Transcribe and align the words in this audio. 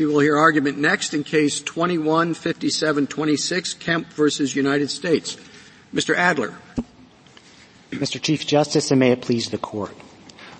We 0.00 0.06
will 0.06 0.20
hear 0.20 0.38
argument 0.38 0.78
next 0.78 1.12
in 1.12 1.24
case 1.24 1.60
215726, 1.60 3.74
Kemp 3.74 4.10
versus 4.14 4.56
United 4.56 4.88
States. 4.88 5.36
Mr. 5.94 6.16
Adler. 6.16 6.54
Mr. 7.90 8.18
Chief 8.20 8.46
Justice, 8.46 8.90
and 8.90 8.98
may 8.98 9.12
it 9.12 9.20
please 9.20 9.50
the 9.50 9.58
court. 9.58 9.94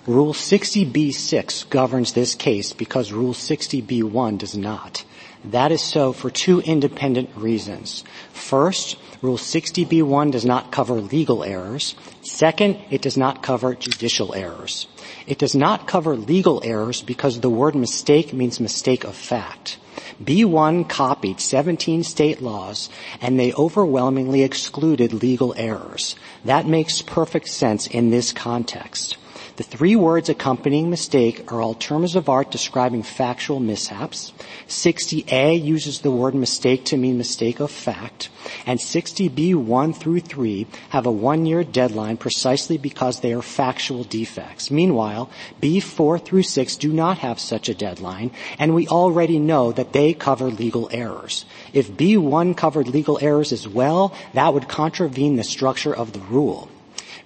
Rule 0.07 0.33
60b-6 0.33 1.69
governs 1.69 2.13
this 2.13 2.33
case 2.33 2.73
because 2.73 3.11
Rule 3.11 3.35
60b-1 3.35 4.39
does 4.39 4.57
not. 4.57 5.03
That 5.45 5.71
is 5.71 5.83
so 5.83 6.11
for 6.11 6.31
two 6.31 6.59
independent 6.61 7.29
reasons. 7.35 8.03
First, 8.33 8.97
Rule 9.21 9.37
60b-1 9.37 10.31
does 10.31 10.43
not 10.43 10.71
cover 10.71 10.95
legal 10.95 11.43
errors. 11.43 11.93
Second, 12.23 12.79
it 12.89 13.03
does 13.03 13.15
not 13.15 13.43
cover 13.43 13.75
judicial 13.75 14.33
errors. 14.33 14.87
It 15.27 15.37
does 15.37 15.53
not 15.53 15.87
cover 15.87 16.15
legal 16.15 16.63
errors 16.63 17.03
because 17.03 17.39
the 17.39 17.51
word 17.51 17.75
mistake 17.75 18.33
means 18.33 18.59
mistake 18.59 19.03
of 19.03 19.13
fact. 19.13 19.77
B1 20.23 20.89
copied 20.89 21.39
17 21.39 22.03
state 22.03 22.41
laws 22.41 22.89
and 23.21 23.39
they 23.39 23.53
overwhelmingly 23.53 24.41
excluded 24.41 25.13
legal 25.13 25.53
errors. 25.55 26.15
That 26.43 26.65
makes 26.65 27.03
perfect 27.03 27.49
sense 27.49 27.85
in 27.85 28.09
this 28.09 28.33
context. 28.33 29.17
The 29.57 29.63
three 29.63 29.97
words 29.97 30.29
accompanying 30.29 30.89
mistake 30.89 31.51
are 31.51 31.61
all 31.61 31.73
terms 31.73 32.15
of 32.15 32.29
art 32.29 32.51
describing 32.51 33.03
factual 33.03 33.59
mishaps. 33.59 34.31
60A 34.69 35.61
uses 35.61 35.99
the 35.99 36.09
word 36.09 36.33
mistake 36.33 36.85
to 36.85 36.97
mean 36.97 37.17
mistake 37.17 37.59
of 37.59 37.69
fact. 37.69 38.29
And 38.65 38.79
60B 38.79 39.53
1 39.55 39.93
through 39.93 40.21
3 40.21 40.67
have 40.89 41.05
a 41.05 41.11
one 41.11 41.45
year 41.45 41.65
deadline 41.65 42.15
precisely 42.15 42.77
because 42.77 43.19
they 43.19 43.33
are 43.33 43.41
factual 43.41 44.05
defects. 44.05 44.71
Meanwhile, 44.71 45.29
B 45.59 45.81
4 45.81 46.17
through 46.17 46.43
6 46.43 46.77
do 46.77 46.93
not 46.93 47.17
have 47.17 47.37
such 47.37 47.67
a 47.67 47.75
deadline 47.75 48.31
and 48.57 48.73
we 48.73 48.87
already 48.87 49.37
know 49.37 49.73
that 49.73 49.91
they 49.91 50.13
cover 50.13 50.49
legal 50.49 50.87
errors. 50.93 51.43
If 51.73 51.91
B1 51.91 52.55
covered 52.55 52.87
legal 52.87 53.19
errors 53.21 53.51
as 53.51 53.67
well, 53.67 54.13
that 54.33 54.53
would 54.53 54.69
contravene 54.69 55.35
the 55.35 55.43
structure 55.43 55.93
of 55.93 56.13
the 56.13 56.19
rule. 56.19 56.70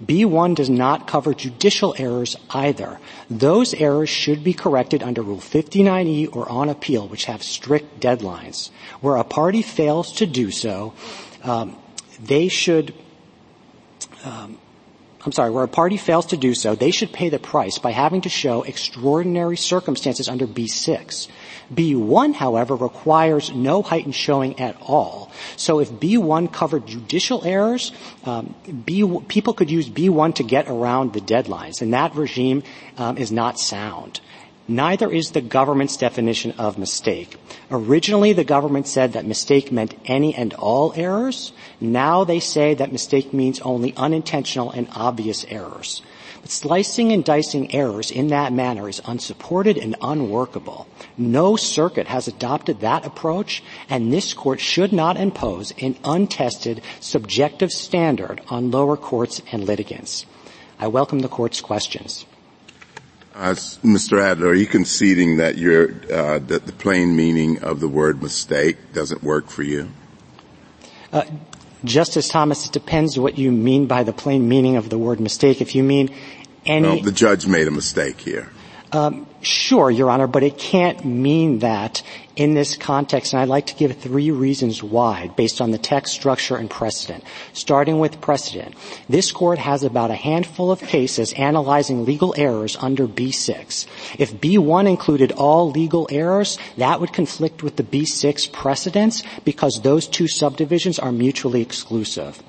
B1 0.04 0.56
does 0.56 0.70
not 0.70 1.08
cover 1.08 1.34
judicial 1.34 1.96
errors 1.98 2.36
either. 2.50 3.00
Those 3.30 3.74
errors 3.74 4.10
should 4.10 4.44
be 4.44 4.54
corrected 4.54 5.02
under 5.02 5.22
Rule 5.22 5.38
59E 5.38 6.36
or 6.36 6.50
on 6.50 6.70
appeal, 6.70 7.08
which 7.08 7.26
have 7.26 7.44
strict 7.44 8.00
deadlines. 8.00 8.72
Where 9.02 9.16
a 9.16 9.24
party 9.24 9.62
fails 9.62 10.14
to 10.14 10.26
do 10.26 10.52
so, 10.52 10.94
um, 11.44 11.78
they 12.20 12.48
should 12.48 12.94
um, 14.24 14.58
I'm 15.26 15.32
sorry, 15.32 15.50
where 15.50 15.64
a 15.64 15.68
party 15.68 15.98
fails 15.98 16.28
to 16.28 16.38
do 16.38 16.54
so, 16.54 16.76
they 16.76 16.92
should 16.92 17.12
pay 17.12 17.30
the 17.30 17.40
price 17.40 17.80
by 17.80 17.90
having 17.90 18.22
to 18.22 18.30
show 18.30 18.62
extraordinary 18.62 19.58
circumstances 19.58 20.30
under 20.30 20.46
B6. 20.46 21.28
B1, 21.74 22.36
however, 22.36 22.76
requires 22.76 23.52
no 23.52 23.82
heightened 23.82 24.14
showing 24.14 24.60
at 24.60 24.78
all. 24.82 25.32
So 25.56 25.80
if 25.80 25.92
B1 25.92 26.54
covered 26.54 26.86
judicial 26.86 27.44
errors, 27.44 27.92
um, 28.24 28.54
B, 28.86 29.20
people 29.28 29.54
could 29.54 29.72
use 29.72 29.90
B1 29.90 30.36
to 30.36 30.44
get 30.44 30.70
around 30.70 31.14
the 31.14 31.22
deadlines, 31.22 31.82
and 31.82 31.92
that 31.96 32.14
regime 32.14 32.62
um, 32.98 33.18
is 33.18 33.32
not 33.32 33.60
sound. 33.60 34.22
Neither 34.68 35.12
is 35.12 35.32
the 35.32 35.42
government's 35.42 35.96
definition 35.96 36.54
of 36.58 36.80
mistake. 36.80 37.38
Originally, 37.70 38.34
the 38.34 38.44
government 38.44 38.88
said 38.88 39.14
that 39.14 39.24
mistake 39.24 39.72
meant 39.72 39.94
any 40.06 40.34
and 40.34 40.56
all 40.56 40.92
errors. 40.96 41.52
Now 41.80 42.24
they 42.24 42.40
say 42.40 42.74
that 42.74 42.92
mistake 42.92 43.32
means 43.32 43.60
only 43.60 43.94
unintentional 43.96 44.72
and 44.72 44.88
obvious 44.96 45.46
errors. 45.50 46.02
But 46.42 46.50
slicing 46.50 47.12
and 47.12 47.24
dicing 47.24 47.76
errors 47.76 48.10
in 48.10 48.30
that 48.30 48.54
manner 48.54 48.90
is 48.90 49.02
unsupported 49.06 49.78
and 49.78 49.96
unworkable. 50.02 50.88
No 51.16 51.56
circuit 51.56 52.08
has 52.08 52.28
adopted 52.28 52.80
that 52.80 53.06
approach, 53.06 53.64
and 53.88 54.12
this 54.12 54.34
court 54.34 54.60
should 54.60 54.92
not 54.92 55.16
impose 55.16 55.74
an 55.80 55.96
untested 56.04 56.82
subjective 57.00 57.72
standard 57.72 58.42
on 58.50 58.72
lower 58.72 58.98
courts 58.98 59.44
and 59.52 59.64
litigants. 59.64 60.26
I 60.80 60.88
welcome 60.88 61.20
the 61.20 61.28
court's 61.28 61.62
questions. 61.62 62.26
Uh, 63.36 63.54
Mr. 63.84 64.22
Adler, 64.22 64.48
are 64.48 64.54
you 64.56 64.66
conceding 64.66 65.38
that, 65.38 65.56
uh, 65.56 66.40
that 66.48 66.66
the 66.66 66.72
plain 66.72 67.18
meaning 67.18 67.62
of 67.62 67.82
the 67.82 67.88
word 67.88 68.24
mistake 68.24 68.78
doesn't 68.94 69.24
work 69.24 69.50
for 69.50 69.62
you? 69.62 69.90
Uh, 71.12 71.24
Justice 71.84 72.30
Thomas, 72.30 72.66
it 72.66 72.72
depends 72.72 73.20
what 73.20 73.38
you 73.38 73.52
mean 73.52 73.88
by 73.88 74.04
the 74.04 74.14
plain 74.14 74.48
meaning 74.48 74.78
of 74.78 74.90
the 74.90 74.98
word 74.98 75.20
mistake. 75.20 75.60
If 75.60 75.76
you 75.76 75.84
mean 75.84 76.16
any... 76.66 76.88
Well, 76.88 77.02
the 77.02 77.12
judge 77.12 77.46
made 77.46 77.68
a 77.68 77.72
mistake 77.72 78.22
here. 78.22 78.50
Um, 78.96 79.28
sure, 79.42 79.92
Your 79.92 80.10
Honor, 80.10 80.26
but 80.26 80.42
it 80.42 80.58
can't 80.58 81.04
mean 81.04 81.60
that 81.60 82.02
in 82.38 82.54
this 82.54 82.78
context, 82.78 83.34
and 83.34 83.42
I'd 83.42 83.50
like 83.50 83.66
to 83.66 83.76
give 83.76 83.98
three 83.98 84.32
reasons 84.32 84.82
why, 84.82 85.28
based 85.36 85.60
on 85.60 85.72
the 85.72 85.78
text, 85.78 86.14
structure, 86.14 86.56
and 86.56 86.70
precedent. 86.70 87.26
Starting 87.52 88.00
with 88.00 88.22
precedent. 88.22 88.74
This 89.10 89.34
court 89.34 89.60
has 89.60 89.84
about 89.84 90.12
a 90.12 90.16
handful 90.16 90.72
of 90.72 90.80
cases 90.80 91.34
analyzing 91.34 92.06
legal 92.06 92.34
errors 92.38 92.78
under 92.80 93.06
B6. 93.06 93.86
If 94.18 94.34
B1 94.36 94.88
included 94.88 95.34
all 95.34 95.70
legal 95.72 96.08
errors, 96.10 96.58
that 96.78 97.02
would 97.02 97.12
conflict 97.12 97.64
with 97.64 97.76
the 97.76 97.84
B6 97.84 98.50
precedents 98.54 99.24
because 99.44 99.82
those 99.82 100.08
two 100.08 100.30
subdivisions 100.30 101.00
are 101.00 101.12
mutually 101.12 101.62
exclusive. 101.62 102.42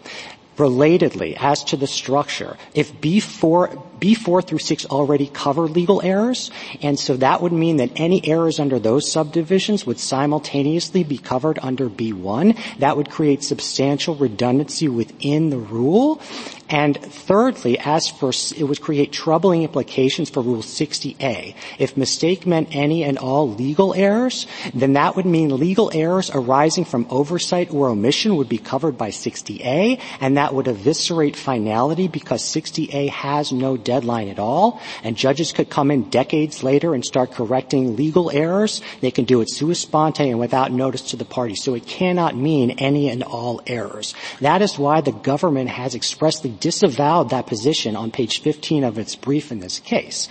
Relatedly, 0.58 1.36
as 1.38 1.64
to 1.64 1.76
the 1.76 1.86
structure, 1.86 2.56
if 2.72 2.98
B4, 3.00 3.95
B4 4.00 4.46
through 4.46 4.58
6 4.58 4.86
already 4.86 5.26
cover 5.26 5.62
legal 5.62 6.02
errors, 6.02 6.50
and 6.82 6.98
so 6.98 7.16
that 7.16 7.42
would 7.42 7.52
mean 7.52 7.78
that 7.78 7.92
any 7.96 8.26
errors 8.26 8.60
under 8.60 8.78
those 8.78 9.10
subdivisions 9.10 9.86
would 9.86 9.98
simultaneously 9.98 11.04
be 11.04 11.18
covered 11.18 11.58
under 11.62 11.88
B1. 11.88 12.56
That 12.78 12.96
would 12.96 13.10
create 13.10 13.42
substantial 13.42 14.14
redundancy 14.14 14.88
within 14.88 15.50
the 15.50 15.58
rule, 15.58 16.20
and 16.68 17.00
thirdly, 17.00 17.78
as 17.78 18.08
for, 18.08 18.32
it 18.56 18.64
would 18.64 18.80
create 18.80 19.12
troubling 19.12 19.62
implications 19.62 20.30
for 20.30 20.42
Rule 20.42 20.62
60A. 20.62 21.54
If 21.78 21.96
mistake 21.96 22.44
meant 22.44 22.74
any 22.74 23.04
and 23.04 23.18
all 23.18 23.48
legal 23.48 23.94
errors, 23.94 24.46
then 24.74 24.94
that 24.94 25.14
would 25.14 25.26
mean 25.26 25.56
legal 25.56 25.92
errors 25.94 26.30
arising 26.34 26.84
from 26.84 27.06
oversight 27.08 27.72
or 27.72 27.88
omission 27.88 28.36
would 28.36 28.48
be 28.48 28.58
covered 28.58 28.98
by 28.98 29.10
60A, 29.10 30.00
and 30.20 30.36
that 30.36 30.54
would 30.54 30.66
eviscerate 30.66 31.36
finality 31.36 32.08
because 32.08 32.42
60A 32.42 33.10
has 33.10 33.52
no 33.52 33.76
deadline 33.86 34.28
at 34.28 34.38
all, 34.38 34.80
and 35.02 35.16
judges 35.16 35.52
could 35.52 35.70
come 35.70 35.90
in 35.90 36.10
decades 36.10 36.62
later 36.62 36.92
and 36.92 37.04
start 37.04 37.32
correcting 37.32 37.96
legal 37.96 38.30
errors. 38.30 38.82
They 39.00 39.10
can 39.10 39.24
do 39.24 39.40
it 39.40 39.48
sua 39.48 39.74
sponte 39.74 40.20
and 40.20 40.38
without 40.38 40.72
notice 40.72 41.02
to 41.12 41.16
the 41.16 41.24
party. 41.24 41.54
So 41.54 41.74
it 41.74 41.86
cannot 41.86 42.36
mean 42.36 42.72
any 42.72 43.08
and 43.08 43.22
all 43.22 43.62
errors. 43.66 44.14
That 44.40 44.60
is 44.60 44.78
why 44.78 45.00
the 45.00 45.12
government 45.12 45.70
has 45.70 45.94
expressly 45.94 46.50
disavowed 46.50 47.30
that 47.30 47.46
position 47.46 47.96
on 47.96 48.10
page 48.10 48.42
15 48.42 48.84
of 48.84 48.98
its 48.98 49.14
brief 49.14 49.52
in 49.52 49.60
this 49.60 49.78
case. 49.78 50.28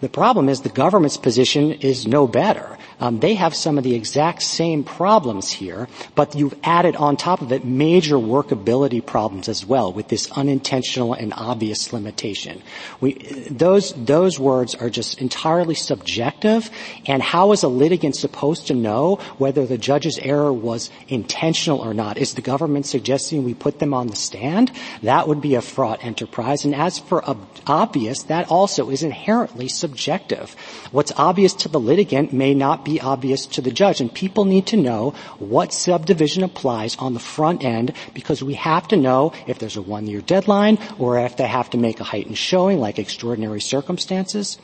The 0.00 0.08
problem 0.08 0.48
is 0.48 0.62
the 0.62 0.70
government's 0.70 1.18
position 1.18 1.72
is 1.72 2.06
no 2.06 2.26
better. 2.26 2.78
Um, 3.00 3.20
they 3.20 3.34
have 3.34 3.54
some 3.54 3.78
of 3.78 3.84
the 3.84 3.94
exact 3.94 4.42
same 4.42 4.84
problems 4.84 5.50
here, 5.50 5.88
but 6.14 6.34
you've 6.34 6.54
added 6.62 6.96
on 6.96 7.16
top 7.16 7.40
of 7.40 7.50
it 7.50 7.64
major 7.64 8.16
workability 8.16 9.04
problems 9.04 9.48
as 9.48 9.64
well 9.64 9.92
with 9.92 10.08
this 10.08 10.30
unintentional 10.32 11.14
and 11.14 11.32
obvious 11.34 11.92
limitation. 11.92 12.62
We, 13.00 13.14
those, 13.50 13.92
those 13.94 14.38
words 14.38 14.74
are 14.74 14.90
just 14.90 15.20
entirely 15.20 15.74
subjective, 15.74 16.70
and 17.06 17.22
how 17.22 17.52
is 17.52 17.62
a 17.62 17.68
litigant 17.68 18.16
supposed 18.16 18.66
to 18.68 18.74
know 18.74 19.16
whether 19.38 19.66
the 19.66 19.78
judge's 19.78 20.18
error 20.18 20.52
was 20.52 20.90
intentional 21.08 21.78
or 21.78 21.94
not? 21.94 22.18
Is 22.18 22.34
the 22.34 22.42
government 22.42 22.86
suggesting 22.86 23.44
we 23.44 23.54
put 23.54 23.78
them 23.78 23.94
on 23.94 24.08
the 24.08 24.16
stand? 24.16 24.70
That 25.02 25.26
would 25.26 25.40
be 25.40 25.54
a 25.54 25.62
fraught 25.62 26.04
enterprise, 26.04 26.64
and 26.64 26.74
as 26.74 26.98
for 26.98 27.24
obvious, 27.66 28.24
that 28.24 28.50
also 28.50 28.90
is 28.90 29.02
inherently 29.02 29.68
subjective. 29.68 30.54
What's 30.92 31.12
obvious 31.16 31.54
to 31.54 31.68
the 31.68 31.80
litigant 31.80 32.32
may 32.32 32.54
not 32.54 32.84
be 32.84 32.89
be 32.90 33.00
obvious 33.00 33.46
to 33.46 33.60
the 33.60 33.70
judge. 33.70 34.00
And 34.00 34.12
people 34.12 34.44
need 34.44 34.66
to 34.68 34.76
know 34.76 35.14
what 35.38 35.72
subdivision 35.72 36.42
applies 36.42 36.96
on 36.96 37.14
the 37.14 37.20
front 37.20 37.64
end 37.64 37.92
because 38.14 38.42
we 38.42 38.54
have 38.54 38.88
to 38.88 38.96
know 38.96 39.32
if 39.46 39.58
there's 39.58 39.76
a 39.76 39.82
one 39.82 40.06
year 40.06 40.20
deadline 40.20 40.78
or 40.98 41.18
if 41.18 41.36
they 41.36 41.46
have 41.46 41.70
to 41.70 41.78
make 41.78 42.00
a 42.00 42.04
heightened 42.04 42.38
showing 42.38 42.80
like 42.80 42.98
extraordinary 42.98 43.60
circumstances. 43.60 44.58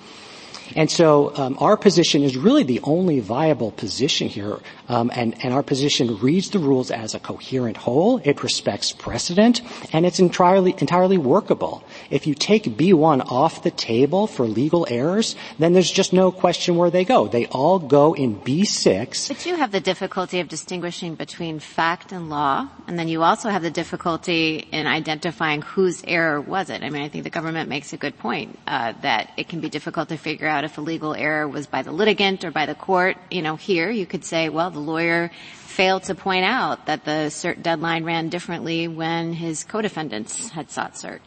And 0.74 0.90
so 0.90 1.34
um, 1.36 1.56
our 1.60 1.76
position 1.76 2.22
is 2.22 2.36
really 2.36 2.64
the 2.64 2.80
only 2.82 3.20
viable 3.20 3.70
position 3.70 4.28
here, 4.28 4.58
um, 4.88 5.10
and, 5.14 5.34
and 5.44 5.54
our 5.54 5.62
position 5.62 6.18
reads 6.18 6.50
the 6.50 6.58
rules 6.58 6.90
as 6.90 7.14
a 7.14 7.20
coherent 7.20 7.76
whole. 7.76 8.20
It 8.24 8.42
respects 8.42 8.92
precedent, 8.92 9.62
and 9.92 10.04
it's 10.04 10.18
entirely 10.18 10.74
entirely 10.78 11.18
workable. 11.18 11.84
If 12.10 12.26
you 12.26 12.34
take 12.34 12.64
B1 12.64 13.30
off 13.30 13.62
the 13.62 13.70
table 13.70 14.26
for 14.26 14.46
legal 14.46 14.86
errors, 14.90 15.36
then 15.58 15.72
there's 15.72 15.90
just 15.90 16.12
no 16.12 16.32
question 16.32 16.76
where 16.76 16.90
they 16.90 17.04
go. 17.04 17.28
They 17.28 17.46
all 17.46 17.78
go 17.78 18.14
in 18.14 18.36
B6. 18.40 19.28
But 19.28 19.46
you 19.46 19.56
have 19.56 19.72
the 19.72 19.80
difficulty 19.80 20.40
of 20.40 20.48
distinguishing 20.48 21.14
between 21.14 21.58
fact 21.60 22.12
and 22.12 22.30
law, 22.30 22.68
and 22.86 22.98
then 22.98 23.08
you 23.08 23.22
also 23.22 23.48
have 23.50 23.62
the 23.62 23.70
difficulty 23.70 24.66
in 24.72 24.86
identifying 24.86 25.62
whose 25.62 26.02
error 26.06 26.40
was 26.40 26.70
it. 26.70 26.82
I 26.82 26.90
mean, 26.90 27.02
I 27.02 27.08
think 27.08 27.24
the 27.24 27.30
government 27.30 27.68
makes 27.68 27.92
a 27.92 27.96
good 27.96 28.18
point 28.18 28.58
uh, 28.66 28.92
that 29.02 29.32
it 29.36 29.48
can 29.48 29.60
be 29.60 29.68
difficult 29.68 30.08
to 30.08 30.16
figure 30.16 30.46
out 30.46 30.55
if 30.64 30.78
a 30.78 30.80
legal 30.80 31.14
error 31.14 31.46
was 31.48 31.66
by 31.66 31.82
the 31.82 31.92
litigant 31.92 32.44
or 32.44 32.50
by 32.50 32.66
the 32.66 32.74
court. 32.74 33.16
You 33.30 33.42
know, 33.42 33.56
here 33.56 33.90
you 33.90 34.06
could 34.06 34.24
say, 34.24 34.48
well, 34.48 34.70
the 34.70 34.80
lawyer 34.80 35.30
failed 35.54 36.04
to 36.04 36.14
point 36.14 36.44
out 36.44 36.86
that 36.86 37.04
the 37.04 37.28
cert 37.28 37.62
deadline 37.62 38.04
ran 38.04 38.28
differently 38.28 38.88
when 38.88 39.32
his 39.32 39.64
co-defendants 39.64 40.48
had 40.50 40.70
sought 40.70 40.94
cert. 40.94 41.20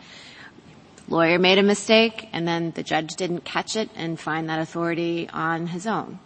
Lawyer 1.07 1.39
made 1.39 1.57
a 1.57 1.63
mistake 1.63 2.29
and 2.33 2.47
then 2.47 2.71
the 2.71 2.83
judge 2.83 3.15
didn't 3.15 3.43
catch 3.43 3.75
it 3.75 3.89
and 3.95 4.19
find 4.19 4.49
that 4.49 4.59
authority 4.59 5.29
on 5.31 5.67
his 5.67 5.87
own. 5.87 6.19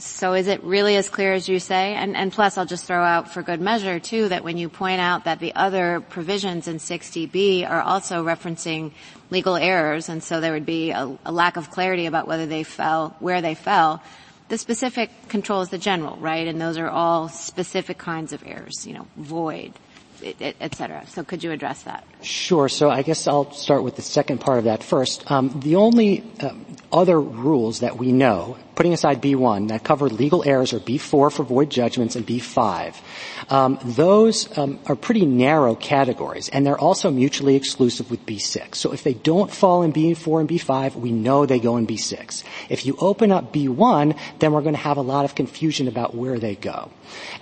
So 0.00 0.32
is 0.32 0.46
it 0.46 0.64
really 0.64 0.96
as 0.96 1.10
clear 1.10 1.34
as 1.34 1.48
you 1.48 1.58
say? 1.58 1.94
And, 1.94 2.16
and 2.16 2.32
plus 2.32 2.56
I'll 2.56 2.66
just 2.66 2.86
throw 2.86 3.02
out 3.02 3.32
for 3.32 3.42
good 3.42 3.60
measure 3.60 4.00
too 4.00 4.28
that 4.28 4.44
when 4.44 4.56
you 4.56 4.68
point 4.68 5.00
out 5.00 5.24
that 5.24 5.40
the 5.40 5.54
other 5.54 6.00
provisions 6.00 6.68
in 6.68 6.76
60B 6.76 7.68
are 7.68 7.82
also 7.82 8.24
referencing 8.24 8.92
legal 9.30 9.56
errors 9.56 10.08
and 10.08 10.22
so 10.22 10.40
there 10.40 10.52
would 10.52 10.66
be 10.66 10.90
a, 10.90 11.18
a 11.24 11.32
lack 11.32 11.56
of 11.56 11.70
clarity 11.70 12.06
about 12.06 12.26
whether 12.26 12.46
they 12.46 12.62
fell, 12.62 13.16
where 13.20 13.40
they 13.40 13.54
fell, 13.54 14.02
the 14.48 14.58
specific 14.58 15.10
controls 15.28 15.70
the 15.70 15.78
general, 15.78 16.16
right? 16.16 16.46
And 16.48 16.60
those 16.60 16.76
are 16.76 16.88
all 16.88 17.28
specific 17.28 17.98
kinds 17.98 18.32
of 18.32 18.42
errors, 18.44 18.84
you 18.86 18.94
know, 18.94 19.06
void, 19.16 19.72
et 20.22 20.74
cetera. 20.74 21.06
So 21.06 21.22
could 21.22 21.44
you 21.44 21.52
address 21.52 21.84
that? 21.84 22.04
Sure. 22.22 22.68
So 22.68 22.90
I 22.90 23.02
guess 23.02 23.26
I'll 23.26 23.52
start 23.52 23.84
with 23.84 23.96
the 23.96 24.02
second 24.02 24.40
part 24.40 24.58
of 24.58 24.64
that 24.64 24.82
first. 24.82 25.30
Um, 25.30 25.60
the 25.60 25.76
only 25.76 26.24
uh, 26.40 26.50
other 26.92 27.20
rules 27.20 27.80
that 27.80 27.96
we 27.96 28.12
know, 28.12 28.56
putting 28.74 28.92
aside 28.92 29.22
B1, 29.22 29.68
that 29.68 29.84
cover 29.84 30.08
legal 30.08 30.42
errors 30.46 30.72
are 30.72 30.80
B4 30.80 31.32
for 31.32 31.42
void 31.44 31.70
judgments 31.70 32.16
and 32.16 32.26
B5. 32.26 32.96
Um, 33.50 33.78
those 33.82 34.56
um, 34.58 34.78
are 34.86 34.96
pretty 34.96 35.26
narrow 35.26 35.74
categories, 35.74 36.48
and 36.48 36.66
they're 36.66 36.78
also 36.78 37.10
mutually 37.10 37.56
exclusive 37.56 38.10
with 38.10 38.24
B6. 38.26 38.74
So 38.74 38.92
if 38.92 39.02
they 39.02 39.14
don't 39.14 39.50
fall 39.50 39.82
in 39.82 39.92
B4 39.92 40.40
and 40.40 40.48
B5, 40.48 40.96
we 40.96 41.12
know 41.12 41.46
they 41.46 41.60
go 41.60 41.76
in 41.76 41.86
B6. 41.86 42.42
If 42.68 42.86
you 42.86 42.96
open 42.98 43.30
up 43.32 43.52
B1, 43.52 44.18
then 44.38 44.52
we're 44.52 44.62
going 44.62 44.74
to 44.74 44.80
have 44.80 44.96
a 44.96 45.02
lot 45.02 45.24
of 45.24 45.34
confusion 45.34 45.88
about 45.88 46.14
where 46.14 46.38
they 46.38 46.54
go. 46.54 46.90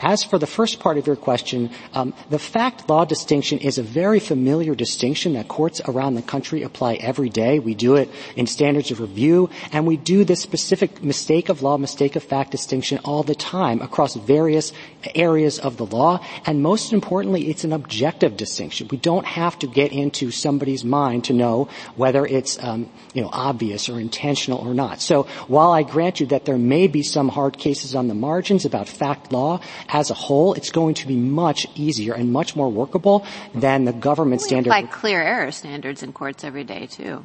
As 0.00 0.22
for 0.22 0.38
the 0.38 0.46
first 0.46 0.80
part 0.80 0.98
of 0.98 1.06
your 1.06 1.16
question, 1.16 1.70
um, 1.94 2.14
the 2.30 2.38
fact-law 2.38 3.04
distinction 3.04 3.58
is 3.58 3.78
a 3.78 3.82
very 3.82 4.20
familiar 4.20 4.74
distinction 4.74 5.34
that 5.34 5.48
courts 5.48 5.80
around 5.86 6.14
the 6.14 6.22
country 6.22 6.62
apply 6.62 6.94
every 6.94 7.28
day. 7.28 7.58
We 7.58 7.74
do 7.74 7.96
it 7.96 8.10
in 8.36 8.46
standards 8.46 8.90
of 8.90 9.00
review, 9.00 9.50
and 9.72 9.86
we 9.86 9.96
do 9.96 10.24
this 10.24 10.40
specific 10.40 11.02
mistake 11.02 11.48
of 11.48 11.62
law, 11.62 11.76
mistake 11.76 12.16
of 12.16 12.22
fact 12.22 12.50
distinction 12.50 12.98
all 13.04 13.22
the 13.22 13.34
time 13.34 13.82
across 13.82 14.14
various 14.14 14.72
areas 15.14 15.58
of 15.58 15.76
the 15.76 15.86
law. 15.86 16.24
And 16.46 16.62
most 16.62 16.92
importantly, 16.92 17.48
it's 17.48 17.64
an 17.64 17.72
objective 17.72 18.36
distinction. 18.36 18.88
We 18.90 18.98
don't 18.98 19.26
have 19.26 19.58
to 19.60 19.66
get 19.66 19.92
into 19.92 20.30
somebody's 20.30 20.84
mind 20.84 21.24
to 21.24 21.32
know 21.32 21.68
whether 21.96 22.26
it's 22.26 22.62
um, 22.62 22.90
you 23.14 23.22
know 23.22 23.30
obvious 23.32 23.88
or 23.88 24.00
intentional 24.00 24.58
or 24.58 24.74
not. 24.74 25.00
So 25.00 25.24
while 25.46 25.70
I 25.70 25.82
grant 25.82 26.20
you 26.20 26.26
that 26.26 26.44
there 26.44 26.58
may 26.58 26.86
be 26.86 27.02
some 27.02 27.28
hard 27.28 27.58
cases 27.58 27.94
on 27.94 28.08
the 28.08 28.14
margins 28.14 28.64
about 28.64 28.88
fact 28.88 29.32
law, 29.32 29.60
as 29.88 30.10
a 30.10 30.14
whole, 30.14 30.54
it's 30.54 30.70
going 30.70 30.94
to 30.94 31.06
be 31.06 31.16
much 31.16 31.66
easier 31.74 32.14
and 32.14 32.32
much 32.32 32.56
more 32.56 32.70
workable 32.70 33.24
than 33.54 33.84
the 33.84 33.92
government 33.92 34.42
we 34.42 34.46
standard. 34.46 34.70
Like 34.70 34.92
clear 34.92 35.22
error 35.22 35.52
standards 35.52 36.02
in 36.02 36.12
courts 36.12 36.44
every 36.44 36.64
day 36.64 36.86
too. 36.86 37.24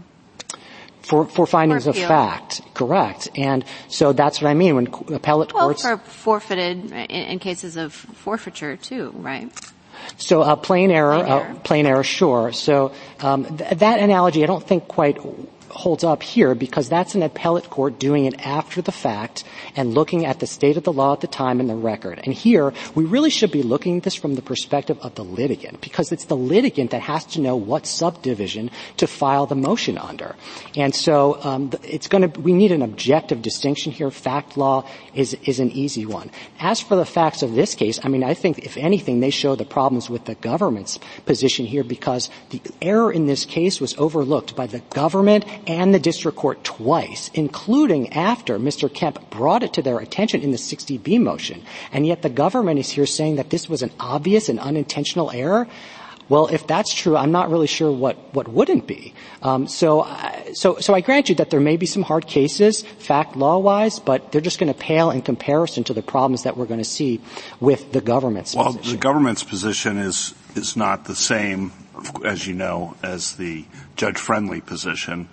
For, 1.04 1.26
for 1.26 1.46
findings 1.46 1.86
of 1.86 1.98
fact, 1.98 2.62
correct. 2.74 3.28
And 3.36 3.66
so 3.90 4.14
that's 4.14 4.42
what 4.42 4.50
I 4.50 4.54
mean 4.54 4.76
when 4.76 4.88
appellate 5.14 5.54
well, 5.54 5.66
courts. 5.66 5.84
Well, 5.84 5.98
for 5.98 6.10
forfeited 6.10 6.92
in, 6.92 6.94
in, 6.94 7.40
cases 7.40 7.76
of 7.76 7.94
forfeiture 7.94 8.78
too, 8.78 9.12
right? 9.16 9.52
So 10.18 10.42
uh, 10.42 10.56
plain 10.56 10.92
error, 10.92 11.16
plain 11.16 11.28
error, 11.28 11.42
uh, 11.42 11.56
plain 11.60 11.86
error, 11.86 12.04
sure. 12.04 12.54
So 12.54 12.94
um, 13.20 13.58
th- 13.58 13.80
that 13.80 14.00
analogy, 14.00 14.44
I 14.44 14.48
don't 14.48 14.66
think 14.66 14.88
quite 14.88 15.18
holds 15.74 16.04
up 16.04 16.24
here 16.24 16.56
because 16.56 16.90
that's 16.90 17.16
an 17.16 17.24
appellate 17.24 17.70
court 17.70 18.00
doing 18.00 18.26
it 18.26 18.46
after 18.46 18.82
the 18.82 18.92
fact 18.92 19.44
and 19.76 19.94
looking 19.94 20.26
at 20.26 20.40
the 20.40 20.48
state 20.48 20.78
of 20.78 20.84
the 20.84 20.94
law 20.94 21.14
at 21.14 21.22
the 21.22 21.28
time 21.28 21.60
and 21.60 21.70
the 21.70 21.76
record. 21.76 22.20
And 22.24 22.34
here, 22.34 22.74
we 22.96 23.06
really 23.06 23.30
should 23.30 23.52
be 23.52 23.64
looking 23.64 23.98
at 23.98 24.04
this 24.04 24.16
from 24.16 24.36
the 24.36 24.42
perspective 24.42 24.98
of 25.02 25.16
the 25.16 25.24
litigant 25.24 25.82
because 25.82 26.12
it's 26.12 26.26
the 26.26 26.38
litigant 26.38 26.92
that 26.92 27.02
has 27.02 27.26
to 27.26 27.42
know 27.42 27.56
what 27.56 27.86
subdivision 27.86 28.72
to 28.98 29.08
file 29.08 29.46
the 29.46 29.56
motion 29.56 29.98
under. 29.98 30.36
And 30.76 30.94
so 30.94 31.42
um, 31.44 31.72
it's 31.84 32.08
going 32.08 32.32
to, 32.32 32.40
we 32.40 32.54
need 32.54 32.72
an 32.72 32.82
objective 32.82 33.42
distinction 33.42 33.92
here. 33.92 34.12
Fact 34.12 34.58
law 34.58 34.88
is, 35.14 35.34
is 35.46 35.60
an 35.60 35.72
easy 35.72 36.06
one. 36.06 36.32
As 36.60 36.80
for 36.80 36.96
the 36.96 37.06
facts 37.06 37.44
of 37.44 37.54
this 37.54 37.76
case, 37.76 38.00
I 38.04 38.10
mean, 38.10 38.24
I 38.24 38.34
think 38.34 38.60
if 38.60 38.78
anything, 38.78 39.20
they 39.20 39.30
show 39.30 39.56
the 39.56 39.66
problems 39.66 40.10
with 40.10 40.26
the 40.26 40.36
government's 40.36 41.00
position 41.26 41.66
here 41.66 41.84
because 41.84 42.30
the 42.50 42.62
error 42.82 43.12
in 43.12 43.26
this 43.28 43.46
case 43.46 43.82
was 43.82 43.96
overlooked 43.98 44.56
by 44.56 44.68
the 44.68 44.80
government 44.92 45.46
and 45.68 45.94
the 45.94 46.00
district 46.00 46.38
court 46.38 46.64
twice, 46.64 47.30
including 47.34 48.14
after 48.14 48.60
Mr. 48.60 48.94
Kemp 48.94 49.30
brought 49.30 49.64
it 49.64 49.74
to 49.74 49.82
their 49.82 50.00
attention 50.00 50.42
in 50.42 50.52
the 50.52 50.58
60B 50.58 51.20
motion. 51.20 51.64
And 51.92 52.06
yet 52.06 52.22
the 52.22 52.30
government 52.30 52.80
is 52.80 52.90
here 52.90 53.06
saying 53.06 53.36
that 53.38 53.50
this 53.50 53.70
was 53.70 53.82
an 53.82 53.92
obvious 54.00 54.50
and 54.50 54.60
unintentional 54.60 55.32
error. 55.32 55.68
Well, 56.30 56.48
if 56.48 56.66
that's 56.66 56.94
true, 56.94 57.18
I'm 57.18 57.32
not 57.32 57.52
really 57.52 57.68
sure 57.68 57.92
what, 57.92 58.18
what 58.34 58.48
wouldn't 58.48 58.88
be. 58.88 59.14
Um, 59.42 59.68
so, 59.68 60.02
uh, 60.02 60.54
so, 60.54 60.80
so 60.80 60.94
I 60.94 61.02
grant 61.02 61.30
you 61.30 61.36
that 61.36 61.50
there 61.50 61.60
may 61.60 61.76
be 61.76 61.86
some 61.86 62.02
hard 62.02 62.28
cases, 62.28 62.82
fact 62.82 63.36
law-wise, 63.36 64.00
but 64.00 64.32
they're 64.32 64.42
just 64.42 64.58
going 64.58 64.72
to 64.72 64.80
pale 64.80 65.12
in 65.12 65.22
comparison 65.22 65.84
to 65.86 65.94
the 65.94 66.02
problems 66.02 66.44
that 66.44 66.56
we're 66.56 66.66
going 66.66 66.80
to 66.80 66.86
see 66.86 67.22
with 67.60 67.92
the 67.92 68.02
government's 68.02 68.56
well, 68.56 68.68
position. 68.68 68.92
the 68.92 68.98
government's 68.98 69.44
position 69.44 69.98
is 69.98 70.34
is 70.56 70.78
not 70.78 71.06
the 71.06 71.16
same, 71.16 71.72
as 72.24 72.48
you 72.48 72.54
know, 72.54 72.96
as 73.04 73.36
the 73.36 73.66
Judge 73.96 74.18
Friendly 74.18 74.62
position 74.62 75.28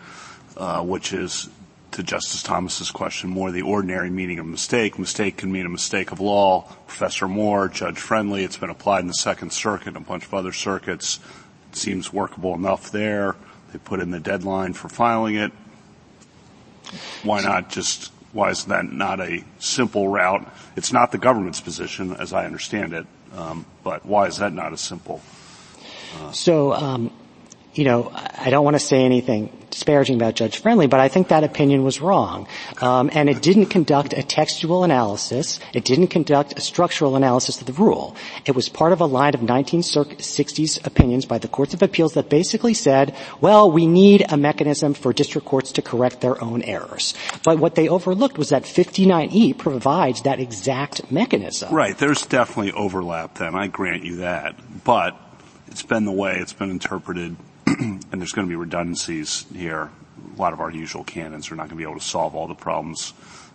which 0.82 1.12
is 1.12 1.48
to 1.92 2.02
Justice 2.02 2.42
Thomas's 2.42 2.90
question, 2.90 3.30
more 3.30 3.50
the 3.50 3.62
ordinary 3.62 4.10
meaning 4.10 4.38
of 4.38 4.46
mistake. 4.46 4.98
Mistake 4.98 5.38
can 5.38 5.50
mean 5.50 5.66
a 5.66 5.70
mistake 5.70 6.12
of 6.12 6.20
law. 6.20 6.62
Professor 6.86 7.26
Moore, 7.26 7.68
Judge 7.68 7.98
Friendly, 7.98 8.44
it's 8.44 8.56
been 8.56 8.70
applied 8.70 9.00
in 9.00 9.08
the 9.08 9.14
Second 9.14 9.52
Circuit 9.52 9.88
and 9.88 9.96
a 9.96 10.00
bunch 10.00 10.24
of 10.24 10.34
other 10.34 10.52
circuits. 10.52 11.18
It 11.70 11.76
seems 11.76 12.12
workable 12.12 12.54
enough 12.54 12.92
there. 12.92 13.36
They 13.72 13.78
put 13.78 14.00
in 14.00 14.10
the 14.10 14.20
deadline 14.20 14.72
for 14.72 14.88
filing 14.88 15.36
it. 15.36 15.52
Why 17.22 17.42
not 17.42 17.70
just, 17.70 18.12
why 18.32 18.50
is 18.50 18.64
that 18.66 18.90
not 18.90 19.20
a 19.20 19.44
simple 19.58 20.08
route? 20.08 20.48
It's 20.76 20.92
not 20.92 21.12
the 21.12 21.18
government's 21.18 21.60
position, 21.60 22.14
as 22.14 22.32
I 22.32 22.46
understand 22.46 22.92
it, 22.92 23.06
um, 23.34 23.66
but 23.84 24.04
why 24.04 24.26
is 24.26 24.38
that 24.38 24.52
not 24.52 24.72
a 24.72 24.76
simple? 24.76 25.20
Uh, 26.18 26.32
so, 26.32 26.72
um, 26.72 27.12
you 27.74 27.84
know, 27.84 28.10
I 28.14 28.50
don't 28.50 28.64
want 28.64 28.74
to 28.74 28.80
say 28.80 29.04
anything 29.04 29.56
disparaging 29.80 30.16
about 30.16 30.34
Judge 30.34 30.58
Friendly, 30.58 30.86
but 30.86 31.00
I 31.00 31.08
think 31.08 31.28
that 31.28 31.42
opinion 31.42 31.84
was 31.84 32.02
wrong. 32.02 32.46
Um, 32.82 33.08
and 33.14 33.30
it 33.30 33.40
didn't 33.40 33.66
conduct 33.66 34.12
a 34.12 34.22
textual 34.22 34.84
analysis. 34.84 35.58
It 35.72 35.86
didn't 35.86 36.08
conduct 36.08 36.58
a 36.58 36.60
structural 36.60 37.16
analysis 37.16 37.62
of 37.62 37.66
the 37.66 37.72
rule. 37.72 38.14
It 38.44 38.54
was 38.54 38.68
part 38.68 38.92
of 38.92 39.00
a 39.00 39.06
line 39.06 39.34
of 39.34 39.40
1960s 39.40 40.86
opinions 40.86 41.24
by 41.24 41.38
the 41.38 41.48
courts 41.48 41.72
of 41.72 41.80
appeals 41.80 42.12
that 42.12 42.28
basically 42.28 42.74
said, 42.74 43.16
well, 43.40 43.70
we 43.72 43.86
need 43.86 44.26
a 44.28 44.36
mechanism 44.36 44.92
for 44.92 45.14
district 45.14 45.46
courts 45.46 45.72
to 45.72 45.82
correct 45.82 46.20
their 46.20 46.42
own 46.44 46.60
errors. 46.62 47.14
But 47.42 47.58
what 47.58 47.74
they 47.74 47.88
overlooked 47.88 48.36
was 48.36 48.50
that 48.50 48.64
59E 48.64 49.56
provides 49.56 50.20
that 50.22 50.40
exact 50.40 51.10
mechanism. 51.10 51.72
Right. 51.74 51.96
There's 51.96 52.26
definitely 52.26 52.72
overlap 52.72 53.38
then. 53.38 53.54
I 53.54 53.68
grant 53.68 54.04
you 54.04 54.16
that. 54.16 54.56
But 54.84 55.16
it's 55.68 55.82
been 55.82 56.04
the 56.04 56.12
way 56.12 56.36
it's 56.38 56.52
been 56.52 56.70
interpreted 56.70 57.36
there's 58.10 58.32
going 58.32 58.46
to 58.46 58.50
be 58.50 58.56
redundancies 58.56 59.46
here. 59.54 59.90
A 60.36 60.40
lot 60.40 60.52
of 60.52 60.60
our 60.60 60.70
usual 60.70 61.04
canons 61.04 61.50
are 61.50 61.56
not 61.56 61.64
going 61.64 61.70
to 61.70 61.76
be 61.76 61.82
able 61.82 61.98
to 61.98 62.04
solve 62.04 62.34
all 62.34 62.46
the 62.46 62.54
problems 62.54 63.12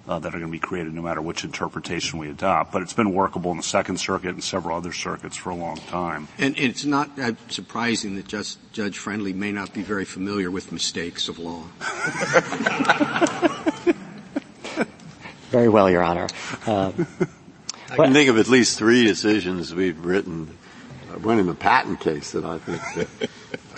uh, 0.07 0.19
that 0.19 0.29
are 0.29 0.39
going 0.39 0.51
to 0.51 0.51
be 0.51 0.59
created 0.59 0.93
no 0.93 1.01
matter 1.01 1.21
which 1.21 1.43
interpretation 1.43 2.19
we 2.19 2.29
adopt. 2.29 2.71
But 2.71 2.83
it's 2.83 2.93
been 2.93 3.13
workable 3.13 3.51
in 3.51 3.57
the 3.57 3.63
Second 3.63 3.97
Circuit 3.97 4.29
and 4.29 4.43
several 4.43 4.77
other 4.77 4.93
circuits 4.93 5.35
for 5.35 5.49
a 5.49 5.55
long 5.55 5.77
time. 5.77 6.27
And 6.37 6.57
it's 6.57 6.85
not 6.85 7.17
uh, 7.19 7.33
surprising 7.49 8.15
that 8.15 8.27
just, 8.27 8.59
Judge 8.71 8.97
Friendly 8.97 9.33
may 9.33 9.51
not 9.51 9.73
be 9.73 9.81
very 9.81 10.05
familiar 10.05 10.51
with 10.51 10.71
mistakes 10.71 11.27
of 11.27 11.39
law. 11.39 11.63
very 15.49 15.69
well, 15.69 15.89
Your 15.89 16.03
Honor. 16.03 16.27
Uh, 16.65 16.91
I 17.89 17.95
can 17.95 18.13
think 18.13 18.29
of 18.29 18.37
at 18.37 18.47
least 18.47 18.77
three 18.77 19.05
decisions 19.05 19.73
we've 19.73 20.03
written. 20.03 20.57
One 21.21 21.39
in 21.39 21.47
the 21.47 21.55
patent 21.55 22.01
case 22.01 22.31
that 22.31 22.43
I 22.43 22.59
think 22.59 22.81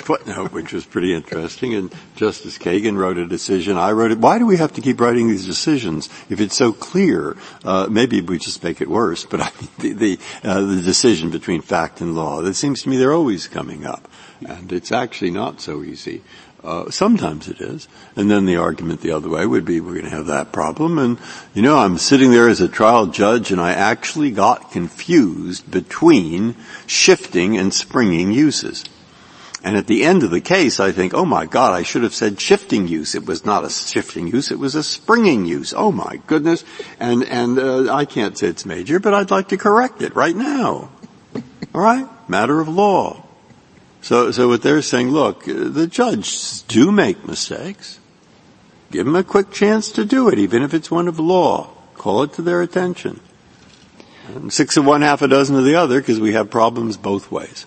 footnote, 0.08 0.52
which 0.54 0.72
was 0.72 0.86
pretty 0.86 1.14
interesting. 1.14 1.74
And 1.74 1.94
Justice 2.16 2.58
Kagan 2.58 2.98
wrote 2.98 3.18
a 3.18 3.26
decision. 3.26 3.78
I 3.78 3.92
wrote 3.92 4.12
it. 4.12 4.20
Why 4.20 4.40
do 4.40 4.46
we 4.46 4.56
have 4.56 4.72
to 4.74 4.82
keep 4.82 5.02
writing 5.02 5.28
these 5.28 5.46
decisions 5.46 6.08
if 6.30 6.40
it's 6.40 6.56
so 6.56 6.72
clear? 6.72 7.36
Uh, 7.66 7.88
maybe 7.92 8.22
we 8.22 8.40
just 8.40 8.64
make 8.64 8.80
it 8.80 8.90
worse. 8.90 9.26
But 9.26 9.42
I 9.48 9.52
the 9.80 9.94
the, 9.94 10.20
uh, 10.44 10.62
the 10.62 10.82
decision 10.82 11.30
between 11.30 11.62
fact 11.62 12.00
and 12.00 12.16
law. 12.16 12.42
It 12.42 12.54
seems 12.54 12.84
to 12.84 12.90
me 12.90 12.96
they're 12.96 13.14
always 13.14 13.50
coming 13.50 13.86
up, 13.86 14.08
and 14.48 14.72
it's 14.72 14.94
actually 14.94 15.32
not 15.32 15.60
so 15.60 15.84
easy. 15.84 16.24
Uh, 16.64 16.90
sometimes 16.90 17.48
it 17.48 17.62
is. 17.62 17.88
And 18.16 18.32
then 18.32 18.46
the 18.46 18.58
argument 18.58 19.02
the 19.02 19.12
other 19.12 19.30
way 19.30 19.46
would 19.46 19.64
be 19.64 19.80
we're 19.80 19.94
going 19.94 20.06
to 20.06 20.10
have 20.10 20.26
that 20.26 20.52
problem. 20.52 20.98
And, 20.98 21.18
you 21.54 21.62
know, 21.62 21.78
I'm 21.78 21.98
sitting 21.98 22.32
there 22.32 22.50
as 22.50 22.60
a 22.60 22.68
trial 22.68 23.06
judge 23.06 23.52
and 23.52 23.62
I 23.62 23.74
actually 23.74 24.32
got 24.32 24.72
confused 24.72 25.70
between 25.70 26.56
shifting 26.88 27.58
and 27.58 27.74
springing 27.74 28.32
uses. 28.32 28.84
And 29.64 29.76
at 29.76 29.88
the 29.88 30.04
end 30.04 30.24
of 30.24 30.30
the 30.30 30.42
case, 30.42 30.80
I 30.80 30.92
think, 30.92 31.14
oh 31.14 31.26
my 31.26 31.46
God, 31.46 31.74
I 31.74 31.82
should 31.82 32.04
have 32.04 32.14
said 32.14 32.40
shifting 32.40 32.88
use. 32.88 33.16
It 33.16 33.26
was 33.26 33.44
not 33.44 33.66
a 33.66 33.70
shifting 33.70 34.28
use, 34.28 34.52
it 34.52 34.60
was 34.60 34.76
a 34.76 34.84
springing 34.84 35.46
use. 35.46 35.74
Oh 35.76 35.92
my 35.92 36.22
goodness. 36.28 36.64
And, 37.00 37.24
and, 37.24 37.58
uh, 37.58 37.94
I 37.94 38.06
can't 38.06 38.38
say 38.38 38.48
it's 38.48 38.66
major, 38.66 39.00
but 39.00 39.14
I'd 39.14 39.32
like 39.32 39.50
to 39.50 39.58
correct 39.58 40.02
it 40.02 40.16
right 40.16 40.36
now. 40.36 40.92
All 41.74 41.82
right? 41.82 42.08
Matter 42.30 42.60
of 42.60 42.68
law. 42.68 43.24
So, 44.02 44.32
so 44.32 44.48
what 44.48 44.62
they're 44.62 44.82
saying, 44.82 45.10
look, 45.10 45.46
the 45.46 45.88
judges 45.88 46.64
do 46.68 46.92
make 46.92 47.28
mistakes. 47.28 48.00
Give 48.92 49.06
them 49.06 49.16
a 49.16 49.24
quick 49.24 49.52
chance 49.52 49.92
to 49.94 50.06
do 50.06 50.30
it, 50.30 50.40
even 50.40 50.64
if 50.64 50.74
it's 50.74 50.90
one 50.90 51.08
of 51.08 51.20
law. 51.20 51.70
Call 51.96 52.24
it 52.24 52.34
to 52.34 52.42
their 52.42 52.62
attention. 52.62 53.20
Six 54.50 54.78
of 54.78 54.86
one, 54.86 55.02
half 55.02 55.22
a 55.22 55.28
dozen 55.28 55.56
of 55.56 55.66
the 55.66 55.76
other, 55.76 56.00
because 56.00 56.20
we 56.20 56.34
have 56.34 56.50
problems 56.50 56.96
both 56.96 57.32
ways. 57.32 57.66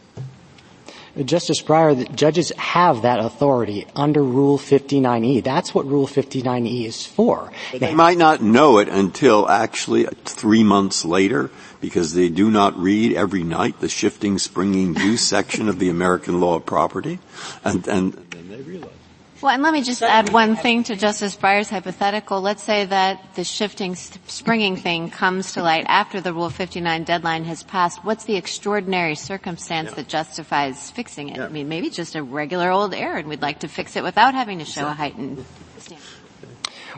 Justice 1.24 1.62
Breyer, 1.62 1.96
the 1.96 2.12
judges 2.14 2.50
have 2.56 3.02
that 3.02 3.20
authority 3.20 3.86
under 3.94 4.22
Rule 4.22 4.58
59E. 4.58 5.42
That's 5.42 5.74
what 5.74 5.86
Rule 5.86 6.06
59E 6.06 6.86
is 6.86 7.06
for. 7.06 7.52
But 7.72 7.80
they 7.80 7.94
might 7.94 8.18
not 8.18 8.42
know 8.42 8.78
it 8.78 8.88
until 8.88 9.48
actually 9.48 10.04
three 10.24 10.64
months 10.64 11.04
later 11.04 11.50
because 11.80 12.14
they 12.14 12.28
do 12.28 12.50
not 12.50 12.78
read 12.78 13.14
every 13.14 13.42
night 13.42 13.80
the 13.80 13.88
shifting, 13.88 14.38
springing 14.38 14.94
use 14.96 15.22
section 15.22 15.68
of 15.68 15.78
the 15.78 15.88
American 15.88 16.40
law 16.40 16.56
of 16.56 16.66
property. 16.66 17.18
And, 17.64 17.86
and. 17.86 18.26
Well, 19.42 19.54
and 19.54 19.62
let 19.62 19.72
me 19.72 19.82
just 19.82 20.02
add 20.02 20.32
one 20.32 20.54
thing 20.54 20.84
to 20.84 20.96
Justice 20.96 21.34
Breyer's 21.34 21.70
hypothetical. 21.70 22.42
Let's 22.42 22.62
say 22.62 22.84
that 22.84 23.34
the 23.36 23.44
shifting, 23.44 23.94
springing 23.94 24.76
thing 24.76 25.10
comes 25.10 25.54
to 25.54 25.62
light 25.62 25.86
after 25.88 26.20
the 26.20 26.34
Rule 26.34 26.50
59 26.50 27.04
deadline 27.04 27.44
has 27.44 27.62
passed. 27.62 28.04
What's 28.04 28.24
the 28.24 28.36
extraordinary 28.36 29.14
circumstance 29.14 29.90
yeah. 29.90 29.94
that 29.94 30.08
justifies 30.08 30.90
fixing 30.90 31.30
it? 31.30 31.38
Yeah. 31.38 31.46
I 31.46 31.48
mean, 31.48 31.70
maybe 31.70 31.88
just 31.88 32.16
a 32.16 32.22
regular 32.22 32.70
old 32.70 32.92
error 32.92 33.16
and 33.16 33.28
we'd 33.28 33.40
like 33.40 33.60
to 33.60 33.68
fix 33.68 33.96
it 33.96 34.02
without 34.02 34.34
having 34.34 34.58
to 34.58 34.66
show 34.66 34.86
a 34.86 34.92
heightened 34.92 35.42
standard. 35.78 36.06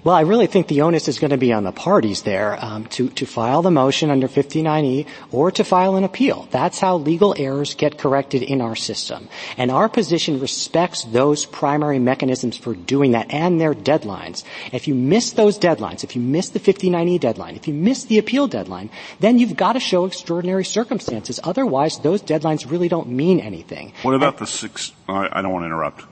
Well, 0.05 0.15
I 0.15 0.23
really 0.23 0.47
think 0.47 0.69
the 0.69 0.83
onus 0.83 1.09
is 1.09 1.19
going 1.19 1.31
to 1.31 1.37
be 1.37 1.53
on 1.53 1.65
the 1.65 1.73
parties 1.73 2.23
there 2.23 2.59
um, 2.65 2.87
to 2.87 3.09
to 3.11 3.27
file 3.27 3.63
the 3.63 3.71
motion 3.71 4.11
under 4.11 4.29
59E 4.29 5.07
or 5.31 5.51
to 5.53 5.65
file 5.65 5.97
an 5.97 6.05
appeal. 6.05 6.49
That's 6.51 6.79
how 6.79 6.97
legal 6.97 7.35
errors 7.39 7.75
get 7.75 7.99
corrected 7.99 8.43
in 8.43 8.61
our 8.61 8.77
system, 8.77 9.29
and 9.57 9.71
our 9.71 9.89
position 9.89 10.41
respects 10.41 11.05
those 11.05 11.45
primary 11.45 11.99
mechanisms 11.99 12.57
for 12.57 12.75
doing 12.75 13.13
that 13.13 13.33
and 13.33 13.61
their 13.61 13.75
deadlines. 13.75 14.45
If 14.73 14.89
you 14.89 14.95
miss 14.95 15.33
those 15.33 15.59
deadlines, 15.59 16.05
if 16.05 16.17
you 16.17 16.23
miss 16.23 16.51
the 16.51 16.61
59E 16.61 17.21
deadline, 17.21 17.57
if 17.57 17.69
you 17.69 17.75
miss 17.75 18.05
the 18.05 18.19
appeal 18.19 18.49
deadline, 18.49 18.91
then 19.21 19.39
you've 19.39 19.57
got 19.57 19.75
to 19.75 19.81
show 19.81 20.05
extraordinary 20.05 20.65
circumstances. 20.65 21.39
Otherwise, 21.45 21.99
those 21.99 22.23
deadlines 22.23 22.71
really 22.71 22.89
don't 22.89 23.09
mean 23.09 23.41
anything. 23.41 23.93
What 24.03 24.15
about 24.15 24.35
and, 24.35 24.47
the 24.47 24.51
six? 24.51 24.93
I 25.09 25.43
don't 25.43 25.53
want 25.53 25.63
to 25.63 25.67
interrupt. 25.67 26.05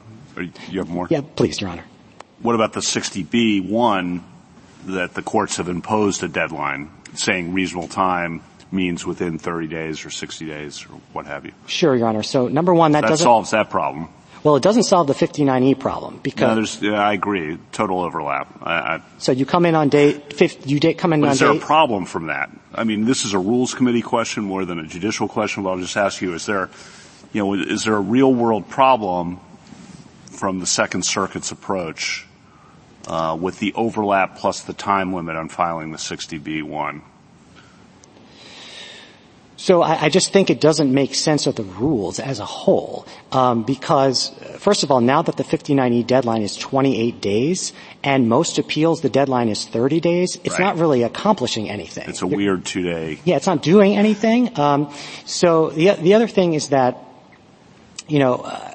You 0.70 0.78
have 0.78 0.88
more? 0.88 1.06
Yeah, 1.10 1.22
please, 1.36 1.60
Your 1.60 1.70
Honor. 1.70 1.84
What 2.42 2.54
about 2.54 2.72
the 2.72 2.80
60B1 2.80 4.22
that 4.86 5.14
the 5.14 5.22
courts 5.22 5.56
have 5.56 5.68
imposed 5.68 6.22
a 6.22 6.28
deadline 6.28 6.90
saying 7.14 7.52
reasonable 7.52 7.88
time 7.88 8.42
means 8.72 9.04
within 9.04 9.38
30 9.38 9.66
days 9.66 10.06
or 10.06 10.10
60 10.10 10.46
days 10.46 10.84
or 10.84 10.94
what 11.12 11.26
have 11.26 11.44
you? 11.44 11.52
Sure, 11.66 11.94
Your 11.94 12.08
Honor. 12.08 12.22
So 12.22 12.48
number 12.48 12.72
one, 12.72 12.92
that, 12.92 13.02
that 13.02 13.08
doesn't... 13.08 13.24
solves 13.24 13.50
that 13.50 13.68
problem. 13.68 14.08
Well, 14.42 14.56
it 14.56 14.62
doesn't 14.62 14.84
solve 14.84 15.06
the 15.06 15.12
59E 15.12 15.78
problem 15.78 16.18
because. 16.22 16.80
No, 16.80 16.92
yeah, 16.92 17.02
I 17.02 17.12
agree. 17.12 17.58
Total 17.72 18.00
overlap. 18.00 18.48
I, 18.62 18.72
I, 18.72 19.02
so 19.18 19.32
you 19.32 19.44
come 19.44 19.66
in 19.66 19.74
on 19.74 19.90
date, 19.90 20.32
fifth, 20.32 20.66
you 20.66 20.80
come 20.94 21.12
in 21.12 21.20
but 21.20 21.26
on 21.26 21.32
is 21.32 21.40
there 21.40 21.50
a 21.50 21.58
problem 21.58 22.06
from 22.06 22.28
that? 22.28 22.50
I 22.74 22.84
mean, 22.84 23.04
this 23.04 23.26
is 23.26 23.34
a 23.34 23.38
rules 23.38 23.74
committee 23.74 24.00
question 24.00 24.44
more 24.44 24.64
than 24.64 24.78
a 24.78 24.86
judicial 24.86 25.28
question, 25.28 25.62
but 25.62 25.70
I'll 25.70 25.78
just 25.78 25.96
ask 25.96 26.22
you, 26.22 26.32
is 26.32 26.46
there, 26.46 26.70
you 27.34 27.42
know, 27.42 27.52
is 27.52 27.84
there 27.84 27.96
a 27.96 28.00
real 28.00 28.32
world 28.32 28.66
problem 28.70 29.40
from 30.30 30.58
the 30.58 30.66
Second 30.66 31.04
Circuit's 31.04 31.50
approach 31.50 32.26
uh, 33.06 33.36
with 33.40 33.58
the 33.58 33.72
overlap 33.74 34.36
plus 34.36 34.62
the 34.62 34.72
time 34.72 35.12
limit 35.12 35.36
on 35.36 35.48
filing 35.48 35.92
the 35.92 35.98
60B1? 35.98 37.02
So 39.60 39.82
I, 39.82 40.04
I, 40.04 40.08
just 40.08 40.32
think 40.32 40.48
it 40.48 40.58
doesn't 40.58 40.90
make 40.90 41.14
sense 41.14 41.46
of 41.46 41.54
the 41.54 41.64
rules 41.64 42.18
as 42.18 42.40
a 42.40 42.46
whole, 42.46 43.06
um, 43.30 43.62
because 43.62 44.30
first 44.56 44.84
of 44.84 44.90
all, 44.90 45.02
now 45.02 45.20
that 45.20 45.36
the 45.36 45.44
59E 45.44 46.06
deadline 46.06 46.40
is 46.40 46.56
28 46.56 47.20
days, 47.20 47.74
and 48.02 48.26
most 48.26 48.58
appeals 48.58 49.02
the 49.02 49.10
deadline 49.10 49.50
is 49.50 49.66
30 49.66 50.00
days, 50.00 50.38
it's 50.44 50.58
right. 50.58 50.64
not 50.64 50.78
really 50.78 51.02
accomplishing 51.02 51.68
anything. 51.68 52.08
It's 52.08 52.22
a 52.22 52.26
weird 52.26 52.64
two 52.64 52.80
day. 52.80 53.20
Yeah, 53.24 53.36
it's 53.36 53.46
not 53.46 53.62
doing 53.62 53.98
anything. 53.98 54.58
Um, 54.58 54.94
so 55.26 55.68
the 55.68 55.90
the 55.90 56.14
other 56.14 56.26
thing 56.26 56.54
is 56.54 56.70
that, 56.70 56.96
you 58.08 58.18
know. 58.18 58.36
Uh, 58.36 58.69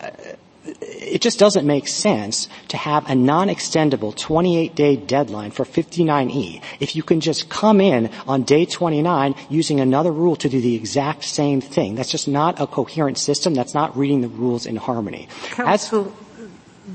it 1.05 1.21
just 1.21 1.39
doesn't 1.39 1.65
make 1.65 1.87
sense 1.87 2.49
to 2.69 2.77
have 2.77 3.09
a 3.09 3.15
non-extendable 3.15 4.15
28-day 4.15 4.95
deadline 4.95 5.51
for 5.51 5.63
59E 5.65 6.61
if 6.79 6.95
you 6.95 7.03
can 7.03 7.21
just 7.21 7.49
come 7.49 7.79
in 7.79 8.09
on 8.27 8.43
day 8.43 8.65
29 8.65 9.35
using 9.49 9.79
another 9.79 10.11
rule 10.11 10.35
to 10.35 10.49
do 10.49 10.59
the 10.59 10.75
exact 10.75 11.23
same 11.23 11.61
thing. 11.61 11.95
That's 11.95 12.11
just 12.11 12.27
not 12.27 12.59
a 12.59 12.67
coherent 12.67 13.17
system. 13.17 13.53
That's 13.53 13.73
not 13.73 13.97
reading 13.97 14.21
the 14.21 14.27
rules 14.27 14.65
in 14.65 14.75
harmony. 14.75 15.27
Counsel, 15.51 16.07
As, 16.07 16.47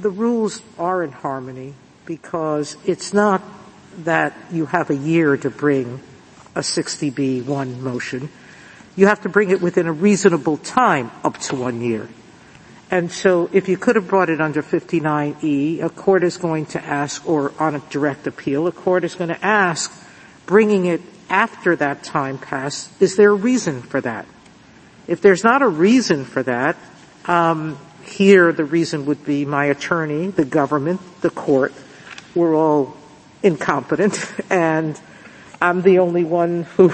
the 0.03 0.11
rules 0.11 0.63
are 0.79 1.03
in 1.03 1.13
harmony 1.13 1.75
because 2.05 2.77
it's 2.85 3.13
not 3.13 3.43
that 3.99 4.37
you 4.53 4.67
have 4.67 4.91
a 4.91 4.97
year 4.97 5.37
to 5.37 5.51
bring 5.51 6.01
a 6.55 6.61
60B1 6.61 7.79
motion. 7.79 8.29
You 8.97 9.07
have 9.07 9.23
to 9.23 9.29
bring 9.29 9.51
it 9.51 9.61
within 9.61 9.87
a 9.87 9.93
reasonable 9.93 10.57
time 10.59 11.11
up 11.25 11.39
to 11.49 11.57
one 11.57 11.81
year. 11.81 12.09
And 12.91 13.13
so 13.13 13.49
if 13.53 13.69
you 13.69 13.77
could 13.77 13.95
have 13.95 14.09
brought 14.09 14.31
it 14.31 14.41
under 14.41 14.63
59E, 14.63 15.83
a 15.83 15.91
court 15.91 16.25
is 16.25 16.37
going 16.37 16.67
to 16.67 16.85
ask, 16.85 17.27
or 17.29 17.53
on 17.61 17.77
a 17.77 17.79
direct 17.91 18.27
appeal, 18.27 18.67
a 18.67 18.73
court 18.73 19.05
is 19.05 19.15
going 19.15 19.29
to 19.29 19.45
ask, 19.45 19.93
bringing 20.47 20.87
it 20.87 21.01
after 21.29 21.77
that 21.77 22.03
time 22.03 22.37
passed, 22.37 22.91
is 23.01 23.15
there 23.15 23.31
a 23.31 23.35
reason 23.35 23.83
for 23.83 24.01
that? 24.01 24.27
If 25.07 25.21
there's 25.21 25.45
not 25.45 25.63
a 25.63 25.69
reason 25.69 26.25
for 26.25 26.43
that, 26.43 26.77
um, 27.27 27.79
here 28.05 28.53
the 28.53 28.65
reason 28.65 29.07
would 29.07 29.25
be 29.25 29.45
my 29.45 29.67
attorney, 29.67 30.27
the 30.29 30.45
government, 30.45 31.01
the 31.21 31.31
court, 31.31 31.73
we're 32.35 32.57
all 32.57 32.97
incompetent, 33.43 34.33
and 34.51 35.01
I'm 35.63 35.83
the 35.83 36.01
only 36.01 36.25
one 36.25 36.65
who 36.65 36.93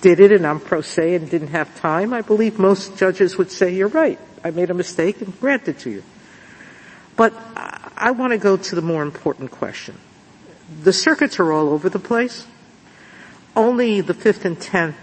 did 0.00 0.20
it, 0.20 0.30
and 0.30 0.46
I'm 0.46 0.60
pro 0.60 0.82
se 0.82 1.16
and 1.16 1.28
didn't 1.28 1.48
have 1.48 1.74
time. 1.80 2.12
I 2.12 2.22
believe 2.22 2.60
most 2.60 2.96
judges 2.96 3.36
would 3.36 3.50
say 3.50 3.74
you're 3.74 3.88
right. 3.88 4.20
I 4.44 4.50
made 4.50 4.70
a 4.70 4.74
mistake 4.74 5.22
and 5.22 5.38
grant 5.40 5.66
it 5.68 5.78
to 5.80 5.90
you. 5.90 6.02
But 7.16 7.32
I 7.96 8.10
want 8.10 8.32
to 8.32 8.38
go 8.38 8.58
to 8.58 8.74
the 8.74 8.82
more 8.82 9.02
important 9.02 9.50
question. 9.50 9.98
The 10.82 10.92
circuits 10.92 11.40
are 11.40 11.50
all 11.50 11.70
over 11.70 11.88
the 11.88 11.98
place. 11.98 12.46
Only 13.56 14.02
the 14.02 14.14
fifth 14.14 14.44
and 14.44 14.60
tenth 14.60 14.96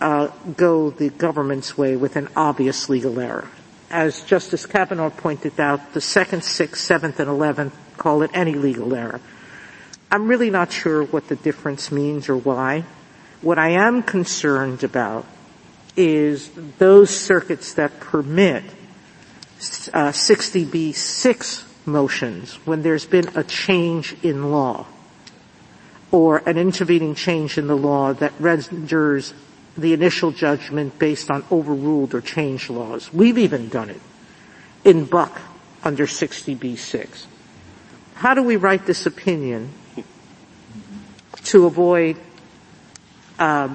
uh, 0.00 0.28
go 0.56 0.90
the 0.90 1.08
government's 1.08 1.76
way 1.76 1.96
with 1.96 2.14
an 2.14 2.28
obvious 2.36 2.88
legal 2.88 3.18
error. 3.18 3.48
As 3.90 4.22
Justice 4.22 4.66
Kavanaugh 4.66 5.10
pointed 5.10 5.58
out, 5.58 5.94
the 5.94 6.00
second, 6.00 6.44
sixth, 6.44 6.82
seventh, 6.82 7.18
and 7.18 7.28
eleventh 7.28 7.74
call 7.96 8.22
it 8.22 8.30
any 8.32 8.54
legal 8.54 8.94
error. 8.94 9.20
I'm 10.10 10.28
really 10.28 10.50
not 10.50 10.72
sure 10.72 11.02
what 11.02 11.28
the 11.28 11.36
difference 11.36 11.90
means 11.90 12.28
or 12.28 12.36
why. 12.36 12.84
What 13.40 13.58
I 13.58 13.70
am 13.70 14.02
concerned 14.02 14.84
about 14.84 15.24
is 15.98 16.50
those 16.78 17.10
circuits 17.10 17.74
that 17.74 17.98
permit 17.98 18.62
uh, 19.92 20.12
60B6 20.12 21.64
motions 21.86 22.54
when 22.64 22.82
there's 22.82 23.04
been 23.04 23.28
a 23.36 23.42
change 23.42 24.14
in 24.22 24.52
law 24.52 24.86
or 26.12 26.38
an 26.46 26.56
intervening 26.56 27.16
change 27.16 27.58
in 27.58 27.66
the 27.66 27.76
law 27.76 28.12
that 28.12 28.32
renders 28.38 29.34
the 29.76 29.92
initial 29.92 30.30
judgment 30.30 30.98
based 30.98 31.30
on 31.30 31.44
overruled 31.50 32.14
or 32.14 32.20
changed 32.20 32.70
laws. 32.70 33.12
We've 33.12 33.38
even 33.38 33.68
done 33.68 33.90
it 33.90 34.00
in 34.84 35.04
Buck 35.04 35.40
under 35.82 36.06
60B6. 36.06 37.26
How 38.14 38.34
do 38.34 38.42
we 38.42 38.56
write 38.56 38.86
this 38.86 39.04
opinion 39.06 39.72
to 41.44 41.66
avoid 41.66 42.16
uh, 43.38 43.74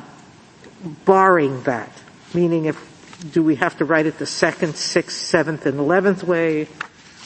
barring 1.05 1.63
that? 1.63 1.91
Meaning 2.33 2.65
if, 2.65 3.31
do 3.31 3.43
we 3.43 3.55
have 3.55 3.77
to 3.77 3.85
write 3.85 4.05
it 4.05 4.17
the 4.17 4.25
second, 4.25 4.75
sixth, 4.75 5.17
seventh, 5.17 5.65
and 5.65 5.79
eleventh 5.79 6.23
way, 6.23 6.67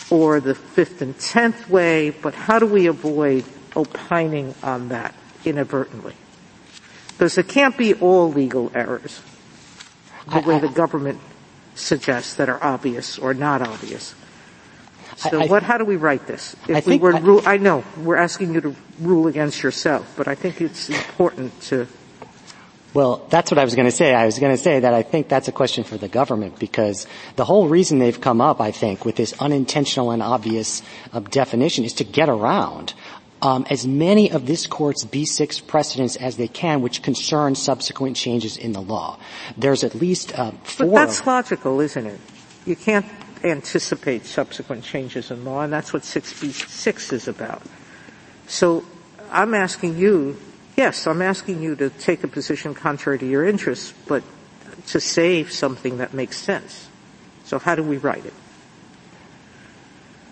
or 0.09 0.39
the 0.39 0.55
fifth 0.55 1.01
and 1.01 1.17
tenth 1.19 1.69
way, 1.69 2.09
but 2.09 2.33
how 2.33 2.59
do 2.59 2.65
we 2.65 2.87
avoid 2.87 3.43
opining 3.75 4.53
on 4.63 4.89
that 4.89 5.13
inadvertently? 5.45 6.13
Because 7.09 7.37
it 7.37 7.47
can't 7.47 7.77
be 7.77 7.93
all 7.95 8.31
legal 8.31 8.71
errors, 8.75 9.21
the 10.31 10.39
way 10.41 10.59
the 10.59 10.69
government 10.69 11.19
suggests 11.75 12.35
that 12.35 12.49
are 12.49 12.63
obvious 12.63 13.17
or 13.17 13.33
not 13.33 13.61
obvious. 13.61 14.13
So 15.17 15.41
I, 15.41 15.47
what, 15.47 15.63
how 15.63 15.77
do 15.77 15.85
we 15.85 15.95
write 15.95 16.27
this? 16.27 16.55
If 16.67 16.87
I 16.87 16.91
we 16.91 16.97
were 16.99 17.19
rule, 17.19 17.41
I 17.45 17.57
know 17.57 17.83
we're 17.97 18.17
asking 18.17 18.53
you 18.53 18.61
to 18.61 18.75
rule 18.99 19.27
against 19.27 19.63
yourself, 19.63 20.13
but 20.15 20.27
I 20.27 20.35
think 20.35 20.61
it's 20.61 20.89
important 20.89 21.59
to 21.63 21.87
Well, 22.93 23.25
that's 23.29 23.51
what 23.51 23.59
I 23.59 23.63
was 23.63 23.75
going 23.75 23.85
to 23.85 23.91
say. 23.91 24.13
I 24.15 24.25
was 24.25 24.39
going 24.39 24.55
to 24.55 24.61
say 24.61 24.79
that 24.79 24.93
I 24.93 25.03
think 25.03 25.27
that's 25.27 25.47
a 25.47 25.51
question 25.51 25.83
for 25.83 25.97
the 25.97 26.07
government 26.07 26.57
because 26.57 27.05
the 27.35 27.45
whole 27.45 27.67
reason 27.67 27.99
they've 27.99 28.19
come 28.19 28.41
up, 28.41 28.59
I 28.59 28.71
think, 28.71 29.05
with 29.05 29.15
this 29.15 29.33
unintentional 29.39 30.11
and 30.11 30.23
obvious 30.23 30.81
uh, 31.13 31.19
definition 31.19 31.83
is 31.83 31.93
to 31.93 32.03
get 32.03 32.29
around 32.29 32.93
um, 33.41 33.65
as 33.69 33.85
many 33.85 34.31
of 34.31 34.45
this 34.45 34.65
court's 34.65 35.05
B6 35.05 35.67
precedents 35.67 36.15
as 36.15 36.37
they 36.37 36.47
can, 36.47 36.81
which 36.81 37.03
concern 37.03 37.55
subsequent 37.55 38.15
changes 38.15 38.57
in 38.57 38.71
the 38.71 38.81
law. 38.81 39.19
There's 39.57 39.83
at 39.83 39.93
least 39.93 40.37
uh, 40.37 40.51
four. 40.63 40.87
But 40.87 40.95
that's 40.95 41.25
logical, 41.25 41.79
isn't 41.81 42.05
it? 42.05 42.19
You 42.65 42.75
can't 42.75 43.05
anticipate 43.43 44.25
subsequent 44.25 44.83
changes 44.83 45.29
in 45.29 45.45
law, 45.45 45.61
and 45.61 45.71
that's 45.71 45.93
what 45.93 46.01
6B6 46.01 47.13
is 47.13 47.27
about. 47.27 47.61
So 48.47 48.83
I'm 49.31 49.53
asking 49.53 49.97
you, 49.97 50.37
yes, 50.77 51.07
I'm 51.07 51.21
asking 51.21 51.61
you 51.61 51.75
to 51.75 51.89
take 51.89 52.23
a 52.23 52.27
position 52.27 52.73
contrary 52.73 53.19
to 53.19 53.27
your 53.27 53.45
interests, 53.45 53.93
but 54.07 54.23
to 54.87 55.01
save 55.01 55.51
something 55.51 55.97
that 55.97 56.13
makes 56.13 56.37
sense. 56.37 56.87
So 57.43 57.59
how 57.59 57.75
do 57.75 57.83
we 57.83 57.97
write 57.97 58.25
it? 58.25 58.33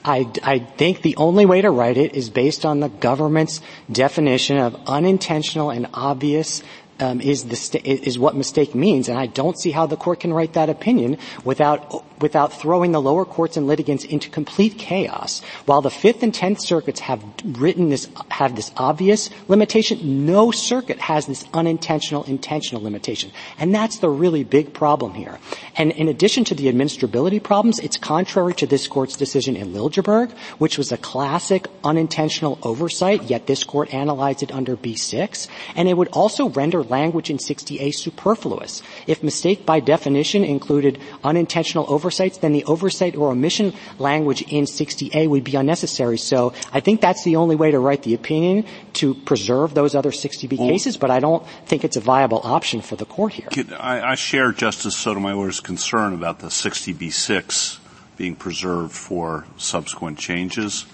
I, 0.05 0.31
I, 0.43 0.59
think 0.59 1.01
the 1.01 1.15
only 1.15 1.47
way 1.47 1.61
to 1.61 1.71
write 1.71 1.97
it 1.97 2.13
is 2.13 2.29
based 2.29 2.63
on 2.63 2.79
the 2.79 2.89
government's 2.89 3.59
definition 3.91 4.57
of 4.59 4.79
unintentional 4.85 5.71
and 5.71 5.87
obvious 5.95 6.61
Um, 6.97 7.19
is, 7.19 7.43
the, 7.43 7.81
is 7.83 8.17
what 8.17 8.37
mistake 8.37 8.73
means, 8.73 9.09
and 9.09 9.19
I 9.19 9.25
don't 9.25 9.59
see 9.59 9.71
how 9.71 9.85
the 9.85 9.97
court 9.97 10.21
can 10.21 10.31
write 10.31 10.53
that 10.53 10.69
opinion 10.69 11.17
without 11.43 12.05
without 12.19 12.53
throwing 12.53 12.91
the 12.91 13.01
lower 13.01 13.25
courts 13.25 13.57
and 13.57 13.67
litigants 13.67 14.05
into 14.05 14.29
complete 14.29 14.77
chaos. 14.77 15.41
While 15.65 15.81
the 15.81 15.89
Fifth 15.89 16.23
and 16.23 16.33
Tenth 16.33 16.61
Circuits 16.61 16.99
have 17.01 17.23
written 17.43 17.89
this, 17.89 18.07
have 18.29 18.55
this 18.55 18.71
obvious 18.77 19.29
limitation, 19.47 20.25
no 20.25 20.51
circuit 20.51 20.99
has 20.99 21.25
this 21.25 21.45
unintentional, 21.53 22.23
intentional 22.23 22.81
limitation. 22.81 23.31
And 23.59 23.73
that's 23.73 23.99
the 23.99 24.09
really 24.09 24.43
big 24.43 24.73
problem 24.73 25.13
here. 25.13 25.39
And 25.75 25.91
in 25.91 26.07
addition 26.07 26.43
to 26.45 26.55
the 26.55 26.71
administrability 26.71 27.41
problems, 27.41 27.79
it's 27.79 27.97
contrary 27.97 28.53
to 28.55 28.67
this 28.67 28.87
court's 28.87 29.17
decision 29.17 29.55
in 29.55 29.73
Liljeberg, 29.73 30.31
which 30.57 30.77
was 30.77 30.91
a 30.91 30.97
classic 30.97 31.67
unintentional 31.83 32.59
oversight, 32.63 33.23
yet 33.23 33.47
this 33.47 33.63
court 33.63 33.93
analyzed 33.93 34.43
it 34.43 34.51
under 34.51 34.77
B6. 34.77 35.47
And 35.75 35.89
it 35.89 35.97
would 35.97 36.09
also 36.09 36.49
render 36.49 36.81
language 36.89 37.29
in 37.29 37.37
60A 37.37 37.93
superfluous. 37.93 38.81
If 39.07 39.23
mistake 39.23 39.65
by 39.65 39.79
definition 39.79 40.43
included 40.43 40.99
unintentional 41.23 41.85
oversights, 41.87 42.37
then 42.39 42.53
the 42.53 42.63
oversight 42.65 43.15
or 43.15 43.31
omission 43.31 43.73
language 43.99 44.41
in 44.43 44.65
60A 44.65 45.27
would 45.27 45.43
be 45.43 45.55
unnecessary. 45.55 46.17
So 46.17 46.53
I 46.71 46.79
think 46.79 47.01
that's 47.01 47.23
the 47.23 47.35
only 47.35 47.55
way 47.55 47.71
to 47.71 47.79
write 47.79 48.03
the 48.03 48.13
opinion 48.13 48.65
to 48.93 49.13
preserve 49.13 49.73
those 49.73 49.95
other 49.95 50.11
60B 50.11 50.57
well, 50.57 50.69
cases, 50.69 50.97
but 50.97 51.11
I 51.11 51.19
don't 51.19 51.45
think 51.65 51.83
it's 51.83 51.97
a 51.97 52.01
viable 52.01 52.41
option 52.43 52.81
for 52.81 52.95
the 52.95 53.05
court 53.05 53.33
here. 53.33 53.49
I, 53.79 54.01
I 54.01 54.15
share 54.15 54.51
Justice 54.51 54.95
Sotomayor's 54.95 55.59
concern 55.59 56.13
about 56.13 56.39
the 56.39 56.47
60B6 56.47 57.79
being 58.17 58.35
preserved 58.35 58.93
for 58.93 59.45
subsequent 59.57 60.17
changes, 60.17 60.85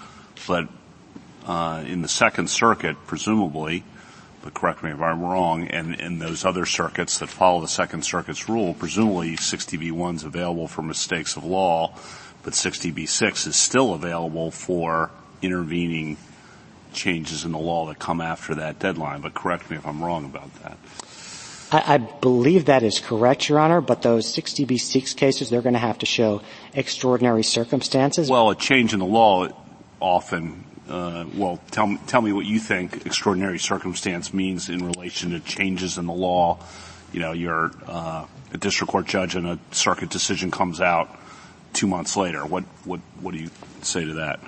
but 0.47 0.67
uh, 1.45 1.83
in 1.85 2.01
the 2.01 2.07
Second 2.07 2.49
Circuit, 2.49 2.95
presumably, 3.05 3.83
but 4.41 4.53
correct 4.53 4.83
me 4.83 4.91
if 4.91 4.99
I'm 4.99 5.21
wrong, 5.21 5.67
and 5.67 5.95
in 5.95 6.19
those 6.19 6.45
other 6.45 6.65
circuits 6.65 7.19
that 7.19 7.27
follow 7.27 7.61
the 7.61 7.67
Second 7.67 8.03
Circuit's 8.03 8.49
rule, 8.49 8.73
presumably 8.73 9.35
60B1 9.35 10.15
is 10.15 10.23
available 10.23 10.67
for 10.67 10.81
mistakes 10.81 11.35
of 11.35 11.43
law, 11.43 11.95
but 12.43 12.53
60B6 12.53 13.47
is 13.47 13.55
still 13.55 13.93
available 13.93 14.51
for 14.51 15.11
intervening 15.41 16.17
changes 16.93 17.45
in 17.45 17.51
the 17.51 17.59
law 17.59 17.87
that 17.87 17.99
come 17.99 18.19
after 18.19 18.55
that 18.55 18.79
deadline. 18.79 19.21
But 19.21 19.33
correct 19.33 19.69
me 19.69 19.77
if 19.77 19.85
I'm 19.85 20.03
wrong 20.03 20.25
about 20.25 20.53
that. 20.63 20.77
I, 21.71 21.95
I 21.95 21.97
believe 21.97 22.65
that 22.65 22.83
is 22.83 22.99
correct, 22.99 23.47
Your 23.47 23.59
Honor, 23.59 23.79
but 23.79 24.01
those 24.01 24.25
60B6 24.35 25.15
cases, 25.15 25.49
they're 25.49 25.61
going 25.61 25.73
to 25.73 25.79
have 25.79 25.99
to 25.99 26.05
show 26.05 26.41
extraordinary 26.73 27.43
circumstances. 27.43 28.29
Well, 28.29 28.49
a 28.49 28.55
change 28.55 28.93
in 28.93 28.99
the 28.99 29.05
law 29.05 29.47
often 29.99 30.65
uh, 30.91 31.25
well, 31.35 31.59
tell, 31.71 31.97
tell 32.07 32.21
me 32.21 32.33
what 32.33 32.45
you 32.45 32.59
think 32.59 33.05
extraordinary 33.05 33.59
circumstance 33.59 34.33
means 34.33 34.69
in 34.69 34.85
relation 34.85 35.31
to 35.31 35.39
changes 35.39 35.97
in 35.97 36.05
the 36.05 36.13
law. 36.13 36.59
You 37.13 37.21
know, 37.21 37.31
you're 37.31 37.71
uh, 37.87 38.25
a 38.53 38.57
district 38.57 38.91
court 38.91 39.05
judge 39.05 39.35
and 39.35 39.47
a 39.47 39.59
circuit 39.71 40.09
decision 40.09 40.51
comes 40.51 40.81
out 40.81 41.17
two 41.73 41.87
months 41.87 42.17
later. 42.17 42.45
What, 42.45 42.65
what, 42.83 42.99
what 43.21 43.33
do 43.33 43.39
you 43.39 43.49
say 43.81 44.03
to 44.03 44.13
that? 44.15 44.41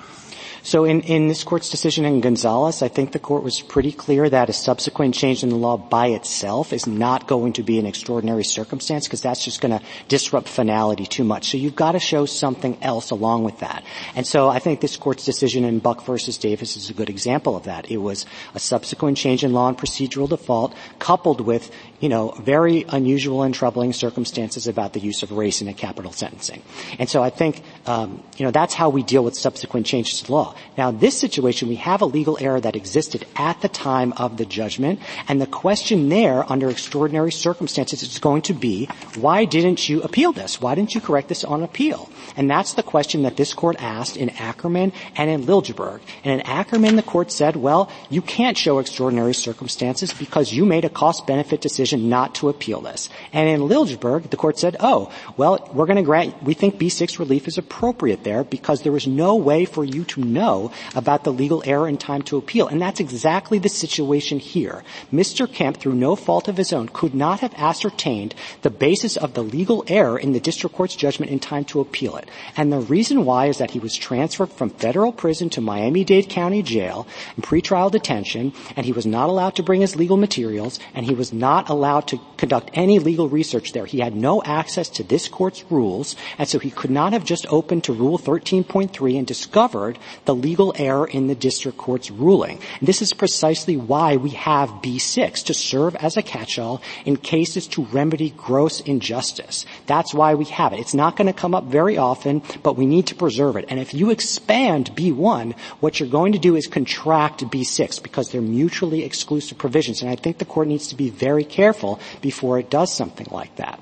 So 0.65 0.85
in, 0.85 1.01
in 1.01 1.27
this 1.27 1.43
court's 1.43 1.69
decision 1.69 2.05
in 2.05 2.21
Gonzalez, 2.21 2.81
I 2.81 2.87
think 2.87 3.11
the 3.11 3.19
court 3.19 3.43
was 3.43 3.59
pretty 3.59 3.91
clear 3.91 4.29
that 4.29 4.47
a 4.47 4.53
subsequent 4.53 5.13
change 5.13 5.43
in 5.43 5.49
the 5.49 5.57
law 5.57 5.75
by 5.75 6.07
itself 6.07 6.71
is 6.71 6.87
not 6.87 7.27
going 7.27 7.51
to 7.53 7.63
be 7.63 7.79
an 7.79 7.85
extraordinary 7.85 8.45
circumstance 8.45 9.05
because 9.05 9.21
that's 9.21 9.43
just 9.43 9.59
going 9.59 9.77
to 9.77 9.85
disrupt 10.07 10.47
finality 10.47 11.05
too 11.05 11.25
much. 11.25 11.51
So 11.51 11.57
you've 11.57 11.75
got 11.75 11.91
to 11.91 11.99
show 11.99 12.25
something 12.25 12.81
else 12.81 13.09
along 13.11 13.43
with 13.43 13.59
that. 13.59 13.83
And 14.15 14.25
so 14.25 14.47
I 14.47 14.59
think 14.59 14.79
this 14.79 14.95
court's 14.95 15.25
decision 15.25 15.65
in 15.65 15.79
Buck 15.79 16.05
versus 16.05 16.37
Davis 16.37 16.77
is 16.77 16.89
a 16.89 16.93
good 16.93 17.09
example 17.09 17.57
of 17.57 17.65
that. 17.65 17.91
It 17.91 17.97
was 17.97 18.25
a 18.55 18.59
subsequent 18.59 19.17
change 19.17 19.43
in 19.43 19.51
law 19.51 19.67
and 19.67 19.77
procedural 19.77 20.29
default 20.29 20.73
coupled 20.97 21.41
with 21.41 21.71
you 22.03 22.09
know, 22.09 22.31
very 22.31 22.83
unusual 22.89 23.43
and 23.43 23.55
troubling 23.55 23.93
circumstances 23.93 24.67
about 24.67 24.91
the 24.91 24.99
use 24.99 25.23
of 25.23 25.31
race 25.31 25.61
in 25.61 25.69
a 25.69 25.73
capital 25.73 26.11
sentencing. 26.11 26.61
And 26.99 27.07
so 27.07 27.23
I 27.23 27.29
think, 27.29 27.63
um, 27.85 28.21
you 28.35 28.43
know, 28.43 28.51
that's 28.51 28.73
how 28.73 28.89
we 28.89 29.03
deal 29.03 29.23
with 29.23 29.35
subsequent 29.35 29.85
changes 29.85 30.21
to 30.23 30.29
law. 30.33 30.53
Now, 30.77 30.89
in 30.89 30.99
this 30.99 31.17
situation, 31.17 31.69
we 31.69 31.77
have 31.77 32.01
a 32.01 32.05
legal 32.05 32.37
error 32.41 32.59
that 32.59 32.75
existed 32.75 33.25
at 33.37 33.61
the 33.61 33.69
time 33.69 34.11
of 34.17 34.35
the 34.35 34.43
judgment, 34.43 34.99
and 35.29 35.39
the 35.39 35.47
question 35.47 36.09
there, 36.09 36.43
under 36.51 36.69
extraordinary 36.69 37.31
circumstances, 37.31 38.03
is 38.03 38.19
going 38.19 38.41
to 38.41 38.53
be, 38.53 38.89
why 39.15 39.45
didn't 39.45 39.87
you 39.87 40.01
appeal 40.01 40.33
this? 40.33 40.59
Why 40.59 40.75
didn't 40.75 40.95
you 40.95 40.99
correct 40.99 41.29
this 41.29 41.45
on 41.45 41.63
appeal? 41.63 42.09
And 42.35 42.49
that's 42.49 42.73
the 42.73 42.83
question 42.83 43.23
that 43.23 43.37
this 43.37 43.53
court 43.53 43.77
asked 43.79 44.17
in 44.17 44.27
Ackermann 44.31 44.91
and 45.15 45.29
in 45.29 45.43
Liljeberg. 45.43 46.01
And 46.25 46.37
in 46.37 46.45
Ackermann, 46.45 46.97
the 46.97 47.01
court 47.01 47.31
said, 47.31 47.55
well, 47.55 47.89
you 48.09 48.21
can't 48.21 48.57
show 48.57 48.79
extraordinary 48.79 49.33
circumstances 49.33 50.11
because 50.11 50.51
you 50.51 50.65
made 50.65 50.83
a 50.83 50.89
cost-benefit 50.89 51.61
decision 51.61 51.92
decision 51.93 52.09
not 52.09 52.35
to 52.35 52.49
appeal 52.49 52.81
this. 52.81 53.09
And 53.31 53.49
in 53.49 53.67
Liljeberg, 53.67 54.29
the 54.29 54.37
court 54.37 54.57
said, 54.57 54.77
oh, 54.79 55.11
well, 55.37 55.69
we're 55.73 55.85
going 55.85 55.97
to 55.97 56.03
grant, 56.03 56.41
we 56.43 56.53
think 56.53 56.77
B6 56.77 57.19
relief 57.19 57.47
is 57.47 57.57
appropriate 57.57 58.23
there 58.23 58.43
because 58.43 58.81
there 58.81 58.91
was 58.91 59.07
no 59.07 59.35
way 59.35 59.65
for 59.65 59.83
you 59.83 60.03
to 60.05 60.21
know 60.21 60.71
about 60.95 61.23
the 61.23 61.33
legal 61.33 61.63
error 61.65 61.87
in 61.87 61.97
time 61.97 62.21
to 62.23 62.37
appeal. 62.37 62.67
And 62.67 62.81
that's 62.81 62.99
exactly 62.99 63.59
the 63.59 63.69
situation 63.69 64.39
here. 64.39 64.83
Mr. 65.11 65.51
Kemp, 65.51 65.77
through 65.77 65.95
no 65.95 66.15
fault 66.15 66.47
of 66.47 66.57
his 66.57 66.73
own, 66.73 66.89
could 66.89 67.13
not 67.13 67.39
have 67.39 67.53
ascertained 67.55 68.35
the 68.61 68.69
basis 68.69 69.17
of 69.17 69.33
the 69.33 69.43
legal 69.43 69.83
error 69.87 70.17
in 70.17 70.33
the 70.33 70.39
district 70.39 70.75
court's 70.75 70.95
judgment 70.95 71.31
in 71.31 71.39
time 71.39 71.65
to 71.65 71.79
appeal 71.79 72.17
it. 72.17 72.29
And 72.57 72.71
the 72.71 72.79
reason 72.79 73.25
why 73.25 73.47
is 73.47 73.57
that 73.57 73.71
he 73.71 73.79
was 73.79 73.95
transferred 73.95 74.51
from 74.51 74.69
federal 74.69 75.11
prison 75.11 75.49
to 75.51 75.61
Miami-Dade 75.61 76.29
County 76.29 76.63
Jail 76.63 77.07
in 77.37 77.43
pretrial 77.43 77.91
detention, 77.91 78.53
and 78.75 78.85
he 78.85 78.91
was 78.91 79.05
not 79.05 79.29
allowed 79.29 79.55
to 79.55 79.63
bring 79.63 79.81
his 79.81 79.95
legal 79.95 80.17
materials, 80.17 80.79
and 80.93 81.05
he 81.05 81.13
was 81.13 81.31
not 81.33 81.69
allowed 81.69 81.82
allowed 81.83 82.07
to 82.07 82.17
conduct 82.37 82.71
any 82.73 82.97
legal 82.97 83.27
research 83.27 83.73
there. 83.73 83.85
He 83.85 83.99
had 83.99 84.15
no 84.15 84.41
access 84.41 84.87
to 84.89 85.03
this 85.03 85.27
court's 85.27 85.65
rules, 85.69 86.15
and 86.37 86.47
so 86.47 86.57
he 86.57 86.71
could 86.71 86.89
not 86.89 87.11
have 87.11 87.25
just 87.25 87.45
opened 87.51 87.83
to 87.85 87.93
Rule 87.93 88.17
13.3 88.17 89.17
and 89.17 89.27
discovered 89.27 89.99
the 90.23 90.33
legal 90.33 90.73
error 90.77 91.05
in 91.05 91.27
the 91.27 91.35
district 91.35 91.77
court's 91.77 92.09
ruling. 92.09 92.59
And 92.79 92.87
this 92.87 93.01
is 93.01 93.13
precisely 93.13 93.75
why 93.75 94.15
we 94.15 94.29
have 94.29 94.69
B6 94.81 95.43
to 95.45 95.53
serve 95.53 95.95
as 95.97 96.15
a 96.15 96.21
catch-all 96.21 96.81
in 97.03 97.17
cases 97.17 97.67
to 97.69 97.83
remedy 97.83 98.29
gross 98.29 98.79
injustice. 98.79 99.65
That's 99.85 100.13
why 100.13 100.35
we 100.35 100.45
have 100.45 100.71
it. 100.71 100.79
It's 100.79 100.93
not 100.93 101.17
going 101.17 101.27
to 101.27 101.33
come 101.33 101.53
up 101.53 101.65
very 101.65 101.97
often, 101.97 102.43
but 102.63 102.77
we 102.77 102.85
need 102.85 103.07
to 103.07 103.15
preserve 103.15 103.57
it. 103.57 103.65
And 103.67 103.79
if 103.79 103.93
you 103.93 104.09
expand 104.09 104.95
B1, 104.95 105.53
what 105.81 105.99
you're 105.99 106.07
going 106.07 106.31
to 106.31 106.39
do 106.39 106.55
is 106.55 106.67
contract 106.67 107.43
B6 107.43 108.01
because 108.01 108.29
they're 108.29 108.41
mutually 108.41 109.03
exclusive 109.03 109.57
provisions. 109.57 110.01
And 110.01 110.09
I 110.09 110.15
think 110.15 110.37
the 110.37 110.45
court 110.45 110.69
needs 110.69 110.87
to 110.87 110.95
be 110.95 111.09
very 111.09 111.43
careful 111.43 111.62
careful 111.63 111.97
before 112.19 112.59
it 112.59 112.69
does 112.69 112.91
something 112.93 113.27
like 113.31 113.55
that. 113.55 113.79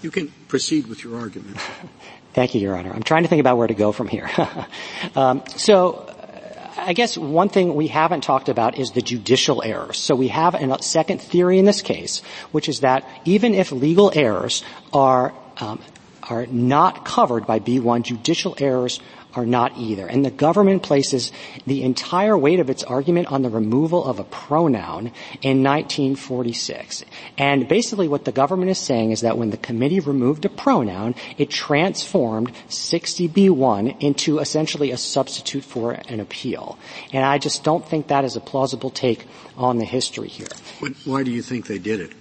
You 0.00 0.10
can 0.10 0.32
proceed 0.48 0.86
with 0.86 1.04
your 1.04 1.20
argument. 1.20 1.58
Thank 2.32 2.54
you, 2.54 2.62
Your 2.62 2.74
Honor. 2.74 2.90
I'm 2.90 3.02
trying 3.02 3.24
to 3.24 3.28
think 3.28 3.40
about 3.40 3.58
where 3.58 3.68
to 3.68 3.74
go 3.74 3.92
from 3.92 4.08
here. 4.08 4.30
um, 5.14 5.42
so, 5.56 6.11
I 6.84 6.92
guess 6.94 7.16
one 7.16 7.48
thing 7.48 7.74
we 7.74 7.86
haven't 7.86 8.22
talked 8.22 8.48
about 8.48 8.76
is 8.78 8.90
the 8.90 9.02
judicial 9.02 9.62
errors. 9.62 9.98
So 9.98 10.14
we 10.14 10.28
have 10.28 10.54
a 10.54 10.82
second 10.82 11.20
theory 11.20 11.58
in 11.58 11.64
this 11.64 11.80
case, 11.82 12.22
which 12.50 12.68
is 12.68 12.80
that 12.80 13.08
even 13.24 13.54
if 13.54 13.72
legal 13.72 14.12
errors 14.14 14.62
are 14.92 15.32
um, 15.58 15.80
are 16.28 16.46
not 16.46 17.04
covered 17.04 17.46
by 17.46 17.60
B1, 17.60 18.02
judicial 18.02 18.54
errors 18.58 19.00
are 19.34 19.46
not 19.46 19.76
either. 19.76 20.06
And 20.06 20.24
the 20.24 20.30
government 20.30 20.82
places 20.82 21.32
the 21.66 21.82
entire 21.82 22.36
weight 22.36 22.60
of 22.60 22.70
its 22.70 22.84
argument 22.84 23.28
on 23.28 23.42
the 23.42 23.50
removal 23.50 24.04
of 24.04 24.18
a 24.18 24.24
pronoun 24.24 25.12
in 25.40 25.62
1946. 25.62 27.04
And 27.38 27.68
basically 27.68 28.08
what 28.08 28.24
the 28.24 28.32
government 28.32 28.70
is 28.70 28.78
saying 28.78 29.10
is 29.10 29.22
that 29.22 29.38
when 29.38 29.50
the 29.50 29.56
committee 29.56 30.00
removed 30.00 30.44
a 30.44 30.48
pronoun, 30.48 31.14
it 31.38 31.50
transformed 31.50 32.52
60B1 32.68 34.00
into 34.00 34.38
essentially 34.38 34.90
a 34.90 34.96
substitute 34.96 35.64
for 35.64 35.92
an 35.92 36.20
appeal. 36.20 36.78
And 37.12 37.24
I 37.24 37.38
just 37.38 37.64
don't 37.64 37.86
think 37.86 38.08
that 38.08 38.24
is 38.24 38.36
a 38.36 38.40
plausible 38.40 38.90
take 38.90 39.26
on 39.56 39.78
the 39.78 39.84
history 39.84 40.28
here. 40.28 40.48
Why 41.04 41.22
do 41.22 41.30
you 41.30 41.42
think 41.42 41.66
they 41.66 41.78
did 41.78 42.00
it? 42.00 42.12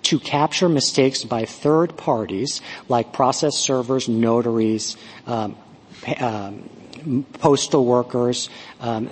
to 0.00 0.18
capture 0.18 0.70
mistakes 0.70 1.22
by 1.22 1.44
third 1.44 1.94
parties 1.98 2.62
like 2.88 3.12
process 3.12 3.58
servers, 3.58 4.08
notaries, 4.08 4.96
um, 5.26 5.38
um, 5.48 5.56
postal 7.34 7.84
workers, 7.84 8.48
um, 8.80 9.08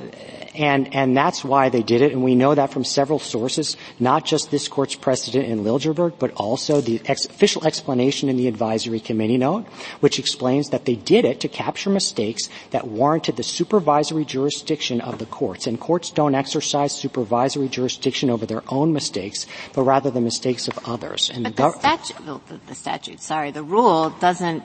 and, 0.55 0.95
and 0.95 1.17
that's 1.17 1.45
why 1.45 1.69
they 1.69 1.83
did 1.83 2.03
it. 2.03 2.13
And 2.13 2.25
we 2.25 2.35
know 2.35 2.55
that 2.55 2.73
from 2.73 2.85
several 2.85 3.19
sources, 3.19 3.77
not 4.01 4.25
just 4.25 4.51
this 4.51 4.69
court's 4.69 4.95
precedent 4.95 5.47
in 5.47 5.65
Liljeberg, 5.65 6.19
but 6.19 6.33
also 6.33 6.81
the 6.81 7.01
ex- 7.07 7.27
official 7.27 7.67
explanation 7.67 8.29
in 8.29 8.37
the 8.37 8.49
advisory 8.49 9.01
committee 9.01 9.37
note, 9.37 9.67
which 10.01 10.19
explains 10.19 10.71
that 10.71 10.85
they 10.85 10.95
did 10.95 11.25
it 11.25 11.41
to 11.41 11.49
capture 11.49 11.91
mistakes 11.91 12.49
that 12.71 12.87
warranted 12.87 13.37
the 13.37 13.43
supervisory 13.43 14.25
jurisdiction 14.25 15.01
of 15.01 15.19
the 15.19 15.27
courts. 15.27 15.67
And 15.67 15.79
courts 15.79 16.11
don't 16.11 16.35
exercise 16.35 16.93
supervisory 16.93 17.69
jurisdiction 17.69 18.31
over 18.31 18.47
their 18.47 18.63
own 18.69 18.93
mistakes, 18.93 19.47
but 19.75 19.83
rather 19.83 20.11
the 20.11 20.21
mistakes 20.21 20.69
of 20.69 20.79
others. 20.85 21.31
And 21.33 21.45
but 21.45 21.57
the, 21.57 21.63
gov- 21.63 21.79
statute, 21.79 22.47
the, 22.47 22.61
the 22.67 22.75
statute, 22.75 23.21
sorry, 23.21 23.51
the 23.51 23.63
rule 23.63 24.11
doesn't 24.11 24.63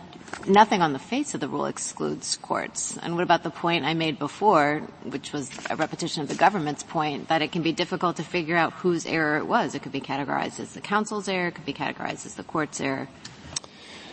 nothing 0.48 0.82
on 0.82 0.94
the 0.94 1.00
face 1.00 1.34
of 1.34 1.40
the 1.40 1.48
rule 1.48 1.66
excludes 1.66 2.38
courts. 2.38 2.98
And 3.02 3.16
what 3.16 3.24
about 3.24 3.44
the 3.44 3.50
point 3.50 3.86
I 3.86 3.94
made 3.94 4.20
before, 4.20 4.80
which 5.04 5.34
was 5.34 5.52
a 5.70 5.76
repetition 5.76 6.22
of 6.22 6.30
the 6.30 6.36
government's 6.36 6.84
point, 6.84 7.28
that 7.30 7.42
it 7.42 7.52
can 7.52 7.62
be 7.62 7.72
difficult 7.72 8.18
to 8.18 8.24
figure 8.24 8.58
out 8.58 8.74
whose 8.74 9.06
error 9.06 9.38
it 9.38 9.48
was. 9.48 9.76
It 9.76 9.82
could 9.82 9.92
be 9.92 10.02
categorized 10.02 10.60
as 10.60 10.74
the 10.74 10.82
counsel's 10.82 11.28
error, 11.28 11.48
it 11.48 11.56
could 11.56 11.66
be 11.66 11.74
categorized 11.74 12.26
as 12.26 12.36
the 12.36 12.44
court's 12.44 12.82
error. 12.82 13.08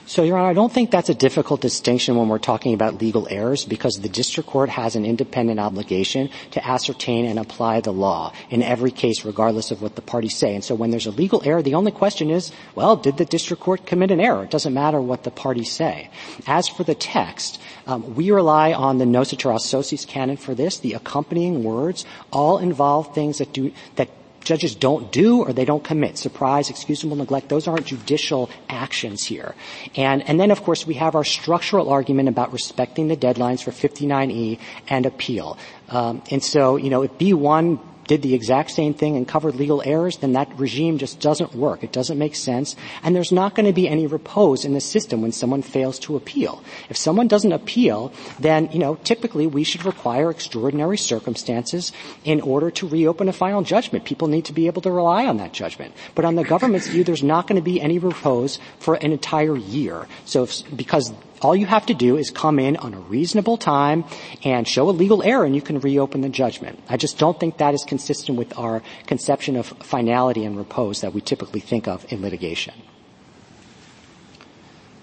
So, 0.09 0.23
Your 0.23 0.39
Honor, 0.39 0.49
I 0.49 0.55
don't 0.55 0.73
think 0.73 0.91
that's 0.91 1.11
a 1.11 1.15
difficult 1.15 1.61
distinction 1.61 2.17
when 2.17 2.31
we're 2.31 2.39
talking 2.39 2.73
about 2.73 2.99
legal 2.99 3.29
errors 3.29 3.67
because 3.67 4.01
the 4.01 4.09
district 4.09 4.49
court 4.49 4.71
has 4.71 4.97
an 4.97 5.05
independent 5.05 5.61
obligation 5.61 6.31
to 6.53 6.67
ascertain 6.67 7.27
and 7.27 7.39
apply 7.39 7.83
the 7.83 7.93
law 7.93 8.33
in 8.49 8.63
every 8.63 8.91
case 8.91 9.27
regardless 9.27 9.71
of 9.71 9.83
what 9.83 9.97
the 9.97 10.01
parties 10.01 10.35
say. 10.35 10.55
And 10.55 10.65
so 10.65 10.75
when 10.75 10.91
there's 10.91 11.05
a 11.05 11.11
legal 11.11 11.43
error, 11.45 11.61
the 11.61 11.75
only 11.75 11.93
question 11.93 12.31
is, 12.31 12.51
well, 12.75 12.97
did 12.97 13.19
the 13.19 13.27
district 13.27 13.63
court 13.63 13.85
commit 13.85 14.11
an 14.11 14.19
error? 14.19 14.45
It 14.45 14.51
doesn't 14.51 14.73
matter 14.73 14.99
what 14.99 15.25
the 15.25 15.31
parties 15.31 15.71
say. 15.71 16.09
As 16.47 16.69
for 16.69 16.85
the 16.85 16.95
text, 16.95 17.61
um, 17.87 18.15
we 18.15 18.31
rely 18.31 18.73
on 18.73 18.97
the 18.97 19.05
noscitur 19.05 19.55
a 19.55 19.59
sociis 19.59 20.07
canon 20.07 20.39
for 20.39 20.55
this. 20.55 20.79
The 20.79 20.95
accompanying 20.95 21.63
words 21.65 22.07
all 22.33 22.57
involve 22.57 23.15
things 23.15 23.37
that 23.39 23.53
do, 23.53 23.73
that 23.97 24.09
judges 24.49 24.75
don't 24.75 25.13
do 25.13 25.43
or 25.43 25.53
they 25.53 25.65
don't 25.67 25.85
commit. 25.85 26.17
Surprise, 26.19 26.71
excusable 26.71 27.17
neglect, 27.17 27.49
those 27.49 27.69
aren't 27.69 27.85
judicial 27.85 28.51
actions 28.69 29.23
here. 29.23 29.55
And, 29.95 30.27
and 30.29 30.41
then 30.41 30.51
of 30.51 30.63
course 30.63 30.87
we 30.87 30.95
have 30.95 31.15
our 31.15 31.25
structural 31.25 31.91
argument 31.91 32.29
about 32.31 32.53
respecting 32.53 33.09
the 33.09 33.17
deadlines 33.17 33.63
for 33.63 33.71
59E 33.71 34.59
and 34.89 35.05
appeal. 35.05 35.59
Um, 35.91 36.23
and 36.31 36.43
so, 36.43 36.77
you 36.77 36.89
know, 36.89 37.03
if 37.03 37.13
B1 37.19 37.79
did 38.09 38.23
the 38.23 38.35
exact 38.35 38.73
same 38.73 38.95
thing 38.95 39.17
and 39.17 39.29
covered 39.29 39.55
legal 39.55 39.83
errors, 39.85 40.17
then 40.17 40.33
that 40.33 40.51
regime 40.59 40.99
just 40.99 41.21
doesn't 41.21 41.55
work. 41.55 41.85
It 41.85 41.93
doesn't 41.93 42.19
make 42.19 42.35
sense. 42.35 42.75
And 43.05 43.15
there's 43.15 43.31
not 43.31 43.55
going 43.55 43.67
to 43.67 43.73
be 43.73 43.87
any 43.89 44.07
repose 44.09 44.65
in 44.65 44.75
the 44.75 44.81
system 44.81 45.23
when 45.23 45.31
someone 45.31 45.63
fails 45.63 45.99
to 46.01 46.17
appeal. 46.17 46.63
If 46.89 46.97
someone 46.97 47.29
doesn't 47.29 47.53
appeal, 47.53 48.13
then, 48.41 48.69
you 48.73 48.81
know, 48.81 48.97
typically 49.05 49.47
we 49.47 49.63
should 49.63 49.85
require 49.85 50.31
extraordinary 50.31 50.97
circumstances 50.97 51.93
in 52.25 52.41
order 52.41 52.71
to 52.73 52.89
reopen 52.89 53.29
a 53.29 53.33
final 53.33 53.63
judgment. 53.63 54.05
People 54.05 54.27
need 54.27 54.47
to 54.47 54.53
be 54.53 54.67
able 54.67 54.83
to 54.83 54.91
rely 54.91 55.27
on 55.27 55.37
that 55.37 55.53
judgment. 55.53 55.95
But 56.15 56.25
on 56.25 56.35
the 56.35 56.45
government's 56.45 56.89
view, 56.89 57.05
there's 57.05 57.23
not 57.23 57.47
going 57.47 57.61
to 57.61 57.65
be 57.65 57.81
any 57.81 57.99
repose 57.99 58.59
for 58.81 58.95
an 58.95 59.13
entire 59.13 59.57
year. 59.57 60.09
So 60.25 60.45
if, 60.45 60.63
because 60.75 61.13
all 61.41 61.55
you 61.55 61.67
have 61.67 61.87
to 61.87 61.95
do 61.95 62.17
is 62.17 62.31
come 62.31 62.59
in 62.59 62.77
on 62.77 62.95
a 62.95 63.01
reasonable 63.01 63.57
time 63.57 64.05
and 64.45 64.67
show 64.67 64.89
a 64.89 64.93
legal 64.93 65.23
error 65.23 65.45
and 65.45 65.55
you 65.55 65.63
can 65.63 65.81
reopen 65.81 66.21
the 66.21 66.29
judgment. 66.29 66.81
I 66.89 66.97
just 66.97 67.19
don't 67.19 67.39
think 67.39 67.59
that 67.59 67.75
is 67.75 67.85
consistent 67.85 68.39
with 68.39 68.57
our 68.59 68.83
conception 69.07 69.57
of 69.57 69.67
finality 69.67 70.45
and 70.45 70.57
repose 70.57 71.01
that 71.03 71.13
we 71.13 71.21
typically 71.21 71.61
think 71.61 71.89
of 71.89 72.11
in 72.13 72.23
litigation. 72.23 72.75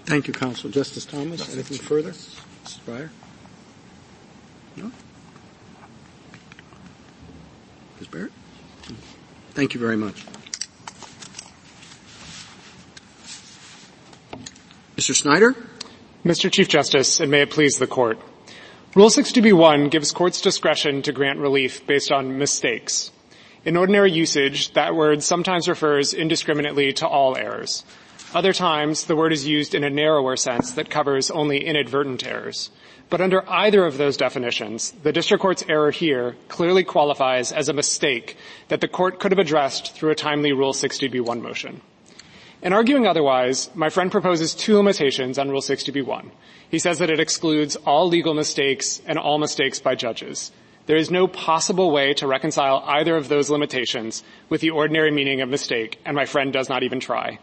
Thank 0.06 0.28
you, 0.28 0.34
counsel. 0.34 0.70
Justice 0.70 1.06
Thomas, 1.06 1.52
anything 1.52 1.80
further? 1.80 2.12
Mrs. 2.12 2.80
Breyer? 2.82 3.10
No? 4.76 4.92
Ms. 8.00 8.08
Barrett? 8.10 8.32
Thank 9.52 9.74
you 9.74 9.80
very 9.80 9.98
much. 9.98 10.26
Mr. 14.98 15.16
Snyder? 15.16 15.56
Mr. 16.26 16.52
Chief 16.52 16.68
Justice, 16.68 17.20
and 17.20 17.30
may 17.30 17.42
it 17.42 17.52
please 17.52 17.78
the 17.78 17.86
court. 17.86 18.18
Rule 18.96 19.10
60b1 19.10 19.92
gives 19.92 20.12
courts 20.12 20.42
discretion 20.42 21.04
to 21.04 21.12
grant 21.12 21.38
relief 21.38 21.86
based 21.86 22.12
on 22.12 22.40
mistakes. 22.40 23.12
In 23.64 23.78
ordinary 23.78 24.12
usage, 24.12 24.74
that 24.74 24.96
word 24.96 25.22
sometimes 25.22 25.68
refers 25.68 26.16
indiscriminately 26.16 26.94
to 26.94 27.08
all 27.08 27.38
errors. 27.38 27.84
Other 28.34 28.54
times, 28.54 29.04
the 29.04 29.16
word 29.16 29.34
is 29.34 29.46
used 29.46 29.76
in 29.76 29.84
a 29.84 29.90
narrower 29.92 30.36
sense 30.36 30.72
that 30.72 30.90
covers 30.90 31.30
only 31.30 31.64
inadvertent 31.64 32.26
errors. 32.26 32.72
But 33.12 33.22
under 33.22 33.48
either 33.48 33.86
of 33.86 34.00
those 34.00 34.18
definitions, 34.18 34.96
the 35.04 35.14
district 35.14 35.44
court's 35.44 35.64
error 35.70 35.92
here 35.92 36.36
clearly 36.48 36.84
qualifies 36.84 37.52
as 37.52 37.70
a 37.70 37.74
mistake 37.74 38.36
that 38.70 38.82
the 38.82 38.88
court 38.88 39.20
could 39.20 39.32
have 39.32 39.38
addressed 39.38 39.94
through 39.94 40.10
a 40.10 40.16
timely 40.16 40.54
Rule 40.54 40.74
60b1 40.74 41.40
motion. 41.40 41.82
In 42.62 42.74
arguing 42.74 43.06
otherwise, 43.06 43.70
my 43.76 43.90
friend 43.90 44.12
proposes 44.12 44.54
two 44.54 44.78
limitations 44.78 45.38
on 45.38 45.50
Rule 45.50 45.62
60b1. 45.62 46.32
He 46.70 46.80
says 46.80 47.00
that 47.00 47.10
it 47.10 47.20
excludes 47.20 47.76
all 47.76 48.08
legal 48.08 48.34
mistakes 48.34 49.02
and 49.06 49.20
all 49.20 49.38
mistakes 49.38 49.80
by 49.80 49.96
judges. 49.96 50.52
There 50.88 50.98
is 50.98 51.12
no 51.12 51.28
possible 51.28 51.92
way 51.92 52.14
to 52.16 52.28
reconcile 52.28 52.84
either 52.86 53.16
of 53.16 53.28
those 53.28 53.50
limitations 53.50 54.24
with 54.50 54.62
the 54.62 54.70
ordinary 54.70 55.12
meaning 55.12 55.42
of 55.42 55.50
mistake, 55.50 56.00
and 56.06 56.16
my 56.16 56.26
friend 56.26 56.54
does 56.54 56.70
not 56.70 56.84
even 56.84 57.00
try. 57.00 57.40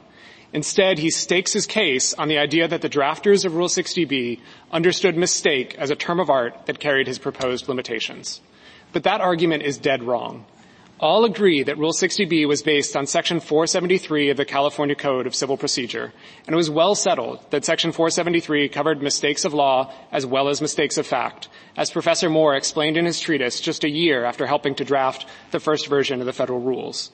Instead, 0.52 0.98
he 0.98 1.10
stakes 1.10 1.52
his 1.52 1.66
case 1.66 2.14
on 2.14 2.28
the 2.28 2.38
idea 2.38 2.68
that 2.68 2.82
the 2.82 2.88
drafters 2.88 3.44
of 3.44 3.54
Rule 3.54 3.68
60b 3.68 4.38
understood 4.70 5.16
mistake 5.16 5.74
as 5.78 5.90
a 5.90 5.96
term 5.96 6.20
of 6.20 6.30
art 6.30 6.66
that 6.66 6.78
carried 6.78 7.06
his 7.06 7.18
proposed 7.18 7.68
limitations. 7.68 8.40
But 8.92 9.04
that 9.04 9.20
argument 9.20 9.62
is 9.62 9.78
dead 9.78 10.02
wrong 10.02 10.44
all 11.02 11.24
agree 11.24 11.64
that 11.64 11.78
Rule 11.78 11.92
60B 11.92 12.46
was 12.46 12.62
based 12.62 12.94
on 12.94 13.06
Section 13.06 13.40
473 13.40 14.30
of 14.30 14.36
the 14.36 14.44
California 14.44 14.94
Code 14.94 15.26
of 15.26 15.34
Civil 15.34 15.56
Procedure, 15.56 16.12
and 16.46 16.54
it 16.54 16.56
was 16.56 16.70
well 16.70 16.94
settled 16.94 17.44
that 17.50 17.64
Section 17.64 17.90
473 17.90 18.68
covered 18.68 19.02
mistakes 19.02 19.44
of 19.44 19.52
law 19.52 19.92
as 20.12 20.24
well 20.24 20.48
as 20.48 20.62
mistakes 20.62 20.98
of 20.98 21.06
fact, 21.06 21.48
as 21.76 21.90
Professor 21.90 22.30
Moore 22.30 22.54
explained 22.54 22.96
in 22.96 23.04
his 23.04 23.18
treatise 23.18 23.60
just 23.60 23.82
a 23.82 23.90
year 23.90 24.24
after 24.24 24.46
helping 24.46 24.76
to 24.76 24.84
draft 24.84 25.26
the 25.50 25.58
first 25.58 25.88
version 25.88 26.20
of 26.20 26.26
the 26.26 26.32
federal 26.32 26.60
rules. 26.60 27.10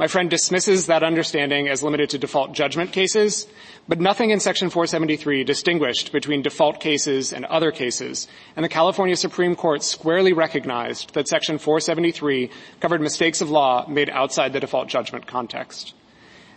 My 0.00 0.06
friend 0.06 0.30
dismisses 0.30 0.86
that 0.86 1.02
understanding 1.02 1.68
as 1.68 1.82
limited 1.82 2.08
to 2.08 2.18
default 2.18 2.54
judgment 2.54 2.90
cases, 2.90 3.46
but 3.86 4.00
nothing 4.00 4.30
in 4.30 4.40
Section 4.40 4.70
473 4.70 5.44
distinguished 5.44 6.10
between 6.10 6.40
default 6.40 6.80
cases 6.80 7.34
and 7.34 7.44
other 7.44 7.70
cases, 7.70 8.26
and 8.56 8.64
the 8.64 8.70
California 8.70 9.14
Supreme 9.14 9.54
Court 9.54 9.82
squarely 9.82 10.32
recognized 10.32 11.12
that 11.12 11.28
Section 11.28 11.58
473 11.58 12.48
covered 12.80 13.02
mistakes 13.02 13.42
of 13.42 13.50
law 13.50 13.86
made 13.88 14.08
outside 14.08 14.54
the 14.54 14.60
default 14.60 14.88
judgment 14.88 15.26
context. 15.26 15.92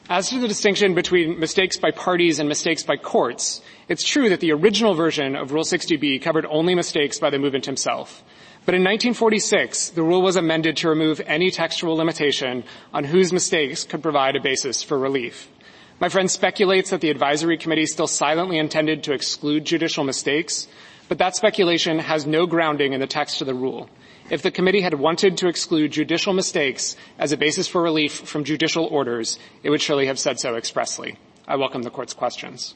As 0.09 0.29
to 0.29 0.39
the 0.39 0.47
distinction 0.47 0.95
between 0.95 1.37
mistakes 1.37 1.75
by 1.75 1.91
parties 1.91 2.39
and 2.39 2.47
mistakes 2.47 2.83
by 2.83 2.95
courts, 2.95 3.61
it's 3.89 4.07
true 4.07 4.29
that 4.29 4.39
the 4.39 4.53
original 4.53 4.93
version 4.93 5.35
of 5.35 5.51
Rule 5.51 5.65
60B 5.65 6.21
covered 6.21 6.45
only 6.45 6.75
mistakes 6.75 7.19
by 7.19 7.29
the 7.29 7.39
movant 7.39 7.65
himself. 7.65 8.23
But 8.65 8.75
in 8.75 8.81
1946, 8.81 9.89
the 9.89 10.03
rule 10.03 10.21
was 10.21 10.37
amended 10.37 10.77
to 10.77 10.89
remove 10.89 11.19
any 11.25 11.51
textual 11.51 11.97
limitation 11.97 12.63
on 12.93 13.03
whose 13.03 13.33
mistakes 13.33 13.83
could 13.83 14.01
provide 14.01 14.37
a 14.37 14.41
basis 14.41 14.81
for 14.81 14.97
relief. 14.97 15.49
My 15.99 16.07
friend 16.07 16.31
speculates 16.31 16.89
that 16.89 17.01
the 17.01 17.09
advisory 17.09 17.57
committee 17.57 17.85
still 17.85 18.07
silently 18.07 18.57
intended 18.57 19.03
to 19.03 19.13
exclude 19.13 19.65
judicial 19.65 20.05
mistakes, 20.05 20.67
but 21.09 21.17
that 21.17 21.35
speculation 21.35 21.99
has 21.99 22.25
no 22.25 22.45
grounding 22.45 22.93
in 22.93 23.01
the 23.01 23.07
text 23.07 23.41
of 23.41 23.47
the 23.47 23.53
rule. 23.53 23.89
If 24.29 24.41
the 24.41 24.51
committee 24.51 24.81
had 24.81 24.93
wanted 24.93 25.37
to 25.37 25.49
exclude 25.49 25.91
judicial 25.91 26.33
mistakes 26.33 26.95
as 27.19 27.33
a 27.33 27.37
basis 27.37 27.67
for 27.67 27.81
relief 27.81 28.13
from 28.13 28.45
judicial 28.45 28.85
orders, 28.85 29.37
it 29.61 29.69
would 29.69 29.81
surely 29.81 30.07
have 30.07 30.17
said 30.17 30.39
so 30.39 30.55
expressly. 30.55 31.17
I 31.45 31.57
welcome 31.57 31.83
the 31.83 31.89
court's 31.89 32.13
questions. 32.13 32.75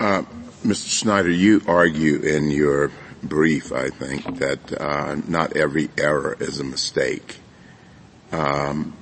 Uh, 0.00 0.22
Mr. 0.64 0.88
Snyder, 0.88 1.30
you 1.30 1.62
argue 1.68 2.20
in 2.20 2.50
your 2.50 2.90
brief, 3.28 3.72
I 3.72 3.90
think, 3.90 4.38
that 4.38 4.80
uh, 4.80 5.16
not 5.26 5.56
every 5.56 5.90
error 5.98 6.36
is 6.40 6.60
a 6.60 6.64
mistake. 6.64 7.38
Um, 8.32 8.94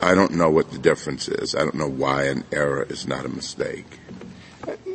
I 0.00 0.14
don't 0.14 0.32
know 0.32 0.50
what 0.50 0.70
the 0.70 0.78
difference 0.78 1.28
is. 1.28 1.54
I 1.54 1.60
don't 1.60 1.74
know 1.74 1.88
why 1.88 2.24
an 2.24 2.44
error 2.52 2.82
is 2.82 3.06
not 3.06 3.24
a 3.24 3.28
mistake. 3.28 4.00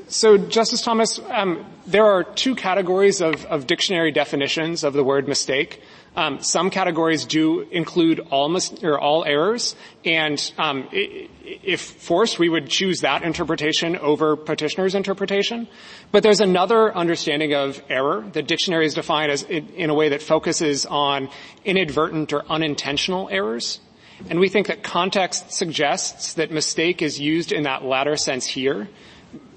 So, 0.08 0.38
Justice 0.38 0.82
Thomas, 0.82 1.20
um, 1.30 1.66
there 1.88 2.06
are 2.06 2.24
two 2.24 2.56
categories 2.56 3.22
of, 3.22 3.46
of, 3.46 3.68
dictionary 3.68 4.12
definitions 4.12 4.84
of 4.84 4.94
the 4.94 5.04
word 5.04 5.28
mistake. 5.28 5.82
Um, 6.16 6.42
some 6.42 6.70
categories 6.70 7.26
do 7.26 7.62
include 7.62 8.22
all 8.32 8.48
mis- 8.48 8.74
or 8.84 8.98
all 8.98 9.26
errors, 9.26 9.76
and 10.06 10.40
um, 10.58 10.88
if 10.92 11.82
forced, 11.82 12.40
we 12.40 12.48
would 12.48 12.70
choose 12.70 13.02
that 13.02 13.24
interpretation 13.24 13.98
over 13.98 14.38
petitioner's 14.38 14.96
interpretation. 14.96 15.68
But 16.12 16.24
there's 16.24 16.40
another 16.40 16.96
understanding 16.96 17.54
of 17.54 17.82
error 17.90 18.26
that 18.32 18.48
dictionary 18.48 18.86
is 18.86 18.94
defined 18.94 19.32
as 19.32 19.44
in, 19.44 19.90
a 19.90 19.94
way 19.94 20.10
that 20.10 20.22
focuses 20.22 20.86
on 20.86 21.30
inadvertent 21.66 22.32
or 22.32 22.46
unintentional 22.50 23.28
errors. 23.30 23.82
And 24.30 24.40
we 24.40 24.48
think 24.48 24.68
that 24.68 24.84
context 24.84 25.52
suggests 25.52 26.34
that 26.36 26.50
mistake 26.50 27.02
is 27.02 27.20
used 27.20 27.52
in 27.52 27.64
that 27.64 27.84
latter 27.84 28.16
sense 28.16 28.46
here. 28.46 28.88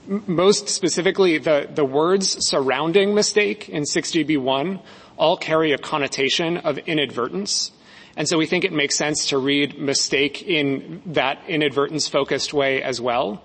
most 0.09 0.69
specifically, 0.69 1.39
the, 1.39 1.69
the 1.73 1.85
words 1.85 2.45
surrounding 2.49 3.15
mistake 3.15 3.69
in 3.69 3.85
60B1 3.85 4.83
all 5.19 5.37
carry 5.37 5.73
a 5.73 5.79
connotation 5.79 6.57
of 6.59 6.79
inadvertence. 6.79 7.73
And 8.17 8.29
so 8.29 8.39
we 8.39 8.47
think 8.47 8.65
it 8.65 8.73
makes 8.73 8.97
sense 8.97 9.29
to 9.29 9.39
read 9.39 9.79
mistake 9.79 10.43
in 10.43 11.03
that 11.07 11.41
inadvertence 11.47 12.09
focused 12.09 12.53
way 12.55 12.83
as 12.83 13.01
well. 13.01 13.43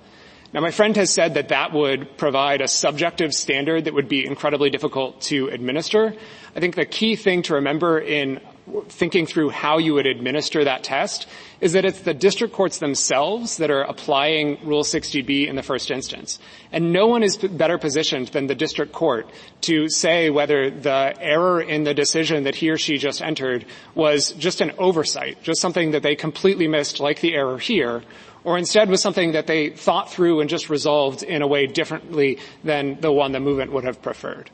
Now 0.53 0.62
my 0.62 0.71
friend 0.71 0.95
has 0.97 1.09
said 1.09 1.33
that 1.33 1.49
that 1.49 1.73
would 1.73 2.17
provide 2.17 2.62
a 2.62 2.67
subjective 2.67 3.33
standard 3.33 3.86
that 3.86 3.93
would 3.93 4.07
be 4.07 4.25
incredibly 4.25 4.69
difficult 4.69 5.19
to 5.21 5.47
administer. 5.49 6.15
I 6.55 6.59
think 6.59 6.75
the 6.75 6.86
key 6.86 7.15
thing 7.15 7.41
to 7.43 7.55
remember 7.55 7.99
in 7.99 8.39
thinking 8.88 9.26
through 9.26 9.49
how 9.49 9.78
you 9.78 9.93
would 9.93 10.06
administer 10.08 10.63
that 10.63 10.84
test 10.84 11.28
is 11.60 11.73
that 11.73 11.86
it's 11.86 12.02
the 12.02 12.13
district 12.13 12.54
courts 12.54 12.80
themselves 12.80 13.58
that 13.58 13.69
are 13.69 13.82
applying 13.82 14.58
Rule 14.65 14.84
60B 14.84 15.47
in 15.47 15.56
the 15.56 15.63
first 15.63 15.91
instance. 15.91 16.39
And 16.71 16.93
no 16.93 17.08
one 17.08 17.23
is 17.23 17.38
better 17.38 17.78
positioned 17.78 18.30
than 18.30 18.47
the 18.47 18.56
district 18.56 18.93
court 18.93 19.30
to 19.62 19.89
say 19.89 20.30
whether 20.30 20.69
the 20.69 21.13
error 21.19 21.62
in 21.62 21.84
the 21.84 21.93
decision 21.93 22.45
that 22.45 22.56
he 22.56 22.69
or 22.69 22.78
she 22.78 22.97
just 22.97 23.21
entered 23.21 23.65
was 23.95 24.32
just 24.34 24.62
an 24.62 24.71
oversight, 24.78 25.41
just 25.43 25.62
something 25.62 25.91
that 25.91 26.04
they 26.04 26.15
completely 26.15 26.67
missed 26.67 26.99
like 26.99 27.19
the 27.19 27.36
error 27.36 27.58
here, 27.58 28.04
or 28.43 28.58
instead 28.58 28.89
was 28.89 29.02
something 29.02 29.34
that 29.34 29.47
they 29.47 29.69
thought 29.69 30.12
through 30.12 30.41
and 30.41 30.49
just 30.49 30.69
resolved 30.69 31.23
in 31.23 31.41
a 31.41 31.47
way 31.47 31.67
differently 31.67 32.39
than 32.63 32.99
the 32.99 33.12
one 33.12 33.32
the 33.32 33.39
movant 33.39 33.71
would 33.71 33.84
have 33.84 34.02
preferred. 34.02 34.49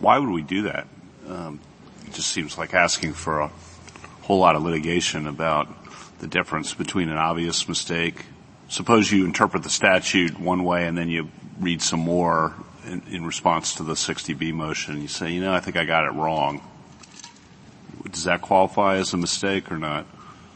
Why 0.00 0.18
would 0.18 0.30
we 0.30 0.42
do 0.42 0.62
that? 0.62 0.86
Um, 1.26 1.60
just 2.12 2.30
seems 2.30 2.58
like 2.58 2.74
asking 2.74 3.12
for 3.12 3.40
a 3.40 3.50
whole 4.22 4.38
lot 4.38 4.56
of 4.56 4.62
litigation 4.62 5.26
about 5.26 5.68
the 6.20 6.26
difference 6.26 6.74
between 6.74 7.08
an 7.08 7.16
obvious 7.16 7.68
mistake. 7.68 8.24
Suppose 8.68 9.12
you 9.12 9.24
interpret 9.24 9.62
the 9.62 9.70
statute 9.70 10.38
one 10.40 10.64
way 10.64 10.86
and 10.86 10.96
then 10.96 11.08
you 11.08 11.28
read 11.60 11.82
some 11.82 12.00
more 12.00 12.54
in, 12.86 13.02
in 13.10 13.24
response 13.24 13.74
to 13.76 13.82
the 13.82 13.94
60B 13.94 14.52
motion. 14.52 15.00
You 15.02 15.08
say, 15.08 15.32
you 15.32 15.40
know, 15.40 15.52
I 15.52 15.60
think 15.60 15.76
I 15.76 15.84
got 15.84 16.04
it 16.04 16.12
wrong. 16.12 16.62
Does 18.10 18.24
that 18.24 18.42
qualify 18.42 18.96
as 18.96 19.12
a 19.12 19.16
mistake 19.16 19.70
or 19.72 19.78
not? 19.78 20.06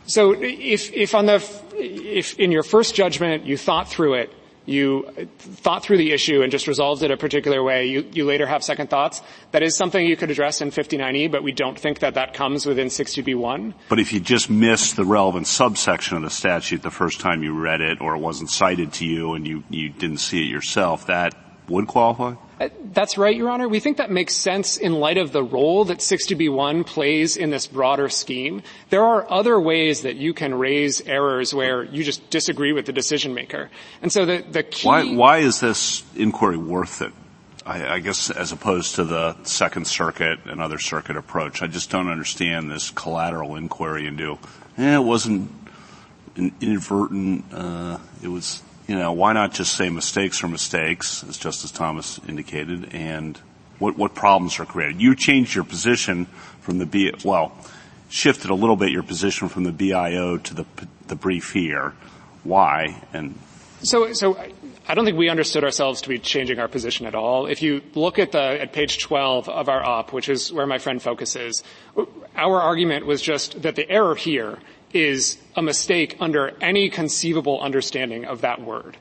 So 0.07 0.33
if, 0.33 0.93
if 0.93 1.15
on 1.15 1.27
the, 1.27 1.45
if 1.75 2.39
in 2.39 2.51
your 2.51 2.63
first 2.63 2.95
judgment 2.95 3.45
you 3.45 3.57
thought 3.57 3.89
through 3.89 4.15
it 4.15 4.33
you 4.69 5.09
thought 5.39 5.83
through 5.83 5.99
the 5.99 6.13
issue 6.13 6.43
and 6.43 6.53
just 6.53 6.67
resolved 6.67 7.03
it 7.03 7.11
a 7.11 7.17
particular 7.17 7.63
way, 7.63 7.87
you, 7.87 8.09
you 8.13 8.25
later 8.25 8.47
have 8.47 8.63
second 8.63 8.91
thoughts. 8.91 9.23
That 9.53 9.63
is 9.63 9.77
something 9.77 10.07
you 10.07 10.17
could 10.17 10.31
address 10.31 10.61
in 10.61 10.71
59E, 10.71 11.31
but 11.31 11.43
we 11.43 11.53
don't 11.53 11.79
think 11.79 12.01
that 12.01 12.15
that 12.15 12.35
comes 12.35 12.67
within 12.67 12.89
60B1. 12.89 13.75
But 13.89 13.99
if 13.99 14.13
you 14.13 14.21
just 14.21 14.51
missed 14.51 14.97
the 14.97 15.05
relevant 15.05 15.47
subsection 15.47 16.17
of 16.17 16.23
the 16.23 16.31
statute 16.31 16.83
the 16.83 16.91
first 16.91 17.21
time 17.21 17.43
you 17.43 17.59
read 17.59 17.81
it, 17.81 18.01
or 18.01 18.15
it 18.15 18.19
wasn't 18.19 18.51
cited 18.51 18.93
to 18.95 19.07
you 19.07 19.35
and 19.35 19.47
you, 19.47 19.65
you 19.71 19.89
didn't 19.89 20.19
see 20.19 20.43
it 20.43 20.51
yourself, 20.51 21.07
that 21.07 21.35
would 21.69 21.87
qualify? 21.87 22.35
Uh, 22.61 22.69
that's 22.93 23.17
right, 23.17 23.37
Your 23.37 23.51
Honor. 23.51 23.69
We 23.69 23.79
think 23.79 23.99
that 23.99 24.11
makes 24.11 24.35
sense 24.35 24.77
in 24.77 24.95
light 24.95 25.17
of 25.17 25.33
the 25.33 25.43
role 25.43 25.85
that 25.85 25.99
60B1 25.99 26.87
plays 26.87 27.37
in 27.37 27.51
this 27.51 27.67
broader 27.67 28.09
scheme. 28.09 28.63
There 28.91 29.05
are 29.05 29.31
other 29.31 29.61
ways 29.61 30.03
that 30.03 30.17
you 30.17 30.35
can 30.35 30.55
raise 30.55 31.01
errors 31.03 31.55
where 31.55 31.85
you 31.85 32.03
just 32.03 32.29
disagree 32.31 32.73
with 32.73 32.87
the 32.87 32.93
decision 32.93 33.33
maker. 33.33 33.71
And 34.03 34.13
so 34.13 34.27
the, 34.27 34.45
the 34.51 34.63
key... 34.65 34.89
Why, 34.89 35.05
why 35.15 35.39
is 35.39 35.61
this 35.61 36.03
inquiry 36.17 36.57
worth 36.57 37.01
it? 37.01 37.13
I, 37.65 37.95
I 37.95 37.99
guess 38.01 38.31
as 38.31 38.51
opposed 38.51 38.97
to 38.97 39.05
the 39.05 39.37
Second 39.45 39.87
Circuit 39.87 40.41
and 40.47 40.61
other 40.61 40.79
circuit 40.79 41.17
approach. 41.17 41.63
I 41.63 41.67
just 41.67 41.91
don't 41.91 42.09
understand 42.09 42.71
this 42.71 42.91
collateral 42.91 43.55
inquiry 43.57 44.07
into, 44.07 44.39
eh, 44.79 44.97
it 44.97 45.05
wasn't 45.05 45.53
inadvertent, 46.37 47.45
uh, 47.53 47.99
it 48.23 48.29
was 48.29 48.63
you 48.89 48.97
know, 48.97 49.13
why 49.13 49.35
not 49.35 49.53
just 49.53 49.77
say 49.77 49.91
mistakes 49.91 50.43
are 50.43 50.49
mistakes, 50.49 51.23
as 51.29 51.37
Justice 51.37 51.71
Thomas 51.71 52.19
indicated, 52.27 52.95
and 52.95 53.39
what, 53.79 53.99
what 53.99 54.15
problems 54.15 54.59
are 54.59 54.65
created? 54.65 55.01
You 55.01 55.15
changed 55.15 55.55
your 55.55 55.65
position 55.65 56.25
from 56.61 56.79
the 56.79 56.87
B, 56.87 57.13
well, 57.23 57.53
shifted 58.09 58.51
a 58.51 58.55
little 58.55 58.77
bit 58.77 58.91
your 58.91 59.03
position 59.03 59.49
from 59.49 59.65
the 59.65 59.73
BIO 59.73 60.39
to 60.39 60.55
the, 60.55 60.65
the 61.07 61.15
brief 61.15 61.53
here. 61.53 61.93
Why? 62.45 63.03
And 63.13 63.39
so, 63.83 64.15
so 64.15 64.41
I 64.89 64.95
don't 64.95 65.05
think 65.05 65.19
we 65.19 65.29
understood 65.29 65.65
ourselves 65.65 66.01
to 66.03 66.09
be 66.09 66.19
changing 66.19 66.59
our 66.59 66.67
position 66.67 67.05
at 67.07 67.15
all. 67.15 67.45
If 67.45 67.61
you 67.61 67.83
look 67.95 68.19
at 68.19 68.33
the 68.33 68.61
at 68.63 68.73
page 68.73 69.01
12 69.01 69.51
of 69.51 69.69
our 69.69 69.85
op, 69.85 70.15
which 70.15 70.31
is 70.31 70.51
where 70.51 70.67
my 70.67 70.79
friend 70.79 71.01
focuses, 71.01 71.63
our 72.35 72.61
argument 72.61 73.05
was 73.05 73.21
just 73.21 73.61
that 73.63 73.77
the 73.77 73.89
error 73.91 74.15
here 74.15 74.59
is 74.95 75.37
a 75.59 75.63
mistake 75.63 76.17
under 76.21 76.53
any 76.61 76.89
conceivable 76.89 77.61
understanding 77.61 78.25
of 78.25 78.41
that 78.41 78.63
word. 78.63 78.97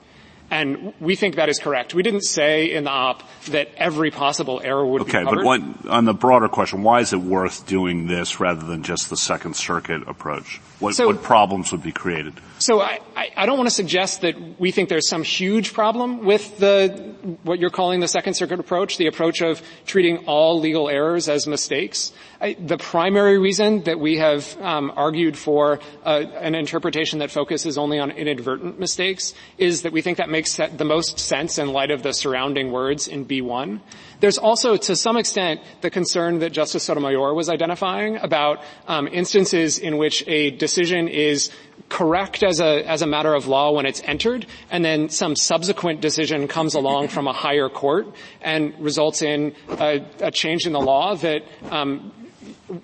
And 0.50 0.94
we 1.02 1.16
think 1.16 1.36
that 1.36 1.50
is 1.50 1.60
correct. 1.60 1.94
We 1.94 2.04
didn't 2.04 2.24
say 2.24 2.72
in 2.72 2.86
the 2.86 2.90
op 2.90 3.24
that 3.50 3.70
every 3.76 4.12
possible 4.12 4.62
error 4.64 4.86
would 4.86 5.02
okay, 5.02 5.20
be 5.20 5.26
covered. 5.26 5.46
Okay, 5.46 5.64
but 5.84 5.90
on 5.90 6.06
the 6.06 6.14
broader 6.14 6.48
question, 6.48 6.84
why 6.84 7.02
is 7.02 7.12
it 7.12 7.20
worth 7.20 7.68
doing 7.68 8.08
this 8.08 8.40
rather 8.40 8.66
than 8.66 8.84
just 8.84 9.10
the 9.10 9.18
Second 9.18 9.56
Circuit 9.56 10.08
approach? 10.08 10.62
What, 10.80 10.96
so, 10.96 11.08
what 11.08 11.22
problems 11.22 11.72
would 11.74 11.84
be 11.84 11.92
created? 11.92 12.34
So 12.60 12.82
I, 12.82 13.00
I, 13.36 13.46
don't 13.46 13.58
want 13.58 13.70
to 13.70 13.76
suggest 13.76 14.22
that 14.22 14.60
we 14.60 14.72
think 14.72 14.90
there's 14.90 15.08
some 15.08 15.22
huge 15.22 15.74
problem 15.74 16.26
with 16.26 16.58
the 16.58 16.88
what 17.44 17.60
you're 17.60 17.70
calling 17.70 18.00
the 18.00 18.08
Second 18.08 18.34
Circuit 18.34 18.60
approach, 18.60 18.98
the 18.98 19.06
approach 19.06 19.42
of 19.42 19.62
treating 19.86 20.26
all 20.26 20.60
legal 20.60 20.90
errors 20.90 21.30
as 21.30 21.46
mistakes. 21.46 22.12
I, 22.42 22.56
the 22.60 22.78
primary 22.80 23.38
reason 23.38 23.84
that 23.84 24.00
we 24.00 24.18
have 24.18 24.60
um, 24.60 24.92
argued 24.96 25.38
for 25.38 25.80
uh, 26.04 26.24
an 26.40 26.56
interpretation 26.56 27.20
that 27.20 27.30
focuses 27.30 27.78
only 27.78 28.00
on 28.00 28.10
inadvertent 28.10 28.80
mistakes 28.80 29.36
is 29.60 29.84
that 29.84 29.92
we 29.92 30.02
think 30.02 30.18
that 30.18 30.30
makes 30.30 30.56
the 30.56 30.86
most 30.86 31.20
sense 31.20 31.60
in 31.60 31.72
light 31.72 31.92
of 31.92 32.02
the 32.02 32.12
surrounding 32.12 32.72
words 32.72 33.08
in 33.08 33.26
B1. 33.26 33.82
There's 34.20 34.38
also, 34.38 34.78
to 34.78 34.96
some 34.96 35.18
extent, 35.18 35.62
the 35.82 35.90
concern 35.90 36.40
that 36.40 36.52
Justice 36.52 36.84
Sotomayor 36.84 37.34
was 37.34 37.50
identifying 37.50 38.18
about 38.18 38.64
um, 38.88 39.08
instances 39.08 39.78
in 39.78 39.98
which 39.98 40.24
a 40.28 40.52
decision 40.52 41.08
is 41.08 41.52
correct 41.90 42.44
as 42.44 42.60
a 42.60 42.84
as 42.86 43.02
a 43.02 43.08
matter 43.08 43.34
of 43.34 43.48
law 43.48 43.72
when 43.72 43.86
it's 43.86 44.02
entered, 44.04 44.46
and 44.70 44.84
then 44.84 45.10
some 45.10 45.36
subsequent 45.36 46.02
decision 46.02 46.48
comes 46.48 46.74
along 46.74 47.08
from 47.08 47.28
a 47.28 47.34
higher 47.34 47.70
court 47.70 48.08
and 48.42 48.78
results 48.80 49.22
in 49.22 49.56
a, 49.80 50.04
a 50.20 50.32
change 50.32 50.66
in 50.66 50.74
the 50.74 50.82
law 50.82 51.16
that 51.16 51.44
um, 51.70 52.12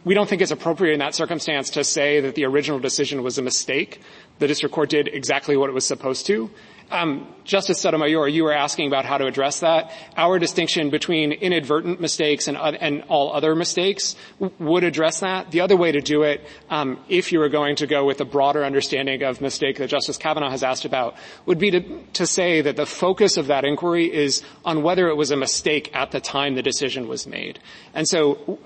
we 0.05 0.13
don't 0.13 0.29
think 0.29 0.41
it's 0.41 0.51
appropriate 0.51 0.93
in 0.93 0.99
that 0.99 1.15
circumstance 1.15 1.71
to 1.71 1.83
say 1.83 2.21
that 2.21 2.35
the 2.35 2.45
original 2.45 2.79
decision 2.79 3.23
was 3.23 3.37
a 3.37 3.41
mistake. 3.41 4.01
The 4.39 4.47
district 4.47 4.73
court 4.73 4.89
did 4.89 5.07
exactly 5.07 5.57
what 5.57 5.69
it 5.69 5.73
was 5.73 5.85
supposed 5.85 6.25
to. 6.27 6.49
Um, 6.93 7.27
Justice 7.43 7.81
Sotomayor, 7.81 8.27
you 8.27 8.43
were 8.43 8.53
asking 8.53 8.87
about 8.87 9.03
how 9.03 9.17
to 9.17 9.25
address 9.25 9.61
that. 9.61 9.91
Our 10.15 10.37
distinction 10.37 10.91
between 10.91 11.31
inadvertent 11.31 11.99
mistakes 11.99 12.47
and, 12.47 12.55
uh, 12.55 12.73
and 12.79 13.03
all 13.09 13.33
other 13.33 13.55
mistakes 13.55 14.15
w- 14.39 14.55
would 14.59 14.83
address 14.83 15.19
that. 15.21 15.49
The 15.49 15.61
other 15.61 15.75
way 15.75 15.91
to 15.91 16.01
do 16.01 16.21
it, 16.21 16.45
um, 16.69 16.99
if 17.09 17.31
you 17.31 17.39
were 17.39 17.49
going 17.49 17.77
to 17.77 17.87
go 17.87 18.05
with 18.05 18.21
a 18.21 18.25
broader 18.25 18.63
understanding 18.63 19.23
of 19.23 19.41
mistake 19.41 19.77
that 19.77 19.87
Justice 19.87 20.17
Kavanaugh 20.17 20.51
has 20.51 20.61
asked 20.61 20.85
about, 20.85 21.15
would 21.47 21.57
be 21.57 21.71
to, 21.71 22.03
to 22.13 22.27
say 22.27 22.61
that 22.61 22.75
the 22.75 22.85
focus 22.85 23.37
of 23.37 23.47
that 23.47 23.65
inquiry 23.65 24.13
is 24.13 24.43
on 24.63 24.83
whether 24.83 25.07
it 25.07 25.17
was 25.17 25.31
a 25.31 25.35
mistake 25.35 25.89
at 25.95 26.11
the 26.11 26.21
time 26.21 26.53
the 26.53 26.61
decision 26.61 27.07
was 27.07 27.25
made. 27.25 27.59
And 27.95 28.07
so 28.07 28.59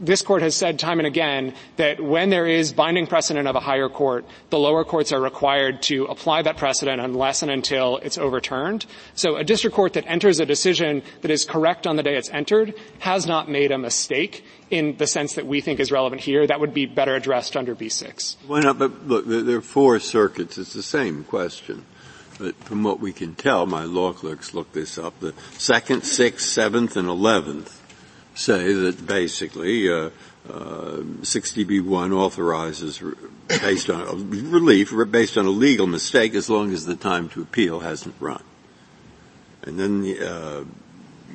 this 0.00 0.22
court 0.22 0.40
has 0.42 0.56
said 0.56 0.78
time 0.78 0.98
and 0.98 1.06
again 1.06 1.54
that 1.76 2.00
when 2.00 2.30
there 2.30 2.46
is 2.46 2.72
binding 2.72 3.06
precedent 3.06 3.46
of 3.46 3.54
a 3.54 3.60
higher 3.60 3.88
court, 3.88 4.24
the 4.48 4.58
lower 4.58 4.84
courts 4.84 5.12
are 5.12 5.20
required 5.20 5.82
to 5.82 6.06
apply 6.06 6.42
that 6.42 6.56
precedent 6.56 7.00
unless 7.00 7.42
and 7.42 7.50
until 7.50 7.98
it's 7.98 8.16
overturned. 8.16 8.86
So 9.14 9.36
a 9.36 9.44
district 9.44 9.76
court 9.76 9.92
that 9.92 10.06
enters 10.06 10.40
a 10.40 10.46
decision 10.46 11.02
that 11.20 11.30
is 11.30 11.44
correct 11.44 11.86
on 11.86 11.96
the 11.96 12.02
day 12.02 12.16
it's 12.16 12.30
entered 12.30 12.74
has 13.00 13.26
not 13.26 13.50
made 13.50 13.72
a 13.72 13.78
mistake 13.78 14.44
in 14.70 14.96
the 14.96 15.06
sense 15.06 15.34
that 15.34 15.46
we 15.46 15.60
think 15.60 15.80
is 15.80 15.92
relevant 15.92 16.22
here. 16.22 16.46
That 16.46 16.60
would 16.60 16.72
be 16.72 16.86
better 16.86 17.14
addressed 17.14 17.56
under 17.56 17.74
B6. 17.74 18.36
Why 18.46 18.60
not? 18.60 18.78
But 18.78 19.06
look, 19.06 19.26
there 19.26 19.56
are 19.56 19.60
four 19.60 19.98
circuits. 20.00 20.56
It's 20.56 20.72
the 20.72 20.82
same 20.82 21.24
question. 21.24 21.84
But 22.38 22.54
from 22.64 22.82
what 22.82 23.00
we 23.00 23.12
can 23.12 23.34
tell, 23.34 23.66
my 23.66 23.84
law 23.84 24.14
clerks 24.14 24.54
looked 24.54 24.72
this 24.72 24.96
up, 24.96 25.20
the 25.20 25.34
second, 25.58 26.04
sixth, 26.04 26.48
seventh, 26.48 26.96
and 26.96 27.06
eleventh 27.06 27.79
say 28.40 28.72
that 28.72 29.06
basically 29.06 29.90
uh, 29.90 30.10
uh, 30.48 31.02
60b1 31.20 32.12
authorizes 32.14 33.02
based 33.48 33.90
on 33.90 34.30
relief 34.30 34.92
based 35.10 35.36
on 35.36 35.44
a 35.44 35.50
legal 35.50 35.86
mistake 35.86 36.34
as 36.34 36.48
long 36.48 36.72
as 36.72 36.86
the 36.86 36.96
time 36.96 37.28
to 37.28 37.42
appeal 37.42 37.80
hasn't 37.80 38.14
run. 38.18 38.42
And 39.62 39.78
then 39.78 40.22
uh, 40.22 40.64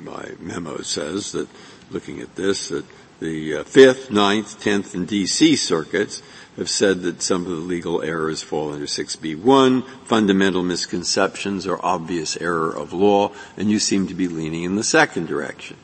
my 0.02 0.32
memo 0.40 0.78
says 0.78 1.32
that, 1.32 1.48
looking 1.90 2.20
at 2.20 2.34
this, 2.34 2.70
that 2.70 2.84
the 3.20 3.58
uh, 3.58 3.64
Fifth, 3.64 4.10
Ninth, 4.10 4.60
Tenth, 4.60 4.94
and 4.94 5.06
D.C. 5.06 5.54
circuits 5.56 6.22
have 6.56 6.68
said 6.68 7.02
that 7.02 7.22
some 7.22 7.42
of 7.42 7.48
the 7.48 7.56
legal 7.56 8.02
errors 8.02 8.42
fall 8.42 8.72
under 8.72 8.86
6b1, 8.86 9.86
fundamental 10.04 10.62
misconceptions 10.62 11.66
or 11.66 11.84
obvious 11.84 12.36
error 12.38 12.70
of 12.70 12.92
law, 12.92 13.30
and 13.56 13.70
you 13.70 13.78
seem 13.78 14.08
to 14.08 14.14
be 14.14 14.26
leaning 14.26 14.64
in 14.64 14.74
the 14.74 14.82
second 14.82 15.28
direction. 15.28 15.76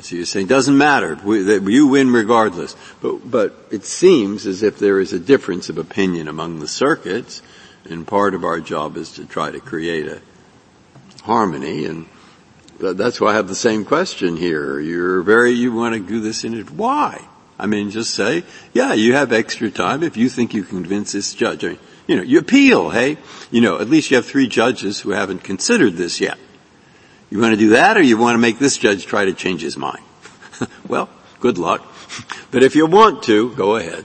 So 0.00 0.16
you're 0.16 0.24
saying, 0.24 0.46
it 0.46 0.48
doesn't 0.48 0.78
matter, 0.78 1.18
we, 1.22 1.42
you 1.70 1.86
win 1.86 2.10
regardless. 2.12 2.74
But, 3.02 3.30
but 3.30 3.54
it 3.70 3.84
seems 3.84 4.46
as 4.46 4.62
if 4.62 4.78
there 4.78 4.98
is 5.00 5.12
a 5.12 5.18
difference 5.18 5.68
of 5.68 5.76
opinion 5.76 6.28
among 6.28 6.60
the 6.60 6.68
circuits, 6.68 7.42
and 7.84 8.06
part 8.06 8.34
of 8.34 8.42
our 8.42 8.58
job 8.58 8.96
is 8.96 9.12
to 9.12 9.26
try 9.26 9.50
to 9.50 9.60
create 9.60 10.06
a 10.06 10.22
harmony, 11.24 11.84
and 11.84 12.06
that's 12.78 13.20
why 13.20 13.32
I 13.32 13.34
have 13.34 13.48
the 13.48 13.54
same 13.54 13.84
question 13.84 14.36
here. 14.36 14.80
You're 14.80 15.22
very, 15.22 15.50
you 15.50 15.72
want 15.74 15.94
to 15.94 16.00
do 16.00 16.20
this 16.20 16.42
in 16.42 16.54
it. 16.54 16.70
Why? 16.70 17.22
I 17.58 17.66
mean, 17.66 17.90
just 17.90 18.14
say, 18.14 18.44
yeah, 18.72 18.94
you 18.94 19.12
have 19.12 19.30
extra 19.32 19.70
time 19.70 20.02
if 20.02 20.16
you 20.16 20.28
think 20.28 20.54
you 20.54 20.64
can 20.64 20.82
convince 20.82 21.12
this 21.12 21.34
judge. 21.34 21.64
I 21.64 21.68
mean, 21.68 21.78
you 22.06 22.16
know, 22.16 22.22
you 22.22 22.38
appeal, 22.38 22.90
hey? 22.90 23.18
You 23.50 23.60
know, 23.60 23.78
at 23.78 23.88
least 23.88 24.10
you 24.10 24.16
have 24.16 24.26
three 24.26 24.48
judges 24.48 25.00
who 25.00 25.10
haven't 25.10 25.44
considered 25.44 25.94
this 25.94 26.20
yet. 26.20 26.38
You 27.32 27.40
want 27.40 27.52
to 27.52 27.56
do 27.56 27.70
that 27.70 27.96
or 27.96 28.02
you 28.02 28.18
want 28.18 28.34
to 28.34 28.38
make 28.38 28.58
this 28.58 28.76
judge 28.76 29.06
try 29.06 29.24
to 29.24 29.32
change 29.32 29.62
his 29.62 29.74
mind? 29.74 30.02
well, 30.86 31.08
good 31.40 31.56
luck. 31.56 31.82
But 32.50 32.62
if 32.62 32.76
you 32.76 32.84
want 32.84 33.22
to, 33.22 33.54
go 33.54 33.76
ahead. 33.76 34.04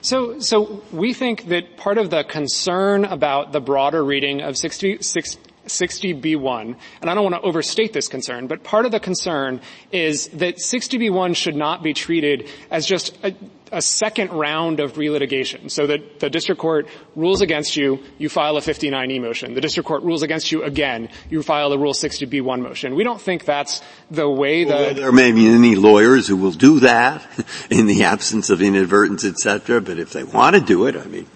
So, 0.00 0.40
so 0.40 0.82
we 0.90 1.14
think 1.14 1.44
that 1.46 1.76
part 1.76 1.96
of 1.96 2.10
the 2.10 2.24
concern 2.24 3.04
about 3.04 3.52
the 3.52 3.60
broader 3.60 4.04
reading 4.04 4.40
of 4.40 4.56
60, 4.56 4.98
60B1, 4.98 6.76
and 7.00 7.08
I 7.08 7.14
don't 7.14 7.22
want 7.22 7.36
to 7.36 7.40
overstate 7.42 7.92
this 7.92 8.08
concern, 8.08 8.48
but 8.48 8.64
part 8.64 8.84
of 8.84 8.90
the 8.90 8.98
concern 8.98 9.60
is 9.92 10.26
that 10.30 10.56
60B1 10.56 11.36
should 11.36 11.54
not 11.54 11.84
be 11.84 11.94
treated 11.94 12.48
as 12.68 12.84
just 12.84 13.16
a, 13.22 13.32
a 13.72 13.82
second 13.82 14.30
round 14.30 14.80
of 14.80 14.94
relitigation. 14.94 15.70
So 15.70 15.86
that 15.86 16.20
the 16.20 16.30
district 16.30 16.60
court 16.60 16.88
rules 17.14 17.40
against 17.40 17.76
you, 17.76 18.00
you 18.18 18.28
file 18.28 18.56
a 18.56 18.60
59E 18.60 19.20
motion. 19.20 19.54
The 19.54 19.60
district 19.60 19.86
court 19.86 20.02
rules 20.02 20.22
against 20.22 20.52
you 20.52 20.62
again, 20.62 21.08
you 21.30 21.42
file 21.42 21.72
a 21.72 21.78
Rule 21.78 21.92
60B1 21.92 22.60
motion. 22.60 22.94
We 22.94 23.04
don't 23.04 23.20
think 23.20 23.44
that's 23.44 23.82
the 24.10 24.28
way 24.28 24.64
that... 24.64 24.70
Well, 24.70 24.94
there 24.94 25.12
may 25.12 25.32
be 25.32 25.48
any 25.48 25.74
lawyers 25.74 26.28
who 26.28 26.36
will 26.36 26.52
do 26.52 26.80
that 26.80 27.26
in 27.70 27.86
the 27.86 28.04
absence 28.04 28.50
of 28.50 28.62
inadvertence, 28.62 29.24
etc., 29.24 29.80
but 29.80 29.98
if 29.98 30.12
they 30.12 30.24
want 30.24 30.54
to 30.56 30.62
do 30.62 30.86
it, 30.86 30.96
I 30.96 31.04
mean, 31.04 31.26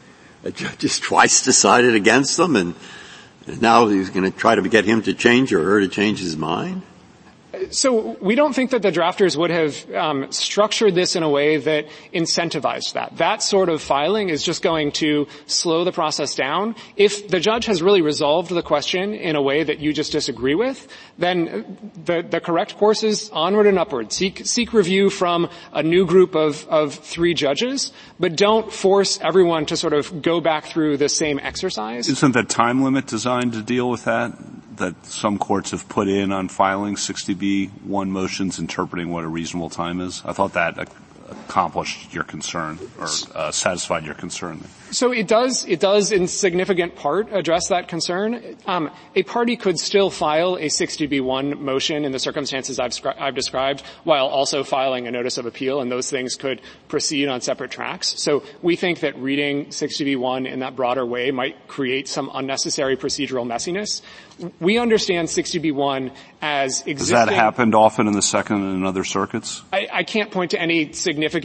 a 0.45 0.51
judge 0.51 0.83
has 0.83 0.99
twice 0.99 1.45
decided 1.45 1.95
against 1.95 2.37
them 2.37 2.57
and 2.57 2.75
now 3.61 3.89
he's 3.89 4.11
going 4.11 4.31
to 4.31 4.37
try 4.37 4.55
to 4.55 4.69
get 4.69 4.85
him 4.85 5.03
to 5.03 5.15
change 5.15 5.53
or 5.53 5.63
her 5.65 5.81
to 5.81 5.89
change 5.89 6.21
his 6.21 6.37
mind? 6.37 6.83
So 7.71 8.17
we 8.21 8.35
don't 8.35 8.55
think 8.55 8.71
that 8.71 8.83
the 8.83 8.91
drafters 8.91 9.37
would 9.37 9.51
have 9.51 9.91
um, 9.95 10.31
structured 10.33 10.95
this 10.95 11.17
in 11.17 11.23
a 11.23 11.29
way 11.29 11.57
that 11.57 11.87
incentivized 12.13 12.95
that. 12.95 13.17
That 13.19 13.43
sort 13.43 13.69
of 13.69 13.81
filing 13.81 14.29
is 14.29 14.43
just 14.43 14.63
going 14.63 14.93
to 14.93 15.29
slow 15.47 15.85
the 15.85 15.93
process 15.93 16.35
down. 16.35 16.75
If 16.97 17.29
the 17.29 17.41
judge 17.41 17.67
has 17.67 17.83
really 17.83 18.03
resolved 18.03 18.51
the 18.51 18.63
question 18.63 19.15
in 19.15 19.37
a 19.37 19.43
way 19.43 19.63
that 19.63 19.79
you 19.79 19.93
just 19.93 20.13
disagree 20.13 20.55
with, 20.55 20.89
then 21.19 21.93
the, 22.05 22.23
the 22.29 22.41
correct 22.41 22.77
course 22.77 23.03
is 23.03 23.31
onward 23.31 23.67
and 23.67 23.79
upward. 23.79 24.13
Seek, 24.13 24.47
seek 24.47 24.73
review 24.73 25.11
from 25.11 25.49
a 25.73 25.83
new 25.83 26.07
group 26.07 26.35
of, 26.35 26.67
of 26.69 26.95
three 26.95 27.35
judges, 27.35 27.93
but 28.19 28.37
don't 28.37 28.73
force 28.73 29.19
everyone 29.21 29.67
to 29.67 29.77
sort 29.77 29.93
of 29.93 30.23
go 30.23 30.41
back 30.41 30.65
through 30.65 30.97
the 30.97 31.09
same 31.09 31.39
exercise. 31.39 32.09
Isn't 32.09 32.33
the 32.33 32.43
time 32.43 32.83
limit 32.83 33.07
designed 33.07 33.53
to 33.53 33.63
deal 33.63 33.89
with 33.89 34.05
that? 34.05 34.33
That 34.81 35.07
some 35.07 35.39
courts 35.39 35.71
have 35.71 35.89
put 35.89 36.09
in 36.09 36.33
on 36.33 36.49
filing 36.49 36.97
60B1 36.97 38.09
motions 38.09 38.59
interpreting 38.59 39.11
what 39.11 39.25
a 39.25 39.29
reasonable 39.29 39.71
time 39.71 40.01
is? 40.01 40.23
I 40.25 40.33
thought 40.33 40.53
that 40.55 40.89
accomplished 41.51 42.15
your 42.15 42.23
concern 42.23 42.79
or 42.99 43.09
uh, 43.35 43.51
satisfied 43.51 44.05
your 44.05 44.15
concern. 44.15 44.63
So 44.93 45.13
it 45.13 45.27
does, 45.27 45.65
it 45.67 45.81
does 45.81 46.13
in 46.13 46.29
significant 46.29 46.95
part 46.95 47.33
address 47.33 47.69
that 47.69 47.89
concern. 47.89 48.57
Um, 48.67 48.91
a 49.17 49.25
party 49.25 49.57
could 49.57 49.79
still 49.79 50.11
file 50.11 50.55
a 50.57 50.67
60B1 50.67 51.59
motion 51.59 52.05
in 52.05 52.13
the 52.13 52.19
circumstances 52.19 52.79
I've, 52.79 52.99
I've, 53.19 53.35
described 53.35 53.83
while 54.05 54.27
also 54.27 54.63
filing 54.65 55.07
a 55.07 55.11
notice 55.11 55.39
of 55.39 55.47
appeal 55.47 55.81
and 55.81 55.91
those 55.91 56.11
things 56.11 56.37
could 56.37 56.61
proceed 56.89 57.29
on 57.29 57.41
separate 57.41 57.71
tracks. 57.71 58.15
So 58.21 58.43
we 58.63 58.77
think 58.77 59.01
that 59.01 59.17
reading 59.17 59.67
60B1 59.67 60.51
in 60.51 60.61
that 60.61 60.77
broader 60.77 61.07
way 61.07 61.31
might 61.31 61.67
create 61.69 62.09
some 62.09 62.31
unnecessary 62.33 62.97
procedural 62.97 63.47
messiness. 63.47 64.03
We 64.61 64.79
understand 64.79 65.29
60B1 65.29 66.15
as 66.43 66.81
existing. 66.87 67.17
Has 67.17 67.27
that 67.27 67.35
happened 67.35 67.75
often 67.75 68.07
in 68.07 68.13
the 68.13 68.23
second 68.23 68.57
and 68.57 68.77
in 68.77 68.87
other 68.87 69.05
circuits? 69.05 69.63
I, 69.73 69.89
I 69.93 70.03
can't 70.05 70.31
point 70.31 70.53
to 70.53 70.61
any 70.61 70.93
significant 70.93 71.40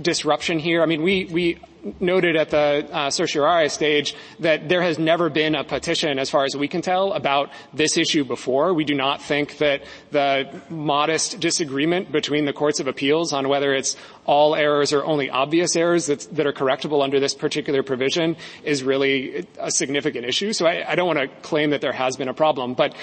disruption 0.00 0.58
here. 0.58 0.82
I 0.82 0.86
mean, 0.86 1.02
we, 1.02 1.26
we 1.26 1.58
noted 2.00 2.36
at 2.36 2.50
the 2.50 2.88
uh, 2.92 3.10
certiorari 3.10 3.68
stage 3.68 4.14
that 4.40 4.68
there 4.68 4.82
has 4.82 4.98
never 4.98 5.28
been 5.28 5.54
a 5.54 5.64
petition, 5.64 6.18
as 6.18 6.30
far 6.30 6.44
as 6.44 6.56
we 6.56 6.68
can 6.68 6.82
tell, 6.82 7.12
about 7.12 7.50
this 7.72 7.96
issue 7.96 8.24
before. 8.24 8.72
We 8.72 8.84
do 8.84 8.94
not 8.94 9.20
think 9.20 9.58
that 9.58 9.82
the 10.10 10.62
modest 10.68 11.40
disagreement 11.40 12.12
between 12.12 12.44
the 12.44 12.52
courts 12.52 12.80
of 12.80 12.86
appeals 12.86 13.32
on 13.32 13.48
whether 13.48 13.74
it's 13.74 13.96
all 14.24 14.54
errors 14.54 14.92
or 14.92 15.04
only 15.04 15.30
obvious 15.30 15.74
errors 15.74 16.06
that, 16.06 16.46
are 16.46 16.52
correctable 16.52 17.02
under 17.02 17.18
this 17.18 17.34
particular 17.34 17.82
provision 17.82 18.36
is 18.64 18.82
really 18.82 19.46
a 19.58 19.70
significant 19.70 20.24
issue. 20.24 20.52
So 20.52 20.66
I, 20.66 20.92
I 20.92 20.94
don't 20.94 21.06
want 21.06 21.18
to 21.18 21.28
claim 21.42 21.70
that 21.70 21.80
there 21.80 21.92
has 21.92 22.16
been 22.16 22.28
a 22.28 22.34
problem, 22.34 22.74
but 22.74 22.94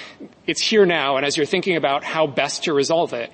it's 0.47 0.61
here 0.61 0.85
now, 0.85 1.17
and 1.17 1.25
as 1.25 1.37
you're 1.37 1.45
thinking 1.45 1.75
about 1.75 2.03
how 2.03 2.27
best 2.27 2.63
to 2.65 2.73
resolve 2.73 3.13
it, 3.13 3.31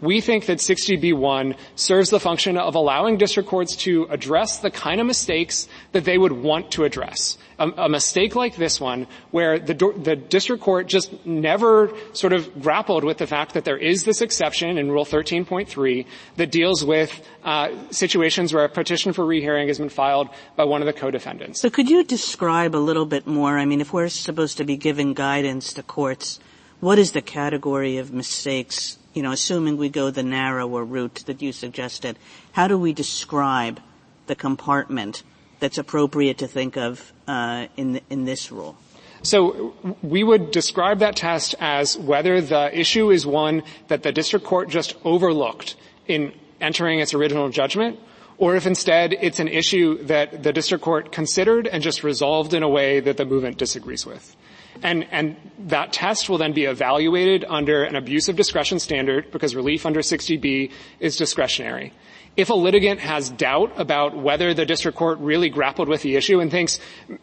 we 0.00 0.20
think 0.20 0.46
that 0.46 0.58
60B1 0.58 1.56
serves 1.74 2.10
the 2.10 2.20
function 2.20 2.56
of 2.56 2.74
allowing 2.74 3.16
district 3.16 3.48
courts 3.48 3.76
to 3.76 4.06
address 4.10 4.58
the 4.58 4.70
kind 4.70 5.00
of 5.00 5.06
mistakes 5.06 5.68
that 5.92 6.04
they 6.04 6.18
would 6.18 6.32
want 6.32 6.72
to 6.72 6.84
address. 6.84 7.38
A, 7.60 7.68
a 7.84 7.88
mistake 7.88 8.34
like 8.34 8.56
this 8.56 8.80
one, 8.80 9.06
where 9.30 9.60
the, 9.60 9.74
the 9.74 10.16
district 10.16 10.62
court 10.62 10.88
just 10.88 11.24
never 11.24 11.92
sort 12.12 12.32
of 12.32 12.60
grappled 12.60 13.04
with 13.04 13.18
the 13.18 13.26
fact 13.28 13.54
that 13.54 13.64
there 13.64 13.76
is 13.76 14.02
this 14.02 14.20
exception 14.20 14.78
in 14.78 14.90
Rule 14.90 15.04
13.3 15.04 16.06
that 16.36 16.50
deals 16.50 16.84
with 16.84 17.24
uh, 17.44 17.68
situations 17.90 18.52
where 18.52 18.64
a 18.64 18.68
petition 18.68 19.12
for 19.12 19.24
rehearing 19.24 19.68
has 19.68 19.78
been 19.78 19.88
filed 19.88 20.28
by 20.56 20.64
one 20.64 20.80
of 20.82 20.86
the 20.86 20.92
co-defendants. 20.92 21.60
So 21.60 21.70
could 21.70 21.88
you 21.88 22.02
describe 22.02 22.74
a 22.74 22.82
little 22.82 23.06
bit 23.06 23.26
more? 23.26 23.58
I 23.58 23.64
mean, 23.64 23.80
if 23.80 23.92
we're 23.92 24.08
supposed 24.08 24.56
to 24.56 24.64
be 24.64 24.76
giving 24.76 25.14
guidance 25.14 25.72
to 25.74 25.84
courts, 25.84 26.40
what 26.80 26.98
is 26.98 27.12
the 27.12 27.22
category 27.22 27.98
of 27.98 28.12
mistakes 28.12 28.98
you 29.12 29.22
know, 29.22 29.32
assuming 29.32 29.76
we 29.76 29.88
go 29.88 30.10
the 30.10 30.22
narrower 30.22 30.84
route 30.84 31.24
that 31.26 31.42
you 31.42 31.52
suggested, 31.52 32.16
how 32.52 32.68
do 32.68 32.78
we 32.78 32.92
describe 32.92 33.80
the 34.26 34.36
compartment 34.36 35.22
that's 35.60 35.78
appropriate 35.78 36.38
to 36.38 36.48
think 36.48 36.76
of 36.76 37.12
uh, 37.28 37.66
in 37.76 38.00
in 38.10 38.24
this 38.24 38.50
rule? 38.50 38.76
So 39.22 39.74
we 40.02 40.24
would 40.24 40.50
describe 40.50 41.00
that 41.00 41.16
test 41.16 41.54
as 41.60 41.98
whether 41.98 42.40
the 42.40 42.70
issue 42.78 43.10
is 43.10 43.26
one 43.26 43.62
that 43.88 44.02
the 44.02 44.12
district 44.12 44.46
court 44.46 44.70
just 44.70 44.96
overlooked 45.04 45.76
in 46.08 46.32
entering 46.60 47.00
its 47.00 47.12
original 47.12 47.50
judgment, 47.50 47.98
or 48.38 48.56
if 48.56 48.66
instead 48.66 49.12
it's 49.12 49.38
an 49.38 49.48
issue 49.48 50.02
that 50.04 50.42
the 50.42 50.52
district 50.52 50.82
court 50.82 51.12
considered 51.12 51.66
and 51.66 51.82
just 51.82 52.02
resolved 52.02 52.54
in 52.54 52.62
a 52.62 52.68
way 52.68 53.00
that 53.00 53.18
the 53.18 53.24
movant 53.24 53.58
disagrees 53.58 54.06
with. 54.06 54.36
And, 54.82 55.06
and 55.10 55.36
that 55.58 55.92
test 55.92 56.30
will 56.30 56.38
then 56.38 56.52
be 56.52 56.64
evaluated 56.64 57.44
under 57.46 57.84
an 57.84 57.96
abuse 57.96 58.28
of 58.28 58.36
discretion 58.36 58.78
standard 58.78 59.30
because 59.30 59.54
relief 59.54 59.84
under 59.84 60.00
60B 60.00 60.70
is 61.00 61.16
discretionary. 61.16 61.92
If 62.36 62.48
a 62.50 62.54
litigant 62.54 63.00
has 63.00 63.28
doubt 63.28 63.72
about 63.76 64.16
whether 64.16 64.54
the 64.54 64.64
district 64.64 64.96
court 64.96 65.18
really 65.18 65.50
grappled 65.50 65.88
with 65.88 66.02
the 66.02 66.16
issue 66.16 66.40
and 66.40 66.50
thinks 66.50 66.78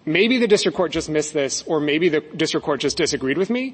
maybe 0.05 0.37
the 0.37 0.47
district 0.47 0.75
court 0.75 0.91
just 0.91 1.09
missed 1.09 1.33
this 1.33 1.63
or 1.63 1.79
maybe 1.79 2.09
the 2.09 2.19
district 2.19 2.65
court 2.65 2.81
just 2.81 2.97
disagreed 2.97 3.37
with 3.37 3.49
me, 3.49 3.73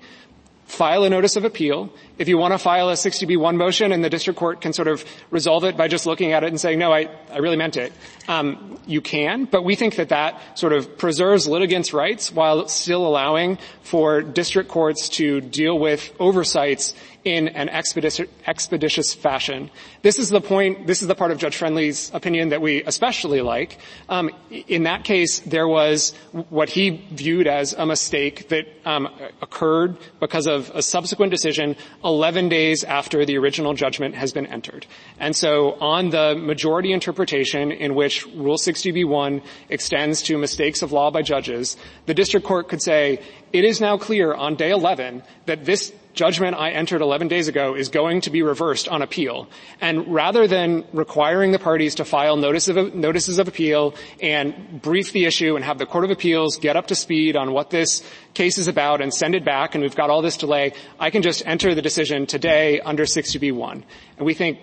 file 0.65 1.03
a 1.03 1.09
notice 1.09 1.35
of 1.35 1.43
appeal. 1.43 1.91
If 2.17 2.27
you 2.27 2.37
want 2.37 2.53
to 2.53 2.57
file 2.57 2.89
a 2.89 2.93
60B1 2.93 3.55
motion 3.55 3.91
and 3.91 4.03
the 4.03 4.09
district 4.09 4.39
court 4.39 4.61
can 4.61 4.73
sort 4.73 4.87
of 4.87 5.03
resolve 5.31 5.63
it 5.65 5.75
by 5.75 5.87
just 5.87 6.05
looking 6.05 6.31
at 6.31 6.43
it 6.43 6.47
and 6.47 6.59
saying, 6.59 6.79
no, 6.79 6.93
I, 6.93 7.09
I 7.31 7.39
really 7.39 7.57
meant 7.57 7.77
it, 7.77 7.93
um, 8.27 8.79
you 8.85 9.01
can. 9.01 9.45
But 9.45 9.63
we 9.63 9.75
think 9.75 9.95
that 9.97 10.09
that 10.09 10.57
sort 10.57 10.73
of 10.73 10.97
preserves 10.97 11.47
litigants' 11.47 11.93
rights 11.93 12.31
while 12.31 12.67
still 12.67 13.05
allowing 13.05 13.57
for 13.81 14.21
district 14.21 14.69
courts 14.69 15.09
to 15.09 15.41
deal 15.41 15.77
with 15.77 16.13
oversights 16.19 16.93
in 17.23 17.47
an 17.49 17.69
expeditious, 17.69 19.13
fashion. 19.13 19.69
This 20.01 20.19
is 20.19 20.29
the 20.29 20.41
point, 20.41 20.87
this 20.87 21.01
is 21.01 21.07
the 21.07 21.15
part 21.15 21.31
of 21.31 21.37
Judge 21.37 21.55
Friendly's 21.55 22.11
opinion 22.13 22.49
that 22.49 22.61
we 22.61 22.83
especially 22.83 23.41
like. 23.41 23.77
Um, 24.09 24.29
in 24.49 24.83
that 24.83 25.03
case, 25.03 25.39
there 25.39 25.67
was 25.67 26.13
what 26.49 26.69
he 26.69 27.05
viewed 27.11 27.47
as 27.47 27.73
a 27.73 27.85
mistake 27.85 28.49
that 28.49 28.67
um, 28.85 29.09
occurred 29.41 29.97
because 30.19 30.47
of 30.47 30.71
a 30.73 30.81
subsequent 30.81 31.31
decision 31.31 31.75
11 32.03 32.49
days 32.49 32.83
after 32.83 33.25
the 33.25 33.37
original 33.37 33.73
judgment 33.73 34.15
has 34.15 34.33
been 34.33 34.45
entered. 34.47 34.85
And 35.19 35.35
so 35.35 35.73
on 35.79 36.09
the 36.09 36.35
majority 36.35 36.91
interpretation 36.91 37.71
in 37.71 37.95
which 37.95 38.25
Rule 38.27 38.57
60b1 38.57 39.41
extends 39.69 40.21
to 40.23 40.37
mistakes 40.37 40.81
of 40.81 40.91
law 40.91 41.11
by 41.11 41.21
judges, 41.21 41.77
the 42.05 42.13
district 42.13 42.45
court 42.45 42.67
could 42.67 42.81
say, 42.81 43.21
it 43.53 43.63
is 43.63 43.79
now 43.79 43.97
clear 43.97 44.33
on 44.33 44.55
day 44.55 44.71
11 44.71 45.23
that 45.45 45.63
this 45.63 45.93
judgment 46.13 46.55
I 46.55 46.71
entered 46.71 47.01
11 47.01 47.27
days 47.27 47.47
ago 47.47 47.75
is 47.75 47.89
going 47.89 48.21
to 48.21 48.29
be 48.29 48.41
reversed 48.41 48.87
on 48.87 49.01
appeal. 49.01 49.47
And 49.81 50.13
rather 50.13 50.47
than 50.47 50.85
requiring 50.93 51.51
the 51.51 51.59
parties 51.59 51.95
to 51.95 52.05
file 52.05 52.37
notice 52.37 52.67
of, 52.67 52.93
notices 52.93 53.39
of 53.39 53.47
appeal 53.47 53.95
and 54.21 54.81
brief 54.81 55.11
the 55.11 55.25
issue 55.25 55.55
and 55.55 55.65
have 55.65 55.77
the 55.77 55.85
Court 55.85 56.05
of 56.05 56.11
Appeals 56.11 56.57
get 56.57 56.75
up 56.75 56.87
to 56.87 56.95
speed 56.95 57.35
on 57.35 57.51
what 57.51 57.69
this 57.69 58.03
case 58.33 58.57
is 58.57 58.67
about 58.67 59.01
and 59.01 59.13
send 59.13 59.35
it 59.35 59.43
back 59.43 59.75
and 59.75 59.81
we've 59.81 59.95
got 59.95 60.09
all 60.09 60.21
this 60.21 60.37
delay, 60.37 60.73
I 60.99 61.09
can 61.09 61.21
just 61.21 61.45
enter 61.45 61.75
the 61.75 61.81
decision 61.81 62.25
today 62.25 62.79
under 62.79 63.03
60b1. 63.03 63.83
And 64.17 64.25
we 64.25 64.33
think 64.33 64.59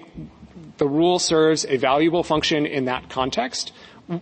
the 0.78 0.88
rule 0.88 1.18
serves 1.18 1.66
a 1.66 1.76
valuable 1.76 2.22
function 2.22 2.64
in 2.64 2.86
that 2.86 3.10
context 3.10 3.72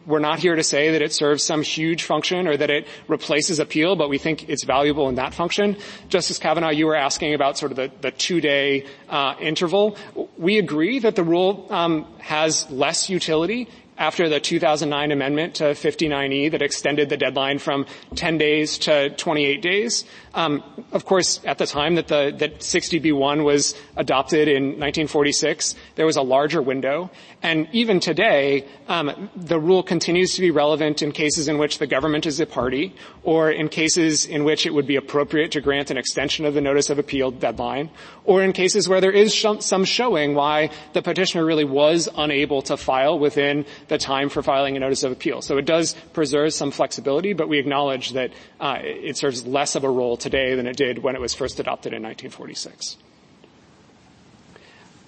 we're 0.06 0.18
not 0.18 0.38
here 0.38 0.54
to 0.54 0.62
say 0.62 0.90
that 0.92 1.02
it 1.02 1.12
serves 1.12 1.42
some 1.42 1.62
huge 1.62 2.02
function 2.02 2.46
or 2.46 2.56
that 2.56 2.70
it 2.70 2.86
replaces 3.08 3.58
appeal, 3.58 3.96
but 3.96 4.08
we 4.08 4.18
think 4.18 4.48
it's 4.48 4.64
valuable 4.64 5.08
in 5.08 5.14
that 5.14 5.32
function. 5.32 5.76
Justice 6.08 6.38
Kavanaugh, 6.38 6.70
you 6.70 6.86
were 6.86 6.96
asking 6.96 7.34
about 7.34 7.56
sort 7.56 7.72
of 7.72 7.76
the, 7.76 7.90
the 8.00 8.10
two-day 8.10 8.84
uh, 9.08 9.34
interval. 9.40 9.96
We 10.36 10.58
agree 10.58 10.98
that 10.98 11.16
the 11.16 11.24
rule 11.24 11.66
um, 11.70 12.06
has 12.18 12.70
less 12.70 13.08
utility 13.08 13.68
after 13.98 14.28
the 14.28 14.38
2009 14.38 15.10
amendment 15.10 15.56
to 15.56 15.64
59E 15.64 16.52
that 16.52 16.62
extended 16.62 17.08
the 17.08 17.16
deadline 17.16 17.58
from 17.58 17.84
10 18.14 18.38
days 18.38 18.78
to 18.78 19.10
28 19.10 19.60
days. 19.60 20.04
Um, 20.38 20.62
of 20.92 21.04
course, 21.04 21.40
at 21.44 21.58
the 21.58 21.66
time 21.66 21.96
that 21.96 22.06
the 22.06 22.32
that 22.38 22.60
60B1 22.60 23.42
was 23.42 23.74
adopted 23.96 24.46
in 24.46 24.78
1946, 24.78 25.74
there 25.96 26.06
was 26.06 26.16
a 26.16 26.22
larger 26.22 26.62
window, 26.62 27.10
and 27.42 27.68
even 27.72 27.98
today, 27.98 28.64
um, 28.86 29.30
the 29.34 29.58
rule 29.58 29.82
continues 29.82 30.36
to 30.36 30.40
be 30.40 30.52
relevant 30.52 31.02
in 31.02 31.10
cases 31.10 31.48
in 31.48 31.58
which 31.58 31.78
the 31.78 31.88
government 31.88 32.24
is 32.24 32.38
a 32.38 32.46
party, 32.46 32.94
or 33.24 33.50
in 33.50 33.68
cases 33.68 34.26
in 34.26 34.44
which 34.44 34.64
it 34.64 34.72
would 34.72 34.86
be 34.86 34.94
appropriate 34.94 35.50
to 35.52 35.60
grant 35.60 35.90
an 35.90 35.96
extension 35.96 36.46
of 36.46 36.54
the 36.54 36.60
notice 36.60 36.88
of 36.88 37.00
appeal 37.00 37.32
deadline, 37.32 37.90
or 38.24 38.40
in 38.40 38.52
cases 38.52 38.88
where 38.88 39.00
there 39.00 39.10
is 39.10 39.34
sh- 39.34 39.46
some 39.58 39.84
showing 39.84 40.36
why 40.36 40.70
the 40.92 41.02
petitioner 41.02 41.44
really 41.44 41.64
was 41.64 42.08
unable 42.16 42.62
to 42.62 42.76
file 42.76 43.18
within 43.18 43.66
the 43.88 43.98
time 43.98 44.28
for 44.28 44.40
filing 44.40 44.76
a 44.76 44.78
notice 44.78 45.02
of 45.02 45.10
appeal. 45.10 45.42
So 45.42 45.58
it 45.58 45.64
does 45.64 45.96
preserve 46.12 46.54
some 46.54 46.70
flexibility, 46.70 47.32
but 47.32 47.48
we 47.48 47.58
acknowledge 47.58 48.10
that 48.12 48.30
uh, 48.60 48.78
it 48.80 49.16
serves 49.16 49.44
less 49.44 49.74
of 49.74 49.82
a 49.82 49.90
role 49.90 50.16
today 50.30 50.54
than 50.54 50.66
it 50.66 50.76
did 50.76 51.02
when 51.02 51.14
it 51.14 51.20
was 51.20 51.34
first 51.34 51.58
adopted 51.58 51.92
in 51.94 52.02
1946. 52.02 52.98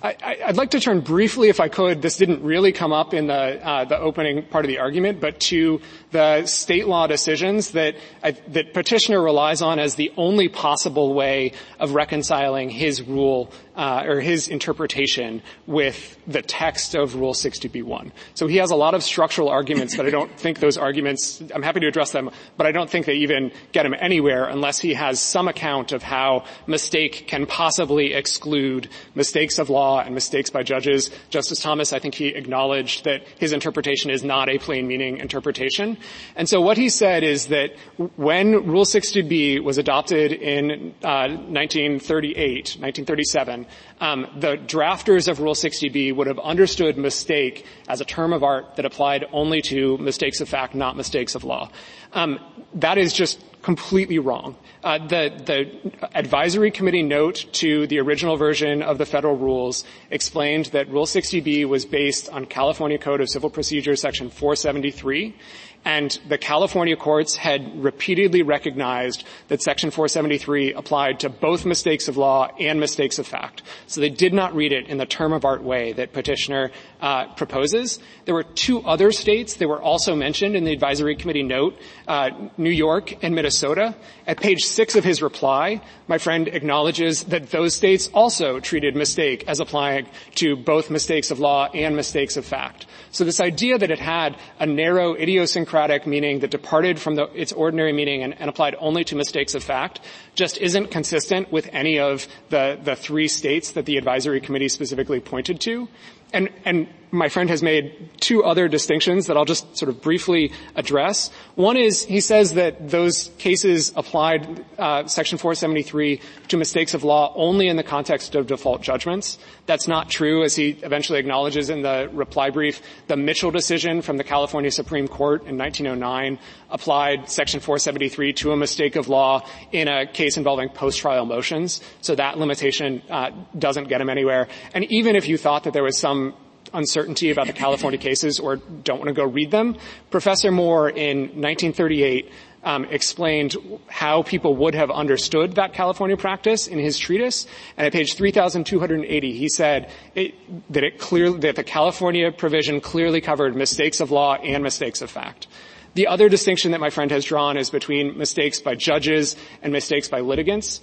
I, 0.02 0.44
would 0.46 0.56
like 0.56 0.70
to 0.70 0.80
turn 0.80 1.00
briefly, 1.00 1.50
if 1.50 1.60
I 1.60 1.68
could, 1.68 2.00
this 2.00 2.16
didn't 2.16 2.42
really 2.42 2.72
come 2.72 2.90
up 2.90 3.12
in 3.12 3.26
the, 3.26 3.34
uh, 3.34 3.84
the 3.84 3.98
opening 3.98 4.42
part 4.44 4.64
of 4.64 4.70
the 4.70 4.78
argument, 4.78 5.20
but 5.20 5.38
to 5.40 5.82
the 6.10 6.46
state 6.46 6.86
law 6.88 7.06
decisions 7.06 7.72
that, 7.72 7.96
uh, 8.22 8.32
that 8.48 8.72
petitioner 8.72 9.20
relies 9.20 9.60
on 9.60 9.78
as 9.78 9.96
the 9.96 10.10
only 10.16 10.48
possible 10.48 11.12
way 11.12 11.52
of 11.78 11.92
reconciling 11.92 12.70
his 12.70 13.02
rule 13.02 13.52
uh, 13.76 14.04
or 14.06 14.20
his 14.20 14.48
interpretation 14.48 15.42
with 15.66 16.18
the 16.26 16.42
text 16.42 16.94
of 16.94 17.14
Rule 17.14 17.34
60b1. 17.34 18.10
So 18.34 18.46
he 18.46 18.56
has 18.56 18.70
a 18.70 18.76
lot 18.76 18.94
of 18.94 19.02
structural 19.02 19.48
arguments, 19.48 19.96
but 19.96 20.06
I 20.06 20.10
don't 20.10 20.30
think 20.38 20.58
those 20.60 20.76
arguments, 20.76 21.42
I'm 21.54 21.62
happy 21.62 21.80
to 21.80 21.86
address 21.86 22.12
them, 22.12 22.30
but 22.56 22.66
I 22.66 22.72
don't 22.72 22.90
think 22.90 23.06
they 23.06 23.14
even 23.14 23.52
get 23.72 23.86
him 23.86 23.94
anywhere 23.98 24.44
unless 24.44 24.80
he 24.80 24.94
has 24.94 25.20
some 25.20 25.48
account 25.48 25.92
of 25.92 26.02
how 26.02 26.44
mistake 26.66 27.26
can 27.26 27.46
possibly 27.46 28.12
exclude 28.12 28.88
mistakes 29.14 29.58
of 29.58 29.70
law 29.70 30.00
and 30.00 30.14
mistakes 30.14 30.50
by 30.50 30.62
judges. 30.62 31.10
Justice 31.30 31.60
Thomas, 31.60 31.92
I 31.92 31.98
think 31.98 32.14
he 32.14 32.28
acknowledged 32.28 33.04
that 33.04 33.22
his 33.38 33.52
interpretation 33.52 34.10
is 34.10 34.24
not 34.24 34.48
a 34.48 34.58
plain 34.58 34.88
meaning 34.88 35.18
interpretation. 35.18 35.96
And 36.36 36.48
so 36.48 36.60
what 36.60 36.76
he 36.76 36.88
said 36.88 37.22
is 37.22 37.46
that 37.48 37.76
when 38.16 38.66
Rule 38.66 38.84
60b 38.84 39.62
was 39.62 39.78
adopted 39.78 40.32
in 40.32 40.94
uh, 41.02 41.28
1938, 41.28 42.76
1937, 42.80 43.59
um, 44.00 44.26
the 44.38 44.56
drafters 44.56 45.28
of 45.28 45.40
Rule 45.40 45.54
60b 45.54 46.14
would 46.14 46.26
have 46.26 46.38
understood 46.38 46.96
mistake 46.96 47.66
as 47.88 48.00
a 48.00 48.04
term 48.04 48.32
of 48.32 48.42
art 48.42 48.76
that 48.76 48.84
applied 48.84 49.24
only 49.32 49.62
to 49.62 49.98
mistakes 49.98 50.40
of 50.40 50.48
fact, 50.48 50.74
not 50.74 50.96
mistakes 50.96 51.34
of 51.34 51.44
law. 51.44 51.70
Um, 52.12 52.40
that 52.74 52.98
is 52.98 53.12
just 53.12 53.42
completely 53.62 54.18
wrong. 54.18 54.56
Uh, 54.82 54.98
the, 55.06 55.30
the 55.44 56.08
advisory 56.14 56.70
committee 56.70 57.02
note 57.02 57.44
to 57.52 57.86
the 57.88 57.98
original 58.00 58.36
version 58.36 58.82
of 58.82 58.96
the 58.96 59.04
federal 59.04 59.36
rules 59.36 59.84
explained 60.10 60.66
that 60.66 60.88
Rule 60.88 61.04
60b 61.04 61.66
was 61.66 61.84
based 61.84 62.30
on 62.30 62.46
California 62.46 62.98
Code 62.98 63.20
of 63.20 63.28
Civil 63.28 63.50
Procedure, 63.50 63.94
Section 63.96 64.30
473, 64.30 65.36
and 65.84 66.18
the 66.28 66.36
California 66.36 66.94
courts 66.94 67.36
had 67.36 67.82
repeatedly 67.82 68.42
recognized 68.42 69.24
that 69.48 69.62
Section 69.62 69.90
473 69.90 70.74
applied 70.74 71.20
to 71.20 71.30
both 71.30 71.64
mistakes 71.64 72.06
of 72.06 72.18
law 72.18 72.50
and 72.58 72.78
mistakes 72.78 73.18
of 73.18 73.26
fact. 73.26 73.62
So 73.86 74.00
they 74.00 74.10
did 74.10 74.34
not 74.34 74.54
read 74.54 74.72
it 74.72 74.88
in 74.88 74.98
the 74.98 75.06
term 75.06 75.32
of 75.32 75.44
art 75.44 75.62
way 75.62 75.94
that 75.94 76.12
petitioner 76.12 76.70
uh, 77.00 77.28
proposes. 77.34 77.98
There 78.26 78.34
were 78.34 78.42
two 78.42 78.82
other 78.82 79.10
states 79.10 79.54
that 79.54 79.68
were 79.68 79.80
also 79.80 80.14
mentioned 80.14 80.54
in 80.54 80.64
the 80.64 80.72
advisory 80.72 81.16
committee 81.16 81.42
note, 81.42 81.78
uh, 82.06 82.30
New 82.58 82.70
York 82.70 83.24
and 83.24 83.34
Minnesota. 83.34 83.96
At 84.26 84.38
page 84.40 84.64
six 84.64 84.96
of 84.96 85.04
his 85.04 85.22
reply, 85.22 85.80
my 86.08 86.18
friend 86.18 86.46
acknowledges 86.48 87.24
that 87.24 87.50
those 87.50 87.74
states 87.74 88.10
also 88.12 88.60
treated 88.60 88.94
mistake 88.94 89.44
as 89.48 89.60
applying 89.60 90.08
to 90.34 90.56
both 90.56 90.90
mistakes 90.90 91.30
of 91.30 91.40
law 91.40 91.70
and 91.72 91.96
mistakes 91.96 92.36
of 92.36 92.44
fact. 92.44 92.86
So 93.12 93.24
this 93.24 93.40
idea 93.40 93.78
that 93.78 93.90
it 93.90 93.98
had 93.98 94.36
a 94.58 94.66
narrow 94.66 95.14
idiosyncratic 95.14 95.69
meaning 96.06 96.40
that 96.40 96.50
departed 96.50 96.98
from 96.98 97.14
the, 97.14 97.24
its 97.34 97.52
ordinary 97.52 97.92
meaning 97.92 98.22
and, 98.22 98.38
and, 98.40 98.48
applied 98.48 98.74
only 98.78 99.04
to 99.04 99.16
mistakes 99.16 99.54
of 99.54 99.62
fact 99.62 100.00
just 100.34 100.58
isn't 100.58 100.90
consistent 100.90 101.52
with 101.52 101.68
any 101.72 101.98
of 101.98 102.26
the, 102.48 102.78
the 102.82 102.96
three 102.96 103.28
states 103.28 103.72
that 103.72 103.86
the 103.86 103.96
advisory 103.96 104.40
committee 104.40 104.68
specifically 104.68 105.20
pointed 105.20 105.60
to. 105.60 105.88
And, 106.32 106.50
and 106.64 106.88
my 107.12 107.28
friend 107.28 107.50
has 107.50 107.62
made 107.62 108.10
two 108.20 108.44
other 108.44 108.68
distinctions 108.68 109.26
that 109.26 109.36
I'll 109.36 109.44
just 109.44 109.76
sort 109.76 109.88
of 109.88 110.00
briefly 110.00 110.52
address. 110.76 111.30
One 111.54 111.76
is 111.76 112.04
he 112.04 112.20
says 112.20 112.54
that 112.54 112.90
those 112.90 113.30
cases 113.38 113.92
applied 113.96 114.64
uh, 114.78 115.06
Section 115.06 115.38
473 115.38 116.20
to 116.48 116.56
mistakes 116.56 116.94
of 116.94 117.04
law 117.04 117.32
only 117.34 117.68
in 117.68 117.76
the 117.76 117.82
context 117.82 118.34
of 118.34 118.46
default 118.46 118.82
judgments. 118.82 119.38
That's 119.66 119.88
not 119.88 120.08
true, 120.08 120.42
as 120.42 120.56
he 120.56 120.70
eventually 120.82 121.18
acknowledges 121.18 121.70
in 121.70 121.82
the 121.82 122.08
reply 122.12 122.50
brief. 122.50 122.80
The 123.08 123.16
Mitchell 123.16 123.50
decision 123.50 124.02
from 124.02 124.16
the 124.16 124.24
California 124.24 124.70
Supreme 124.70 125.08
Court 125.08 125.46
in 125.46 125.56
1909 125.58 126.38
applied 126.70 127.28
Section 127.28 127.60
473 127.60 128.32
to 128.34 128.52
a 128.52 128.56
mistake 128.56 128.96
of 128.96 129.08
law 129.08 129.46
in 129.72 129.88
a 129.88 130.06
case 130.06 130.36
involving 130.36 130.68
post-trial 130.68 131.26
motions. 131.26 131.80
So 132.00 132.14
that 132.14 132.38
limitation 132.38 133.02
uh, 133.10 133.30
doesn't 133.58 133.88
get 133.88 134.00
him 134.00 134.10
anywhere. 134.10 134.48
And 134.74 134.84
even 134.84 135.16
if 135.16 135.28
you 135.28 135.36
thought 135.36 135.64
that 135.64 135.72
there 135.72 135.82
was 135.82 135.98
some 135.98 136.34
uncertainty 136.72 137.30
about 137.30 137.46
the 137.46 137.52
California 137.52 137.98
cases 137.98 138.38
or 138.38 138.56
don't 138.56 138.98
want 138.98 139.08
to 139.08 139.14
go 139.14 139.24
read 139.24 139.50
them, 139.50 139.76
Professor 140.10 140.50
Moore 140.50 140.88
in 140.88 141.20
1938 141.20 142.30
um, 142.62 142.84
explained 142.86 143.56
how 143.88 144.22
people 144.22 144.54
would 144.56 144.74
have 144.74 144.90
understood 144.90 145.54
that 145.54 145.72
California 145.72 146.16
practice 146.16 146.66
in 146.66 146.78
his 146.78 146.98
treatise. 146.98 147.46
And 147.76 147.86
at 147.86 147.92
page 147.92 148.14
3,280, 148.14 149.32
he 149.32 149.48
said 149.48 149.90
it, 150.14 150.34
that 150.72 150.84
it 150.84 150.98
clearly 150.98 151.38
that 151.40 151.56
the 151.56 151.64
California 151.64 152.30
provision 152.30 152.80
clearly 152.80 153.20
covered 153.20 153.56
mistakes 153.56 154.00
of 154.00 154.10
law 154.10 154.34
and 154.34 154.62
mistakes 154.62 155.00
of 155.00 155.10
fact. 155.10 155.46
The 155.94 156.06
other 156.06 156.28
distinction 156.28 156.70
that 156.70 156.80
my 156.80 156.90
friend 156.90 157.10
has 157.10 157.24
drawn 157.24 157.56
is 157.56 157.70
between 157.70 158.16
mistakes 158.16 158.60
by 158.60 158.76
judges 158.76 159.34
and 159.60 159.72
mistakes 159.72 160.08
by 160.08 160.20
litigants 160.20 160.80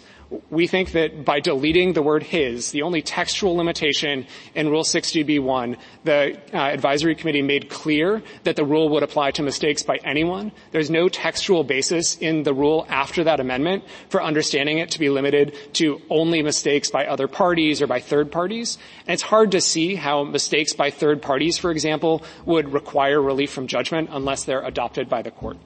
we 0.49 0.67
think 0.67 0.91
that 0.91 1.23
by 1.23 1.39
deleting 1.39 1.93
the 1.93 2.01
word 2.01 2.23
his, 2.23 2.71
the 2.71 2.81
only 2.81 3.01
textual 3.01 3.55
limitation 3.55 4.25
in 4.55 4.69
Rule 4.69 4.83
60b1, 4.83 5.77
the 6.03 6.37
uh, 6.53 6.57
advisory 6.57 7.15
committee 7.15 7.41
made 7.41 7.69
clear 7.69 8.21
that 8.43 8.55
the 8.55 8.65
rule 8.65 8.89
would 8.89 9.03
apply 9.03 9.31
to 9.31 9.43
mistakes 9.43 9.83
by 9.83 9.97
anyone. 10.03 10.51
There's 10.71 10.89
no 10.89 11.07
textual 11.07 11.63
basis 11.63 12.17
in 12.17 12.43
the 12.43 12.53
rule 12.53 12.85
after 12.89 13.23
that 13.23 13.39
amendment 13.39 13.85
for 14.09 14.21
understanding 14.21 14.79
it 14.79 14.91
to 14.91 14.99
be 14.99 15.09
limited 15.09 15.55
to 15.75 16.01
only 16.09 16.43
mistakes 16.43 16.89
by 16.89 17.05
other 17.05 17.27
parties 17.27 17.81
or 17.81 17.87
by 17.87 17.99
third 17.99 18.31
parties. 18.31 18.77
And 19.05 19.13
it's 19.13 19.23
hard 19.23 19.51
to 19.51 19.61
see 19.61 19.95
how 19.95 20.23
mistakes 20.23 20.73
by 20.73 20.91
third 20.91 21.21
parties, 21.21 21.57
for 21.57 21.71
example, 21.71 22.23
would 22.45 22.73
require 22.73 23.21
relief 23.21 23.51
from 23.51 23.67
judgment 23.67 24.09
unless 24.11 24.43
they're 24.43 24.65
adopted 24.65 25.07
by 25.07 25.21
the 25.21 25.31
court. 25.31 25.57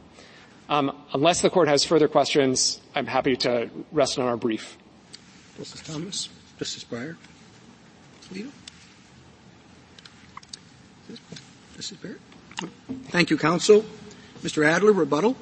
Um, 0.71 0.95
unless 1.13 1.41
the 1.41 1.49
court 1.49 1.67
has 1.67 1.83
further 1.83 2.07
questions, 2.07 2.79
I'm 2.95 3.05
happy 3.05 3.35
to 3.35 3.69
rest 3.91 4.17
on 4.17 4.25
our 4.25 4.37
brief. 4.37 4.77
Justice 5.57 5.81
Thomas? 5.81 6.29
Justice 6.57 6.85
Breyer? 6.85 7.17
Alito? 8.31 8.49
Justice 11.75 11.97
Barrett? 11.97 12.21
Thank 13.09 13.29
you, 13.29 13.37
counsel. 13.37 13.83
Mr. 14.43 14.65
Adler, 14.65 14.93
rebuttal. 14.93 15.35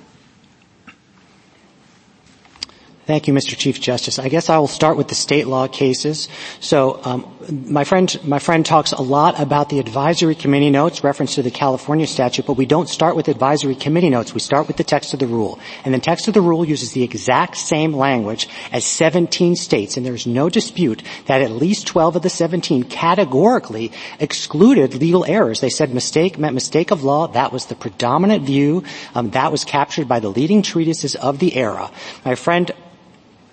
Thank 3.06 3.28
you, 3.28 3.34
Mr. 3.34 3.56
Chief 3.56 3.80
Justice. 3.80 4.18
I 4.18 4.30
guess 4.30 4.50
I 4.50 4.58
will 4.58 4.68
start 4.68 4.98
with 4.98 5.10
the 5.10 5.16
state 5.16 5.46
law 5.46 5.68
cases. 5.68 6.28
So 6.60 7.02
um, 7.04 7.39
my 7.52 7.84
friend, 7.84 8.20
my 8.24 8.39
friend 8.39 8.66
talks 8.66 8.91
a 8.91 9.02
lot 9.02 9.39
about 9.39 9.70
the 9.70 9.80
advisory 9.80 10.36
committee 10.36 10.70
notes, 10.70 11.04
reference 11.04 11.36
to 11.36 11.41
the 11.41 11.52
California 11.52 12.06
statute, 12.06 12.45
but 12.45 12.54
we 12.54 12.66
don't 12.66 12.89
start 12.89 13.16
with 13.16 13.28
advisory 13.28 13.76
committee 13.76 14.10
notes. 14.10 14.34
We 14.34 14.39
start 14.39 14.68
with 14.68 14.78
the 14.78 14.84
text 14.84 15.14
of 15.14 15.20
the 15.20 15.28
rule. 15.28 15.60
And 15.84 15.93
the 15.93 16.00
text 16.00 16.28
of 16.28 16.34
the 16.34 16.41
rule 16.41 16.66
uses 16.66 16.91
the 16.91 17.04
exact 17.04 17.58
same 17.58 17.93
language 17.93 18.47
as 18.72 18.86
17 18.86 19.56
states, 19.56 19.97
and 19.97 20.06
there's 20.06 20.28
no 20.28 20.50
dispute 20.50 21.04
that 21.26 21.41
at 21.41 21.52
least 21.52 21.88
12 21.88 22.18
of 22.18 22.22
the 22.22 22.30
17 22.30 22.84
categorically 22.84 23.91
excluded 24.20 24.93
legal 24.95 25.26
errors. 25.26 25.62
They 25.62 25.70
said 25.70 25.93
mistake 25.93 26.38
meant 26.38 26.54
mistake 26.54 26.91
of 26.91 27.04
law. 27.04 27.28
That 27.28 27.52
was 27.52 27.66
the 27.66 27.76
predominant 27.76 28.43
view. 28.43 28.84
Um, 29.16 29.32
that 29.32 29.52
was 29.52 29.66
captured 29.66 30.08
by 30.08 30.20
the 30.20 30.30
leading 30.30 30.62
treatises 30.62 31.16
of 31.16 31.39
the 31.39 31.56
era. 31.56 31.91
My 32.26 32.36
friend 32.36 32.72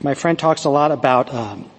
my 0.03 0.13
friend 0.13 0.39
talks 0.39 0.65
a 0.65 0.71
lot 0.71 0.93
about. 0.93 1.33
Um, 1.33 1.71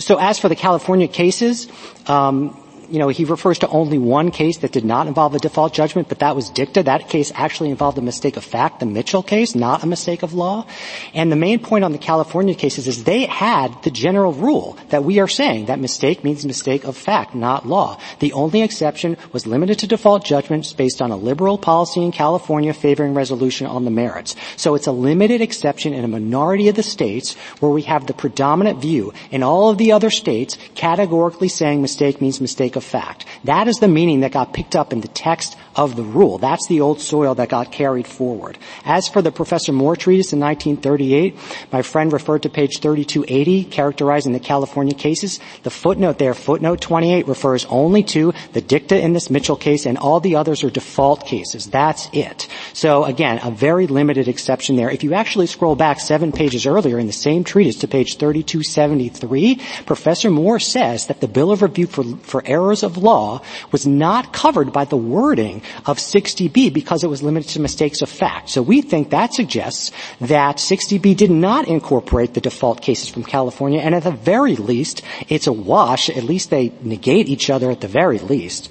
so 0.00 0.18
as 0.18 0.38
for 0.38 0.48
the 0.48 0.56
California 0.56 1.08
cases, 1.08 1.68
um, 2.06 2.56
you 2.90 2.98
know, 2.98 3.08
he 3.08 3.24
refers 3.24 3.58
to 3.60 3.68
only 3.68 3.98
one 3.98 4.30
case 4.30 4.58
that 4.58 4.72
did 4.72 4.84
not 4.84 5.06
involve 5.06 5.34
a 5.34 5.38
default 5.38 5.74
judgment, 5.74 6.08
but 6.08 6.20
that 6.20 6.34
was 6.34 6.48
dicta. 6.50 6.82
That 6.82 7.08
case 7.08 7.30
actually 7.34 7.70
involved 7.70 7.98
a 7.98 8.02
mistake 8.02 8.36
of 8.36 8.44
fact, 8.44 8.80
the 8.80 8.86
Mitchell 8.86 9.22
case, 9.22 9.54
not 9.54 9.82
a 9.82 9.86
mistake 9.86 10.22
of 10.22 10.32
law. 10.32 10.66
And 11.12 11.30
the 11.30 11.36
main 11.36 11.58
point 11.58 11.84
on 11.84 11.92
the 11.92 11.98
California 11.98 12.54
cases 12.54 12.88
is 12.88 13.04
they 13.04 13.26
had 13.26 13.82
the 13.82 13.90
general 13.90 14.32
rule 14.32 14.78
that 14.88 15.04
we 15.04 15.18
are 15.18 15.28
saying 15.28 15.66
that 15.66 15.78
mistake 15.78 16.24
means 16.24 16.46
mistake 16.46 16.84
of 16.84 16.96
fact, 16.96 17.34
not 17.34 17.66
law. 17.66 18.00
The 18.20 18.32
only 18.32 18.62
exception 18.62 19.16
was 19.32 19.46
limited 19.46 19.78
to 19.80 19.86
default 19.86 20.24
judgments 20.24 20.72
based 20.72 21.02
on 21.02 21.10
a 21.10 21.16
liberal 21.16 21.58
policy 21.58 22.02
in 22.02 22.12
California 22.12 22.72
favoring 22.72 23.14
resolution 23.14 23.66
on 23.66 23.84
the 23.84 23.90
merits. 23.90 24.34
So 24.56 24.74
it's 24.74 24.86
a 24.86 24.92
limited 24.92 25.40
exception 25.40 25.92
in 25.92 26.04
a 26.04 26.08
minority 26.08 26.68
of 26.68 26.76
the 26.76 26.82
states 26.82 27.34
where 27.60 27.70
we 27.70 27.82
have 27.82 28.06
the 28.06 28.14
predominant 28.14 28.80
view 28.80 29.12
in 29.30 29.42
all 29.42 29.68
of 29.68 29.76
the 29.78 29.92
other 29.92 30.10
states 30.10 30.56
categorically 30.74 31.48
saying 31.48 31.82
mistake 31.82 32.20
means 32.22 32.40
mistake 32.40 32.76
fact. 32.80 33.24
That 33.44 33.68
is 33.68 33.76
the 33.78 33.88
meaning 33.88 34.20
that 34.20 34.32
got 34.32 34.52
picked 34.52 34.76
up 34.76 34.92
in 34.92 35.00
the 35.00 35.08
text 35.08 35.56
of 35.78 35.94
the 35.94 36.02
rule. 36.02 36.38
That's 36.38 36.66
the 36.66 36.80
old 36.80 37.00
soil 37.00 37.36
that 37.36 37.48
got 37.48 37.70
carried 37.70 38.08
forward. 38.08 38.58
As 38.84 39.06
for 39.06 39.22
the 39.22 39.30
Professor 39.30 39.72
Moore 39.72 39.94
treatise 39.94 40.32
in 40.32 40.40
1938, 40.40 41.36
my 41.72 41.82
friend 41.82 42.12
referred 42.12 42.42
to 42.42 42.50
page 42.50 42.80
3280 42.80 43.64
characterizing 43.64 44.32
the 44.32 44.40
California 44.40 44.92
cases. 44.92 45.38
The 45.62 45.70
footnote 45.70 46.18
there, 46.18 46.34
footnote 46.34 46.80
28, 46.80 47.28
refers 47.28 47.64
only 47.66 48.02
to 48.04 48.34
the 48.54 48.60
dicta 48.60 49.00
in 49.00 49.12
this 49.12 49.30
Mitchell 49.30 49.54
case 49.54 49.86
and 49.86 49.96
all 49.96 50.18
the 50.18 50.34
others 50.34 50.64
are 50.64 50.70
default 50.70 51.24
cases. 51.24 51.66
That's 51.66 52.08
it. 52.12 52.48
So 52.72 53.04
again, 53.04 53.38
a 53.44 53.52
very 53.52 53.86
limited 53.86 54.26
exception 54.26 54.74
there. 54.74 54.90
If 54.90 55.04
you 55.04 55.14
actually 55.14 55.46
scroll 55.46 55.76
back 55.76 56.00
seven 56.00 56.32
pages 56.32 56.66
earlier 56.66 56.98
in 56.98 57.06
the 57.06 57.12
same 57.12 57.44
treatise 57.44 57.76
to 57.76 57.88
page 57.88 58.16
3273, 58.16 59.60
Professor 59.86 60.28
Moore 60.28 60.58
says 60.58 61.06
that 61.06 61.20
the 61.20 61.28
Bill 61.28 61.52
of 61.52 61.62
Review 61.62 61.86
for, 61.86 62.02
for 62.22 62.42
Errors 62.44 62.82
of 62.82 62.96
law 62.96 63.42
was 63.70 63.86
not 63.86 64.32
covered 64.32 64.72
by 64.72 64.84
the 64.84 64.96
wording 64.96 65.62
of 65.86 65.98
60B 65.98 66.72
because 66.72 67.04
it 67.04 67.08
was 67.08 67.22
limited 67.22 67.50
to 67.50 67.60
mistakes 67.60 68.02
of 68.02 68.08
fact. 68.08 68.50
So 68.50 68.62
we 68.62 68.82
think 68.82 69.10
that 69.10 69.34
suggests 69.34 69.92
that 70.20 70.56
60B 70.56 71.16
did 71.16 71.30
not 71.30 71.68
incorporate 71.68 72.34
the 72.34 72.40
default 72.40 72.82
cases 72.82 73.08
from 73.08 73.24
California, 73.24 73.80
and 73.80 73.94
at 73.94 74.04
the 74.04 74.10
very 74.10 74.56
least, 74.56 75.02
it's 75.28 75.46
a 75.46 75.52
wash. 75.52 76.08
At 76.10 76.24
least 76.24 76.50
they 76.50 76.72
negate 76.82 77.28
each 77.28 77.50
other 77.50 77.70
at 77.70 77.80
the 77.80 77.88
very 77.88 78.18
least. 78.18 78.70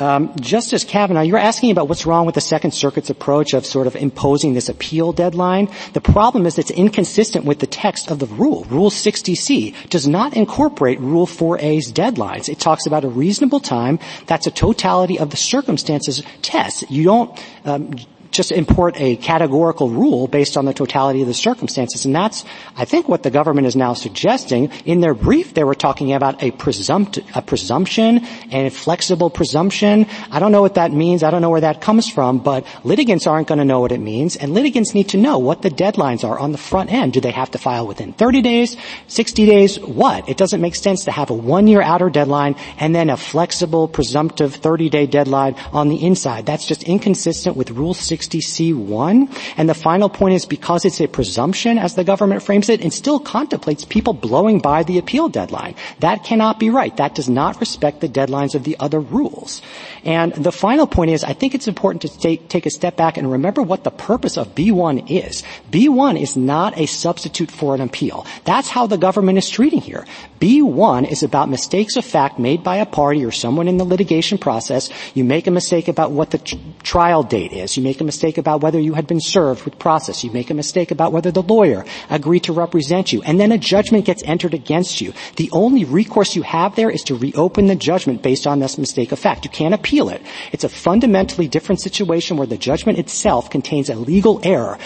Um, 0.00 0.34
Justice 0.36 0.84
Kavanaugh, 0.84 1.22
you're 1.22 1.38
asking 1.38 1.70
about 1.70 1.88
what's 1.88 2.06
wrong 2.06 2.26
with 2.26 2.34
the 2.34 2.40
Second 2.40 2.72
Circuit's 2.72 3.10
approach 3.10 3.52
of 3.54 3.66
sort 3.66 3.86
of 3.86 3.96
imposing 3.96 4.54
this 4.54 4.68
appeal 4.68 5.12
deadline. 5.12 5.68
The 5.92 6.00
problem 6.00 6.46
is 6.46 6.58
it's 6.58 6.70
inconsistent 6.70 7.44
with 7.44 7.58
the 7.58 7.66
text 7.66 8.10
of 8.10 8.18
the 8.18 8.26
rule. 8.26 8.64
Rule 8.64 8.90
60C 8.90 9.88
does 9.88 10.06
not 10.06 10.34
incorporate 10.36 11.00
Rule 11.00 11.26
4A's 11.26 11.92
deadlines. 11.92 12.48
It 12.48 12.60
talks 12.60 12.86
about 12.86 13.04
a 13.04 13.08
reasonable 13.08 13.60
time. 13.60 13.98
That's 14.26 14.46
a 14.46 14.50
totality 14.50 15.18
of 15.18 15.30
the 15.30 15.36
circumstances 15.36 16.22
test. 16.42 16.90
You 16.90 17.04
don't 17.04 17.44
um, 17.64 17.96
just 18.38 18.52
import 18.52 18.94
a 19.00 19.16
categorical 19.16 19.90
rule 19.90 20.28
based 20.28 20.56
on 20.56 20.64
the 20.64 20.72
totality 20.72 21.22
of 21.22 21.26
the 21.26 21.34
circumstances. 21.34 22.06
And 22.06 22.14
that's, 22.14 22.44
I 22.76 22.84
think, 22.84 23.08
what 23.08 23.24
the 23.24 23.32
government 23.32 23.66
is 23.66 23.74
now 23.74 23.94
suggesting. 23.94 24.70
In 24.84 25.00
their 25.00 25.12
brief, 25.12 25.54
they 25.54 25.64
were 25.64 25.74
talking 25.74 26.12
about 26.12 26.40
a, 26.40 26.52
presumpt- 26.52 27.18
a 27.34 27.42
presumption 27.42 28.24
and 28.52 28.68
a 28.68 28.70
flexible 28.70 29.28
presumption. 29.28 30.06
I 30.30 30.38
don't 30.38 30.52
know 30.52 30.60
what 30.62 30.76
that 30.76 30.92
means. 30.92 31.24
I 31.24 31.32
don't 31.32 31.42
know 31.42 31.50
where 31.50 31.62
that 31.62 31.80
comes 31.80 32.08
from, 32.08 32.38
but 32.38 32.64
litigants 32.84 33.26
aren't 33.26 33.48
going 33.48 33.58
to 33.58 33.64
know 33.64 33.80
what 33.80 33.90
it 33.90 33.98
means. 33.98 34.36
And 34.36 34.54
litigants 34.54 34.94
need 34.94 35.08
to 35.08 35.16
know 35.16 35.38
what 35.38 35.62
the 35.62 35.70
deadlines 35.70 36.22
are 36.22 36.38
on 36.38 36.52
the 36.52 36.58
front 36.58 36.92
end. 36.92 37.14
Do 37.14 37.20
they 37.20 37.32
have 37.32 37.50
to 37.50 37.58
file 37.58 37.88
within 37.88 38.12
30 38.12 38.40
days, 38.40 38.76
60 39.08 39.46
days, 39.46 39.80
what? 39.80 40.28
It 40.28 40.36
doesn't 40.36 40.60
make 40.60 40.76
sense 40.76 41.06
to 41.06 41.10
have 41.10 41.30
a 41.30 41.34
one-year 41.34 41.82
outer 41.82 42.08
deadline 42.08 42.54
and 42.78 42.94
then 42.94 43.10
a 43.10 43.16
flexible, 43.16 43.88
presumptive 43.88 44.54
30-day 44.54 45.06
deadline 45.06 45.56
on 45.72 45.88
the 45.88 46.06
inside. 46.06 46.46
That's 46.46 46.68
just 46.68 46.84
inconsistent 46.84 47.56
with 47.56 47.72
Rule 47.72 47.94
6 47.94 48.27
60C1. 48.28 49.54
And 49.56 49.68
the 49.68 49.74
final 49.74 50.08
point 50.08 50.34
is 50.34 50.46
because 50.46 50.84
it's 50.84 51.00
a 51.00 51.08
presumption, 51.08 51.78
as 51.78 51.94
the 51.94 52.04
government 52.04 52.42
frames 52.42 52.68
it, 52.68 52.84
it 52.84 52.92
still 52.92 53.18
contemplates 53.18 53.84
people 53.84 54.12
blowing 54.12 54.60
by 54.60 54.82
the 54.82 54.98
appeal 54.98 55.28
deadline. 55.28 55.74
That 56.00 56.24
cannot 56.24 56.58
be 56.58 56.70
right. 56.70 56.96
That 56.96 57.14
does 57.14 57.28
not 57.28 57.60
respect 57.60 58.00
the 58.00 58.08
deadlines 58.08 58.54
of 58.54 58.64
the 58.64 58.76
other 58.80 59.00
rules. 59.00 59.62
And 60.04 60.32
the 60.32 60.52
final 60.52 60.86
point 60.86 61.10
is 61.10 61.24
I 61.24 61.32
think 61.32 61.54
it's 61.54 61.68
important 61.68 62.02
to 62.02 62.18
take, 62.18 62.48
take 62.48 62.66
a 62.66 62.70
step 62.70 62.96
back 62.96 63.16
and 63.16 63.30
remember 63.30 63.62
what 63.62 63.84
the 63.84 63.90
purpose 63.90 64.36
of 64.36 64.54
B1 64.54 65.10
is. 65.10 65.42
B1 65.70 66.20
is 66.20 66.36
not 66.36 66.78
a 66.78 66.86
substitute 66.86 67.50
for 67.50 67.74
an 67.74 67.80
appeal. 67.80 68.26
That's 68.44 68.68
how 68.68 68.86
the 68.86 68.98
government 68.98 69.38
is 69.38 69.48
treating 69.48 69.80
here. 69.80 70.06
B1 70.40 71.10
is 71.10 71.22
about 71.22 71.48
mistakes 71.48 71.96
of 71.96 72.04
fact 72.04 72.38
made 72.38 72.62
by 72.62 72.76
a 72.76 72.86
party 72.86 73.24
or 73.24 73.32
someone 73.32 73.68
in 73.68 73.76
the 73.76 73.84
litigation 73.84 74.38
process. 74.38 74.90
You 75.14 75.24
make 75.24 75.46
a 75.46 75.50
mistake 75.50 75.88
about 75.88 76.12
what 76.12 76.30
the 76.30 76.38
trial 76.82 77.22
date 77.22 77.52
is. 77.52 77.76
You 77.76 77.82
make 77.82 78.00
a 78.00 78.04
mistake 78.04 78.17
about 78.38 78.60
whether 78.60 78.80
you 78.80 78.94
had 78.94 79.06
been 79.06 79.20
served 79.20 79.64
with 79.64 79.78
process. 79.78 80.24
You 80.24 80.30
make 80.30 80.50
a 80.50 80.54
mistake 80.54 80.90
about 80.90 81.12
whether 81.12 81.30
the 81.30 81.42
lawyer 81.42 81.84
agreed 82.10 82.44
to 82.44 82.52
represent 82.52 83.12
you. 83.12 83.22
And 83.22 83.40
then 83.40 83.52
a 83.52 83.58
judgment 83.58 84.04
gets 84.04 84.22
entered 84.24 84.54
against 84.54 85.00
you. 85.00 85.12
The 85.36 85.50
only 85.52 85.84
recourse 85.84 86.36
you 86.36 86.42
have 86.42 86.76
there 86.76 86.90
is 86.90 87.02
to 87.04 87.14
reopen 87.14 87.66
the 87.66 87.74
judgment 87.74 88.22
based 88.22 88.46
on 88.46 88.60
this 88.60 88.78
mistake 88.78 89.12
of 89.12 89.18
fact. 89.18 89.44
You 89.44 89.50
can't 89.50 89.74
appeal 89.74 90.08
it. 90.08 90.22
It's 90.52 90.64
a 90.64 90.68
fundamentally 90.68 91.48
different 91.48 91.80
situation 91.80 92.36
where 92.36 92.46
the 92.46 92.58
judgment 92.58 92.98
itself 92.98 93.50
contains 93.50 93.90
a 93.90 93.94
legal 93.94 94.40
error. 94.42 94.78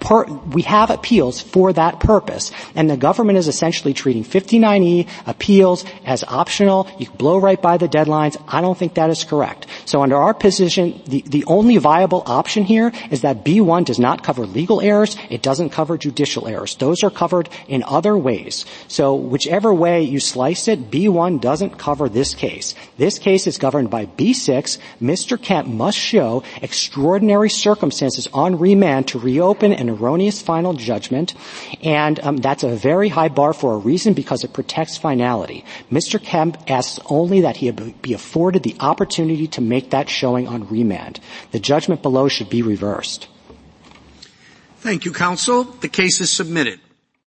Per- 0.00 0.24
we 0.24 0.62
have 0.62 0.90
appeals 0.90 1.40
for 1.40 1.72
that 1.72 2.00
purpose. 2.00 2.52
And 2.74 2.88
the 2.88 2.96
government 2.96 3.38
is 3.38 3.48
essentially 3.48 3.94
treating 3.94 4.24
59E 4.24 5.08
appeals 5.26 5.84
as 6.04 6.24
optional. 6.24 6.88
You 6.98 7.10
blow 7.10 7.38
right 7.38 7.60
by 7.60 7.76
the 7.76 7.88
deadlines. 7.88 8.40
I 8.48 8.60
don't 8.60 8.76
think 8.76 8.94
that 8.94 9.10
is 9.10 9.24
correct. 9.24 9.66
So 9.84 10.02
under 10.02 10.16
our 10.16 10.34
position, 10.34 11.02
the, 11.06 11.22
the 11.26 11.44
only 11.46 11.78
viable 11.78 12.22
option 12.26 12.53
here 12.62 12.92
is 13.10 13.22
that 13.22 13.44
B1 13.44 13.84
does 13.84 13.98
not 13.98 14.22
cover 14.22 14.46
legal 14.46 14.80
errors. 14.80 15.16
It 15.30 15.42
doesn't 15.42 15.70
cover 15.70 15.98
judicial 15.98 16.46
errors. 16.46 16.76
Those 16.76 17.02
are 17.02 17.10
covered 17.10 17.48
in 17.66 17.82
other 17.82 18.16
ways. 18.16 18.64
So 18.86 19.16
whichever 19.16 19.74
way 19.74 20.02
you 20.02 20.20
slice 20.20 20.68
it, 20.68 20.92
B1 20.92 21.40
doesn't 21.40 21.78
cover 21.78 22.08
this 22.08 22.34
case. 22.34 22.76
This 22.96 23.18
case 23.18 23.48
is 23.48 23.58
governed 23.58 23.90
by 23.90 24.06
B6. 24.06 24.78
Mr. 25.02 25.40
Kemp 25.40 25.66
must 25.66 25.98
show 25.98 26.44
extraordinary 26.62 27.50
circumstances 27.50 28.28
on 28.32 28.58
remand 28.58 29.08
to 29.08 29.18
reopen 29.18 29.72
an 29.72 29.90
erroneous 29.90 30.40
final 30.40 30.74
judgment. 30.74 31.34
And 31.82 32.20
um, 32.20 32.36
that's 32.36 32.62
a 32.62 32.76
very 32.76 33.08
high 33.08 33.28
bar 33.28 33.52
for 33.52 33.74
a 33.74 33.78
reason 33.78 34.14
because 34.14 34.44
it 34.44 34.52
protects 34.52 34.96
finality. 34.96 35.64
Mr. 35.90 36.22
Kemp 36.22 36.58
asks 36.70 37.00
only 37.06 37.40
that 37.42 37.56
he 37.56 37.70
be 37.70 38.12
afforded 38.12 38.62
the 38.62 38.76
opportunity 38.80 39.46
to 39.48 39.60
make 39.60 39.90
that 39.90 40.08
showing 40.08 40.46
on 40.46 40.68
remand. 40.68 41.20
The 41.52 41.60
judgment 41.60 42.02
below 42.02 42.28
should 42.44 42.50
be 42.50 42.62
reversed. 42.62 43.28
Thank 44.78 45.04
you, 45.06 45.12
counsel. 45.12 45.64
The 45.64 45.88
case 45.88 46.20
is 46.20 46.30
submitted. 46.30 46.78